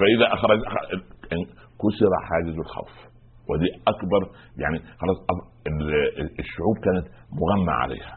فإذا 0.00 0.26
أخرج 0.34 0.60
كسر 1.80 2.12
حاجز 2.28 2.58
الخوف. 2.58 2.92
ودي 3.50 3.68
أكبر 3.88 4.22
يعني 4.62 4.78
خلاص 4.78 5.16
ال- 5.66 6.38
الشعوب 6.40 6.76
كانت 6.84 7.06
مغمى 7.40 7.72
عليها. 7.72 8.16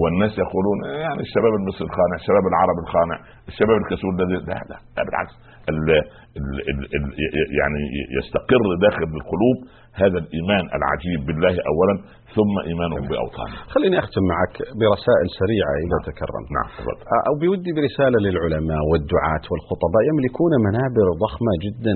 والناس 0.00 0.32
يقولون 0.44 0.78
يعني 1.04 1.20
الشباب 1.26 1.52
المصري 1.60 1.84
الخانع 1.90 2.14
الشباب 2.22 2.44
العربي 2.52 2.80
الخانع 2.86 3.16
الشباب 3.50 3.76
الكسول 3.82 4.12
ده 4.18 4.24
لا 4.24 4.58
لا, 4.70 4.78
لا 4.96 5.02
بالعكس 5.06 5.34
ال 5.70 5.78
ال 6.38 6.46
ال 6.70 6.78
ال 6.96 7.04
يعني 7.60 7.80
يستقر 8.18 8.62
داخل 8.86 9.04
القلوب 9.20 9.58
هذا 10.02 10.18
الإيمان 10.24 10.64
العجيب 10.78 11.20
بالله 11.26 11.54
اولا 11.70 11.94
ثم 12.36 12.54
إيمانهم 12.68 13.04
بأوطانه. 13.10 13.56
خليني 13.74 13.96
أختم 14.04 14.24
معك 14.32 14.54
برسائل 14.80 15.28
سريعة 15.40 15.72
إذا 15.86 15.98
تكرمت. 16.10 16.48
نعم 16.56 16.68
تفضل. 16.76 16.96
أو 17.28 17.34
بودي 17.42 17.70
برسالة 17.76 18.18
للعلماء 18.26 18.80
والدعاة 18.90 19.44
والخطباء 19.50 20.02
يملكون 20.10 20.52
منابر 20.66 21.06
ضخمة 21.24 21.52
جدا 21.66 21.94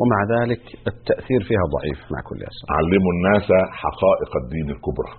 ومع 0.00 0.18
ذلك 0.36 0.62
التأثير 0.92 1.40
فيها 1.48 1.64
ضعيف 1.76 1.98
مع 2.12 2.20
كل 2.28 2.40
أسف. 2.50 2.64
علموا 2.78 3.12
الناس 3.16 3.46
حقائق 3.82 4.32
الدين 4.42 4.68
الكبرى. 4.76 5.12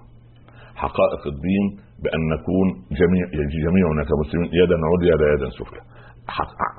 حقائق 0.84 1.22
الدين 1.34 1.66
بأن 2.04 2.22
نكون 2.36 2.68
جميع 2.99 3.26
جميعنا 3.66 4.01
كمسلمين 4.10 4.49
يدا 4.62 4.78
عليا 4.89 5.16
لا 5.22 5.28
يدا 5.34 5.49
سفلى. 5.60 5.82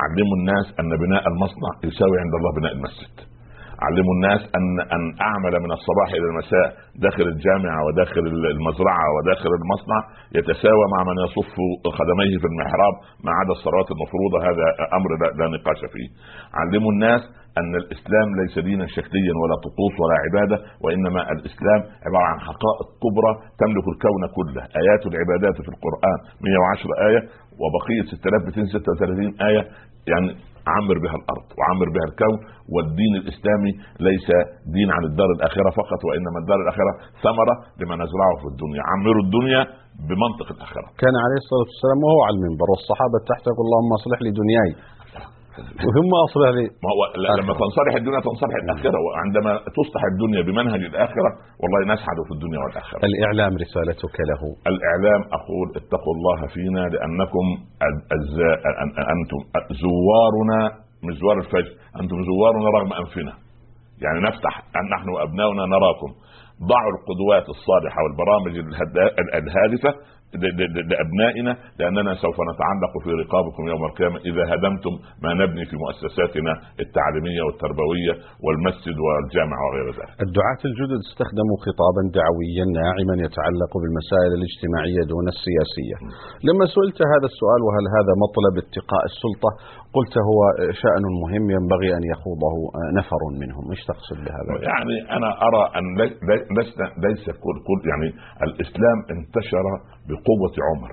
علموا 0.05 0.37
الناس 0.41 0.67
أن 0.81 0.91
بناء 1.05 1.23
المصنع 1.33 1.73
يساوي 1.89 2.17
عند 2.25 2.35
الله 2.39 2.51
بناء 2.59 2.73
المسجد. 2.79 3.17
علموا 3.87 4.15
الناس 4.17 4.43
ان 4.59 4.67
أن 4.97 5.03
أعمل 5.29 5.55
من 5.65 5.73
الصباح 5.79 6.09
إلى 6.19 6.27
المساء 6.31 6.67
داخل 7.07 7.27
الجامعة 7.35 7.79
وداخل 7.87 8.25
المزرعة 8.57 9.07
وداخل 9.15 9.51
المصنع 9.61 10.01
يتساوى 10.39 10.85
مع 10.95 11.01
من 11.09 11.17
يصف 11.27 11.55
قدميه 12.01 12.35
في 12.43 12.47
المحراب 12.53 12.95
ما 13.25 13.33
عدا 13.39 13.53
الصلوات 13.59 13.89
المفروضة. 13.95 14.37
هذا 14.49 14.67
أمر 14.99 15.11
لا 15.41 15.47
نقاش 15.57 15.81
فيه. 15.95 16.09
علموا 16.61 16.93
الناس 16.95 17.23
أن 17.61 17.73
الإسلام 17.83 18.29
ليس 18.41 18.55
دينا 18.69 18.87
شكليا 18.97 19.35
ولا 19.43 19.57
طقوس 19.67 19.95
ولا 20.03 20.17
عبادة 20.25 20.57
وإنما 20.85 21.21
الإسلام 21.35 21.81
عبارة 22.07 22.27
عن 22.33 22.39
حقائق 22.49 22.87
كبرى 23.03 23.33
تملك 23.63 23.87
الكون 23.93 24.23
كله، 24.37 24.63
آيات 24.81 25.03
العبادات 25.11 25.57
في 25.65 25.71
القرآن 25.75 26.19
110 26.47 26.93
آية 27.09 27.23
وبقية 27.63 28.05
6236 28.11 29.31
آية 29.49 29.63
يعني 30.11 30.29
عمر 30.75 30.97
بها 31.05 31.17
الأرض 31.21 31.47
وعمر 31.59 31.89
بها 31.95 32.07
الكون. 32.11 32.39
والدين 32.75 33.15
الإسلامي 33.23 33.73
ليس 34.09 34.29
دين 34.77 34.89
عن 34.97 35.03
الدار 35.11 35.31
الآخرة 35.37 35.71
فقط 35.81 36.01
وإنما 36.07 36.39
الدار 36.43 36.59
الآخرة 36.65 36.93
ثمرة 37.25 37.55
لما 37.81 37.95
نزرعه 38.05 38.35
في 38.43 38.47
الدنيا. 38.53 38.83
عمروا 38.91 39.23
الدنيا 39.27 39.63
بمنطق 40.09 40.49
الآخرة. 40.57 40.87
كان 41.03 41.15
عليه 41.25 41.39
الصلاة 41.43 41.67
والسلام 41.71 41.99
وهو 42.05 42.21
على 42.27 42.37
المنبر 42.39 42.69
والصحابة 42.73 43.17
تحت 43.31 43.45
يقول 43.51 43.65
اللهم 43.69 43.91
اصلح 44.01 44.19
لي 44.25 44.31
دنياي 44.43 44.71
وهم 45.87 46.11
أصلح 46.27 46.49
لي 46.59 46.67
ما 46.85 46.91
هو 46.95 47.03
لما 47.41 47.53
تنصلح 47.63 47.95
الدنيا 48.01 48.21
تنصلح 48.29 48.55
الآخرة 48.63 48.99
وعندما 49.05 49.53
تصلح 49.79 50.03
الدنيا 50.13 50.43
بمنهج 50.49 50.83
الآخرة 50.91 51.31
والله 51.61 51.81
نسعد 51.95 52.19
في 52.29 52.33
الدنيا 52.37 52.61
والآخرة. 52.65 52.99
الإعلام 53.11 53.53
رسالتك 53.65 54.17
له. 54.31 54.43
الإعلام 54.73 55.21
أقول 55.39 55.67
اتقوا 55.81 56.15
الله 56.17 56.41
فينا 56.55 56.83
لأنكم 56.95 57.47
أنتم 59.15 59.41
زوارنا 59.85 60.61
مش 61.07 61.15
زوار 61.23 61.39
الفجر 61.45 61.73
أنتم 62.01 62.19
زوارنا 62.31 62.69
رغم 62.79 62.93
أنفنا. 63.03 63.35
يعني 64.05 64.19
نفتح 64.29 64.55
نحن 64.95 65.09
وأبناؤنا 65.15 65.65
نراكم. 65.75 66.11
ضعوا 66.73 66.93
القدوات 66.97 67.47
الصالحة 67.55 67.99
والبرامج 68.05 68.55
الهادفة 69.41 69.91
لأبنائنا 70.91 71.53
لأننا 71.79 72.13
سوف 72.25 72.37
نتعلق 72.51 72.93
في 73.05 73.11
رقابكم 73.23 73.63
يوم 73.73 73.83
القيامة 73.91 74.19
إذا 74.31 74.43
هدمتم 74.53 74.95
ما 75.25 75.31
نبني 75.41 75.65
في 75.71 75.77
مؤسساتنا 75.85 76.53
التعليمية 76.85 77.43
والتربوية 77.47 78.15
والمسجد 78.45 78.97
والجامع 79.05 79.57
وغير 79.65 79.87
ذلك. 79.99 80.11
الدعاة 80.27 80.63
الجدد 80.71 81.01
استخدموا 81.09 81.57
خطابا 81.67 82.03
دعويا 82.21 82.65
ناعما 82.81 83.15
يتعلق 83.27 83.73
بالمسائل 83.81 84.31
الاجتماعية 84.39 85.03
دون 85.13 85.27
السياسية. 85.35 85.97
لما 86.49 86.65
سئلت 86.77 86.99
هذا 87.13 87.27
السؤال 87.33 87.61
وهل 87.67 87.85
هذا 87.97 88.13
مطلب 88.25 88.55
اتقاء 88.65 89.03
السلطة 89.11 89.51
قلت 89.97 90.15
هو 90.31 90.41
شأن 90.83 91.05
مهم 91.23 91.45
ينبغي 91.57 91.91
أن 91.99 92.05
يخوضه 92.13 92.55
نفر 92.99 93.23
منهم. 93.43 93.65
إيش 93.73 93.83
تقصد 93.91 94.19
بهذا؟ 94.25 94.51
يعني 94.71 94.97
أنا 95.17 95.31
أرى 95.47 95.65
أن 95.79 95.87
ليس 97.07 97.25
كل 97.45 97.57
كل 97.69 97.79
يعني 97.91 98.09
الإسلام 98.47 98.99
انتشر 99.15 99.67
بقوه 100.25 100.55
عمر 100.69 100.93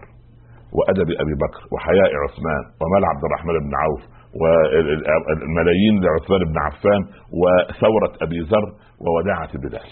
وأدب 0.78 1.10
أبي 1.24 1.36
بكر 1.44 1.62
وحياء 1.74 2.12
عثمان 2.24 2.64
ومال 2.82 3.04
عبد 3.12 3.24
الرحمن 3.28 3.56
بن 3.66 3.74
عوف 3.84 4.02
والملايين 4.42 5.96
لعثمان 6.04 6.42
بن 6.52 6.58
عفان 6.68 7.02
وثورة 7.42 8.14
أبي 8.26 8.40
ذر 8.52 8.68
ووداعة 9.04 9.54
بلال. 9.64 9.90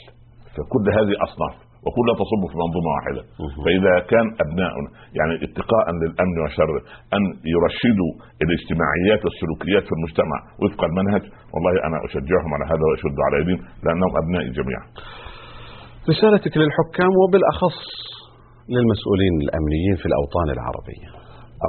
فكل 0.56 0.86
هذه 0.98 1.14
أصناف 1.28 1.56
وكلها 1.86 2.16
تصب 2.22 2.42
في 2.52 2.56
منظومة 2.64 2.90
واحدة. 2.96 3.22
فإذا 3.64 3.94
كان 4.12 4.28
ابناؤنا 4.46 4.90
يعني 5.20 5.34
اتقاء 5.46 5.86
للأمن 6.02 6.36
وشره 6.44 6.82
أن 7.16 7.24
يرشدوا 7.54 8.12
الاجتماعيات 8.44 9.22
والسلوكيات 9.26 9.84
في 9.90 9.94
المجتمع 9.98 10.38
وفق 10.62 10.82
المنهج 10.90 11.24
والله 11.54 11.74
أنا 11.88 11.98
أشجعهم 12.08 12.52
على 12.56 12.66
هذا 12.72 12.84
وأشد 12.90 13.18
على 13.26 13.36
ايديهم 13.40 13.62
لأنهم 13.84 14.12
ابنائي 14.22 14.50
جميعا. 14.60 14.86
رسالتك 16.12 16.54
للحكام 16.62 17.12
وبالأخص. 17.22 17.80
للمسؤولين 18.76 19.34
الأمنيين 19.46 19.96
في 20.02 20.06
الأوطان 20.12 20.48
العربية. 20.56 21.10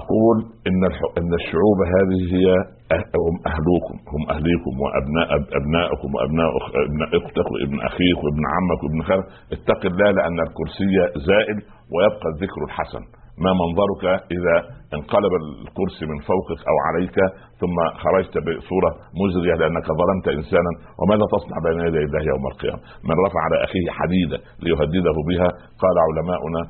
أقول 0.01 0.37
إن 0.69 0.81
إن 1.21 1.31
الشعوب 1.41 1.79
هذه 1.97 2.21
هي 2.37 2.47
أه- 2.95 3.11
هم 3.27 3.37
أهلوكم 3.53 3.97
هم 4.13 4.23
أهليكم 4.35 4.73
وابناء 4.83 5.29
ابنائكم 5.61 6.09
وأبناء 6.15 6.51
ابن 6.89 7.01
أختك 7.19 7.49
وابن 7.53 7.79
أخيك 7.91 8.19
وابن 8.25 8.43
عمك 8.55 8.81
وابن 8.85 9.01
خالك. 9.09 9.27
اتق 9.53 9.81
الله 9.87 10.11
لأن 10.19 10.39
الكرسي 10.47 10.93
زائل 11.31 11.59
ويبقى 11.95 12.29
الذكر 12.35 12.61
الحسن. 12.69 13.03
ما 13.45 13.53
منظرك 13.63 14.05
إذا 14.37 14.57
انقلب 14.97 15.33
الكرسي 15.43 16.05
من 16.11 16.19
فوقك 16.31 16.61
أو 16.71 16.77
عليك 16.87 17.17
ثم 17.61 17.77
خرجت 18.03 18.35
بصورة 18.47 18.91
مزرية 19.23 19.55
لأنك 19.61 19.87
ظلمت 20.01 20.27
إنسانا 20.39 20.73
وماذا 21.01 21.25
تصنع 21.35 21.57
بين 21.67 21.79
يدي 21.87 22.03
الله 22.09 22.23
يوم 22.33 22.45
القيامة؟ 22.53 22.81
من 23.09 23.17
رفع 23.27 23.41
على 23.47 23.57
أخيه 23.67 23.87
حديده 23.99 24.39
ليهدده 24.65 25.17
بها 25.29 25.49
قال 25.83 25.97
علماؤنا 26.07 26.61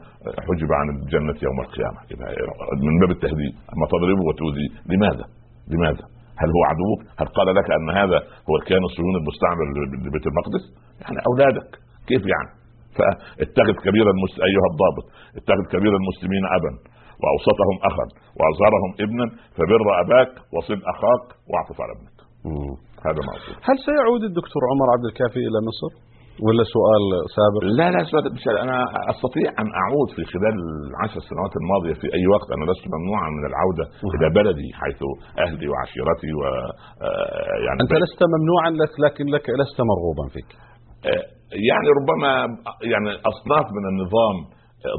حجب 0.46 0.70
عن 0.80 0.86
الجنة 0.94 1.38
يوم 1.48 1.58
القيامة 1.66 1.98
من 2.86 2.94
باب 3.00 3.10
التهديد 3.16 3.52
أما 3.74 3.84
تضربه 3.92 4.24
وتؤذيه 4.28 4.70
لماذا؟ 4.92 5.24
لماذا؟ 5.72 6.04
هل 6.42 6.48
هو 6.56 6.62
عدوك؟ 6.70 7.00
هل 7.20 7.26
قال 7.38 7.48
لك 7.58 7.68
أن 7.78 7.88
هذا 8.00 8.18
هو 8.48 8.54
الكيان 8.60 8.82
الصهيوني 8.84 9.18
المستعمر 9.22 9.66
لبيت 10.06 10.26
المقدس؟ 10.30 10.64
يعني 11.02 11.18
أولادك 11.30 11.70
كيف 12.08 12.22
يعني؟ 12.34 12.59
فاتخذ 12.96 13.76
كبير 13.86 14.06
المس... 14.14 14.34
أيها 14.48 14.66
الضابط 14.72 15.06
اتخذ 15.38 15.64
كبير 15.74 15.92
المسلمين 16.00 16.44
ابا 16.58 16.72
وأوسطهم 17.22 17.76
اخا 17.90 18.06
وأصغرهم 18.38 18.90
ابنا 19.04 19.26
فبر 19.56 19.80
أباك 20.02 20.32
وصل 20.54 20.78
أخاك 20.92 21.24
وأعطف 21.48 21.76
على 21.82 21.92
ابنك. 21.96 22.16
مم. 22.48 22.74
هذا 23.06 23.20
ما 23.26 23.32
أقول. 23.36 23.54
هل 23.68 23.76
سيعود 23.88 24.22
الدكتور 24.30 24.62
عمر 24.70 24.86
عبد 24.94 25.06
الكافي 25.10 25.40
إلى 25.48 25.58
مصر؟ 25.70 25.92
ولا 26.46 26.64
سؤال 26.76 27.02
سابق؟ 27.36 27.62
لا 27.78 27.86
لا 27.94 28.00
سؤال 28.10 28.24
بس 28.34 28.46
أنا 28.64 28.76
أستطيع 29.12 29.48
أن 29.60 29.68
أعود 29.82 30.08
في 30.16 30.22
خلال 30.32 30.56
العشر 30.90 31.20
سنوات 31.30 31.54
الماضية 31.60 31.94
في 32.00 32.06
أي 32.16 32.24
وقت. 32.34 32.48
أنا 32.56 32.64
لست 32.70 32.84
ممنوعا 32.94 33.28
من 33.36 33.44
العودة 33.50 33.84
إلى 34.14 34.26
بلدي 34.38 34.68
حيث 34.80 35.00
أهلي 35.44 35.66
وعشيرتي 35.72 36.30
و 36.38 36.40
آه، 37.06 37.56
يعني 37.66 37.78
أنت 37.84 37.94
لست 38.04 38.20
ممنوعا 38.34 38.70
لك 38.82 38.92
لكن 39.04 39.24
لك 39.34 39.46
لست 39.60 39.78
مرغوبا 39.90 40.24
فيك. 40.34 40.50
آه، 41.12 41.39
يعني 41.52 41.88
ربما 41.98 42.30
يعني 42.92 43.10
أصناف 43.32 43.66
من 43.76 43.84
النظام 43.92 44.36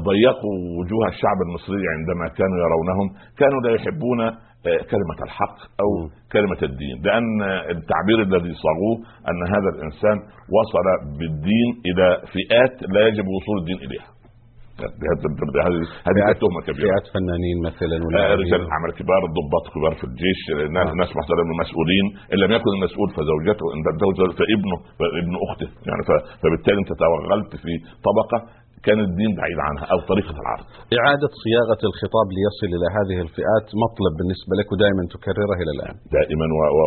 ضيقوا 0.08 0.56
وجوه 0.78 1.08
الشعب 1.08 1.38
المصري 1.46 1.84
عندما 1.96 2.28
كانوا 2.38 2.58
يرونهم 2.64 3.08
كانوا 3.38 3.60
لا 3.60 3.70
يحبون 3.74 4.20
آه، 4.66 4.82
كلمة 4.92 5.18
الحق 5.22 5.56
أو. 5.80 6.08
كلمة 6.32 6.62
الدين 6.62 6.96
لأن 7.04 7.42
التعبير 7.74 8.18
الذي 8.22 8.52
صاغوه 8.64 8.96
أن 9.30 9.40
هذا 9.54 9.68
الإنسان 9.76 10.16
وصل 10.56 10.86
بالدين 11.18 11.68
إلى 11.88 12.06
فئات 12.32 12.82
لا 12.94 13.06
يجب 13.08 13.24
وصول 13.28 13.58
الدين 13.58 13.76
إليها 13.76 14.08
هذه 16.08 16.20
التهمة 16.34 16.60
كبيرة. 16.66 16.88
فئات 16.88 17.06
فنانين 17.14 17.58
مثلا 17.68 17.96
آه، 18.00 18.06
ولا 18.06 18.34
رجال 18.42 18.60
الاعمال 18.66 18.90
كبار 18.98 19.22
الضباط 19.28 19.64
كبار 19.74 19.92
في 20.00 20.04
الجيش 20.10 20.40
ناس 20.76 20.88
آه. 20.88 20.94
ناس 21.02 21.10
محترمين 21.18 21.56
مسؤولين 21.64 22.06
إن 22.32 22.38
لم 22.42 22.50
يكن 22.56 22.70
المسؤول 22.76 23.08
فزوجته 23.16 23.64
إن 23.74 23.80
زوجته 24.02 24.32
فابنه 24.38 24.76
فابن 24.98 25.34
أخته. 25.46 25.68
يعني 25.88 26.02
فبالتالي 26.42 26.78
أنت 26.82 26.92
توغلت 27.02 27.52
في 27.62 27.72
طبقة 28.08 28.38
كان 28.86 29.00
الدين 29.08 29.32
بعيد 29.38 29.58
عنها 29.68 29.84
أو 29.92 29.98
طريقة 30.12 30.34
العرض. 30.42 30.66
إعادة 30.98 31.30
صياغة 31.44 31.82
الخطاب 31.90 32.26
ليصل 32.36 32.68
إلى 32.76 32.88
هذه 32.98 33.18
الفئات 33.26 33.66
مطلب 33.84 34.12
بالنسبة 34.18 34.52
لك 34.58 34.68
ودائما 34.72 35.02
تكرره 35.14 35.56
إلى 35.62 35.72
الآن. 35.76 35.94
دائما 36.18 36.46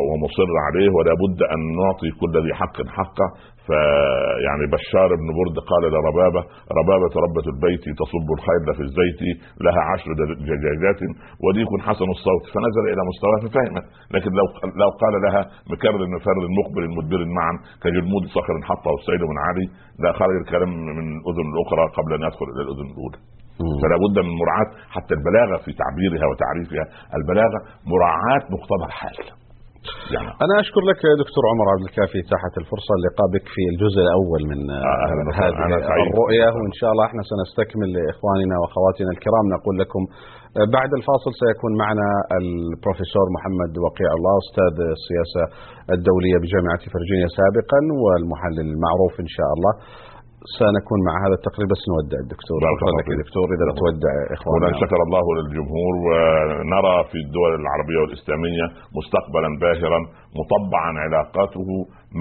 ومصر 0.09 0.49
عليه 0.67 0.89
ولا 0.97 1.13
بد 1.23 1.39
أن 1.53 1.59
نعطي 1.79 2.09
كل 2.19 2.33
ذي 2.45 2.53
حق 2.61 2.77
حقه. 2.97 3.27
فيعني 3.68 4.66
بشار 4.76 5.09
بن 5.22 5.28
برد 5.38 5.57
قال 5.72 5.84
لربابة 5.93 6.41
ربابة 6.80 7.13
ربة 7.26 7.45
البيت 7.53 7.84
تصب 8.01 8.28
الخيل 8.38 8.66
في 8.78 8.84
الزيت 8.88 9.20
لها 9.66 9.82
عشر 9.91 10.09
دجاجات 10.49 10.99
وديك 11.43 11.72
حسن 11.88 12.07
الصوت 12.16 12.43
فنزل 12.53 12.84
إلى 12.93 13.01
مستواه 13.09 13.39
ففهمت 13.45 13.86
لكن 14.16 14.32
لو 14.39 14.45
لو 14.82 14.89
قال 15.01 15.13
لها 15.26 15.41
مكرر 15.74 16.01
مفر 16.16 16.38
مقبل 16.59 16.84
مدبر 16.97 17.22
معا 17.38 17.53
كجلمود 17.84 18.24
صخر 18.38 18.55
حطه 18.70 18.91
السيل 18.99 19.22
من 19.32 19.38
عالي 19.45 19.66
لا 20.03 20.11
خرج 20.20 20.36
الكلام 20.43 20.70
من 20.88 20.97
الأذن 21.18 21.47
الأخرى 21.53 21.84
قبل 21.97 22.11
أن 22.18 22.22
يدخل 22.28 22.47
إلى 22.53 22.61
الأذن 22.66 22.88
الأولى. 22.93 23.20
فلا 23.82 23.95
بد 24.03 24.18
من 24.26 24.34
مراعاة 24.41 24.70
حتى 24.95 25.13
البلاغة 25.20 25.57
في 25.66 25.72
تعبيرها 25.82 26.26
وتعريفها 26.32 26.86
البلاغة 27.18 27.59
مراعاة 27.93 28.43
مقتضى 28.55 28.86
الحال 28.89 29.44
يعني 30.15 30.29
أنا 30.45 30.53
أشكر 30.63 30.81
لك 30.89 30.99
يا 31.09 31.15
دكتور 31.23 31.43
عمر 31.51 31.65
عبد 31.73 31.86
الكافي 31.89 32.19
تحت 32.33 32.53
الفرصة 32.61 32.91
اللقاء 32.97 33.27
بك 33.36 33.45
في 33.55 33.61
الجزء 33.71 33.99
الأول 34.07 34.41
من 34.51 34.59
آه، 34.75 35.11
وسهلاً. 35.27 35.65
هذه. 35.65 36.03
الرؤية 36.11 36.47
وإن 36.57 36.73
شاء 36.79 36.89
الله 36.93 37.03
إحنا 37.09 37.21
سنستكمل 37.31 37.89
لإخواننا 37.95 38.55
وأخواتنا 38.61 39.09
الكرام 39.15 39.45
نقول 39.55 39.75
لكم 39.81 40.01
آه، 40.57 40.67
بعد 40.77 40.91
الفاصل 40.99 41.31
سيكون 41.43 41.71
معنا 41.83 42.07
البروفيسور 42.41 43.25
محمد 43.38 43.71
وقيع 43.86 44.09
الله 44.17 44.33
أستاذ 44.43 44.75
السياسة 44.97 45.43
الدولية 45.97 46.38
بجامعة 46.43 46.81
فرجينيا 46.93 47.29
سابقا 47.39 47.79
والمحلل 48.03 48.67
المعروف 48.75 49.13
إن 49.25 49.29
شاء 49.38 49.49
الله 49.55 49.73
سنكون 50.59 50.99
مع 51.07 51.15
هذا 51.25 51.35
التقرير 51.39 51.67
بس 51.73 51.81
نودع 51.91 52.19
الدكتور. 52.25 52.57
شكرا 52.73 52.91
لك 52.99 53.07
يا. 53.11 53.17
دكتور. 53.23 53.45
إذا 53.55 53.65
تودع 53.81 54.13
ولا 54.15 54.35
إخواننا 54.35 54.69
شكر 54.83 54.99
الله 55.07 55.25
للجمهور 55.37 55.93
ونرى 56.05 56.95
في 57.11 57.17
الدول 57.25 57.51
العربية 57.61 57.99
والإسلامية 58.03 58.65
مستقبلا 58.97 59.49
باهرا 59.61 59.99
مطبعا 60.39 60.91
علاقاته 61.05 61.69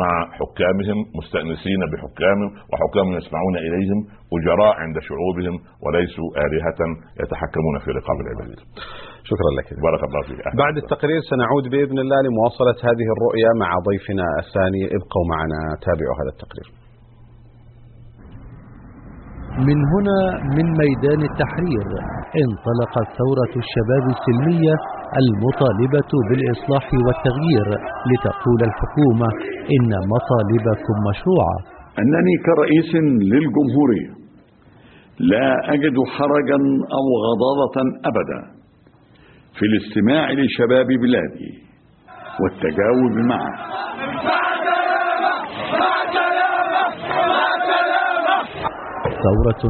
مع 0.01 0.13
حكامهم 0.39 0.99
مستأنسين 1.19 1.81
بحكامهم 1.93 2.51
وحكامهم 2.71 3.15
يسمعون 3.21 3.55
إليهم 3.67 3.99
أجراء 4.37 4.75
عند 4.83 4.97
شعوبهم 5.09 5.55
وليسوا 5.85 6.29
آلهة 6.45 6.81
يتحكمون 7.23 7.75
في 7.85 7.89
رقاب 7.99 8.19
العباد. 8.25 8.51
شكرا 9.31 9.51
لك. 9.59 9.69
بارك 9.87 10.03
الله 10.09 10.23
فيك. 10.29 10.41
بعد 10.65 10.77
التقرير 10.83 11.21
سنعود 11.33 11.65
بإذن 11.73 11.99
الله 12.05 12.19
لمواصلة 12.27 12.79
هذه 12.89 13.07
الرؤية 13.15 13.51
مع 13.63 13.71
ضيفنا 13.89 14.27
الثاني. 14.45 14.83
ابقوا 14.97 15.25
معنا 15.35 15.61
تابعوا 15.87 16.17
هذا 16.21 16.33
التقرير. 16.37 16.84
من 19.59 19.79
هنا 19.93 20.19
من 20.57 20.67
ميدان 20.83 21.21
التحرير 21.31 21.87
انطلقت 22.45 23.09
ثورة 23.21 23.53
الشباب 23.63 24.05
السلمية 24.15 24.75
المطالبة 25.23 26.11
بالإصلاح 26.29 26.87
والتغيير 27.07 27.69
لتقول 28.11 28.61
الحكومة 28.69 29.29
إن 29.77 29.91
مطالبكم 30.15 30.97
مشروعة. 31.11 31.59
أنني 31.99 32.35
كرئيس 32.49 32.95
للجمهورية 33.33 34.13
لا 35.19 35.75
أجد 35.75 35.97
حرجا 36.17 36.59
أو 36.99 37.07
غضاضة 37.27 37.77
أبدا 38.11 38.41
في 39.59 39.65
الاستماع 39.67 40.31
لشباب 40.31 40.87
بلادي 40.87 41.53
والتجاوب 42.41 43.13
معه. 43.29 43.55
ثورة 49.25 49.63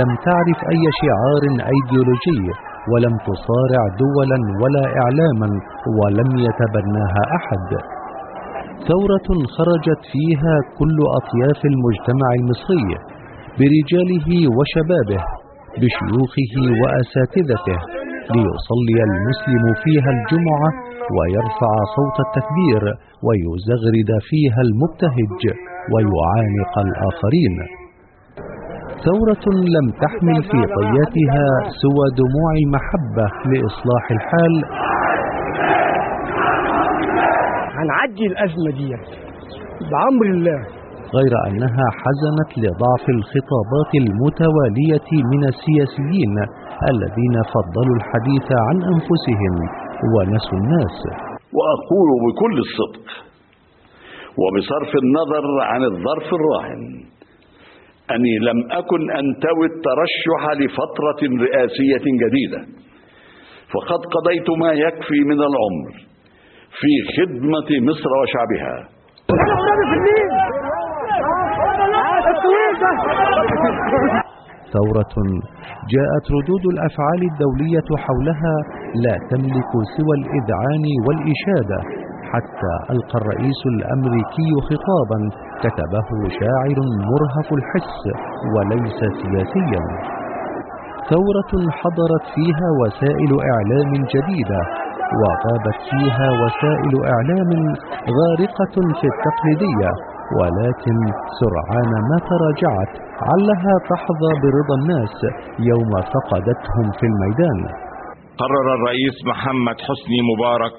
لم 0.00 0.10
تعرف 0.26 0.58
أي 0.72 0.84
شعار 1.00 1.42
أيديولوجي 1.72 2.42
ولم 2.92 3.14
تصارع 3.28 3.82
دولا 4.02 4.38
ولا 4.62 4.84
إعلاما 5.02 5.48
ولم 5.98 6.30
يتبناها 6.46 7.22
أحد. 7.38 7.70
ثورة 8.90 9.28
خرجت 9.56 10.02
فيها 10.12 10.54
كل 10.78 10.98
أطياف 11.18 11.60
المجتمع 11.72 12.28
المصري 12.40 12.88
برجاله 13.58 14.28
وشبابه 14.56 15.22
بشيوخه 15.80 16.54
وأساتذته 16.80 17.78
ليصلي 18.36 18.98
المسلم 19.08 19.64
فيها 19.84 20.10
الجمعة 20.16 20.70
ويرفع 21.16 21.72
صوت 21.96 22.16
التكبير 22.26 22.82
ويزغرد 23.26 24.10
فيها 24.30 24.60
المبتهج 24.66 25.42
ويعانق 25.92 26.74
الآخرين. 26.86 27.81
ثورة 29.06 29.44
لم 29.76 29.86
تحمل 30.04 30.38
في 30.50 30.60
طياتها 30.78 31.46
سوى 31.82 32.06
دموع 32.22 32.52
محبة 32.74 33.26
لإصلاح 33.50 34.04
الحال. 34.16 34.54
هنعدي 37.78 38.24
الأزمة 38.32 38.70
دي 38.78 38.88
بأمر 39.90 40.26
الله. 40.36 40.60
غير 41.18 41.32
أنها 41.48 41.86
حزنت 42.02 42.50
لضعف 42.64 43.04
الخطابات 43.16 43.90
المتوالية 44.02 45.10
من 45.32 45.42
السياسيين 45.52 46.34
الذين 46.92 47.36
فضلوا 47.54 47.96
الحديث 48.00 48.46
عن 48.66 48.76
أنفسهم 48.92 49.54
ونسوا 50.14 50.58
الناس. 50.62 50.96
وأقول 51.58 52.08
بكل 52.24 52.56
الصدق 52.66 53.06
وبصرف 54.40 54.90
النظر 55.04 55.44
عن 55.70 55.82
الظرف 55.90 56.26
الراهن 56.38 56.82
أني 58.14 58.34
لم 58.48 58.58
أكن 58.72 59.10
أنتوي 59.10 59.66
الترشح 59.72 60.42
لفترة 60.60 61.20
رئاسية 61.44 62.04
جديدة. 62.22 62.60
فقد 63.72 64.00
قضيت 64.14 64.50
ما 64.62 64.72
يكفي 64.72 65.20
من 65.30 65.40
العمر 65.50 65.92
في 66.80 66.92
خدمة 67.16 67.70
مصر 67.88 68.10
وشعبها. 68.22 68.76
ثورة 74.76 75.14
جاءت 75.94 76.24
ردود 76.36 76.64
الأفعال 76.74 77.20
الدولية 77.30 77.88
حولها 78.04 78.56
لا 79.04 79.16
تملك 79.30 79.72
سوى 79.96 80.14
الإذعان 80.20 80.84
والإشادة 81.06 81.80
حتى 82.32 82.74
ألقى 82.94 83.16
الرئيس 83.22 83.60
الأمريكي 83.74 84.50
خطابا 84.68 85.18
كتبه 85.64 86.08
شاعر 86.40 86.78
مرهف 87.10 87.48
الحس 87.58 88.02
وليس 88.54 89.00
سياسيا. 89.20 89.82
ثورة 91.12 91.52
حضرت 91.80 92.24
فيها 92.34 92.68
وسائل 92.80 93.32
إعلام 93.52 93.90
جديدة 94.14 94.60
وغابت 95.20 95.78
فيها 95.90 96.28
وسائل 96.42 96.94
إعلام 97.14 97.50
غارقة 98.18 98.74
في 98.98 99.06
التقليدية 99.12 99.90
ولكن 100.38 100.96
سرعان 101.40 101.92
ما 102.10 102.18
تراجعت 102.30 102.92
علها 103.30 103.74
تحظى 103.90 104.32
برضا 104.44 104.74
الناس 104.80 105.16
يوم 105.70 105.92
فقدتهم 106.12 106.86
في 106.98 107.06
الميدان. 107.10 107.60
قرر 108.40 108.66
الرئيس 108.74 109.16
محمد 109.26 109.76
حسني 109.86 110.20
مبارك 110.32 110.76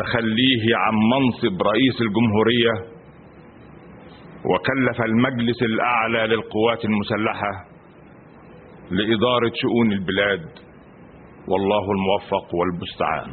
تخليه 0.00 0.64
عن 0.82 0.94
منصب 1.14 1.56
رئيس 1.70 1.96
الجمهورية 2.06 2.97
وكلف 4.48 5.00
المجلس 5.02 5.62
الأعلى 5.62 6.26
للقوات 6.26 6.84
المسلحة 6.84 7.52
لإدارة 8.90 9.52
شؤون 9.62 9.92
البلاد 9.92 10.48
والله 11.48 11.84
الموفق 11.92 12.54
والمستعان. 12.54 13.30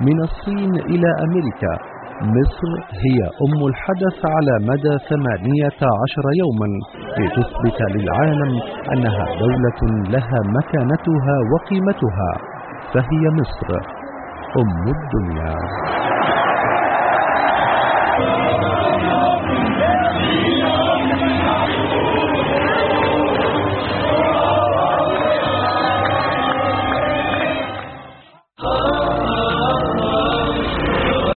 من 0.00 0.22
الصين 0.22 0.74
إلى 0.74 1.08
أمريكا. 1.26 2.01
مصر 2.20 2.70
هي 3.04 3.18
أم 3.44 3.66
الحدث 3.66 4.18
على 4.34 4.54
مدى 4.70 4.94
ثمانية 5.10 5.80
عشر 6.02 6.24
يوما 6.42 6.68
لتثبت 7.18 7.78
للعالم 7.94 8.50
أنها 8.92 9.24
دولة 9.40 10.08
لها 10.10 10.40
مكانتها 10.58 11.36
وقيمتها 11.52 12.32
فهي 12.94 13.24
مصر. 13.40 13.68
أم 14.60 14.82
الدنيا. 14.96 15.56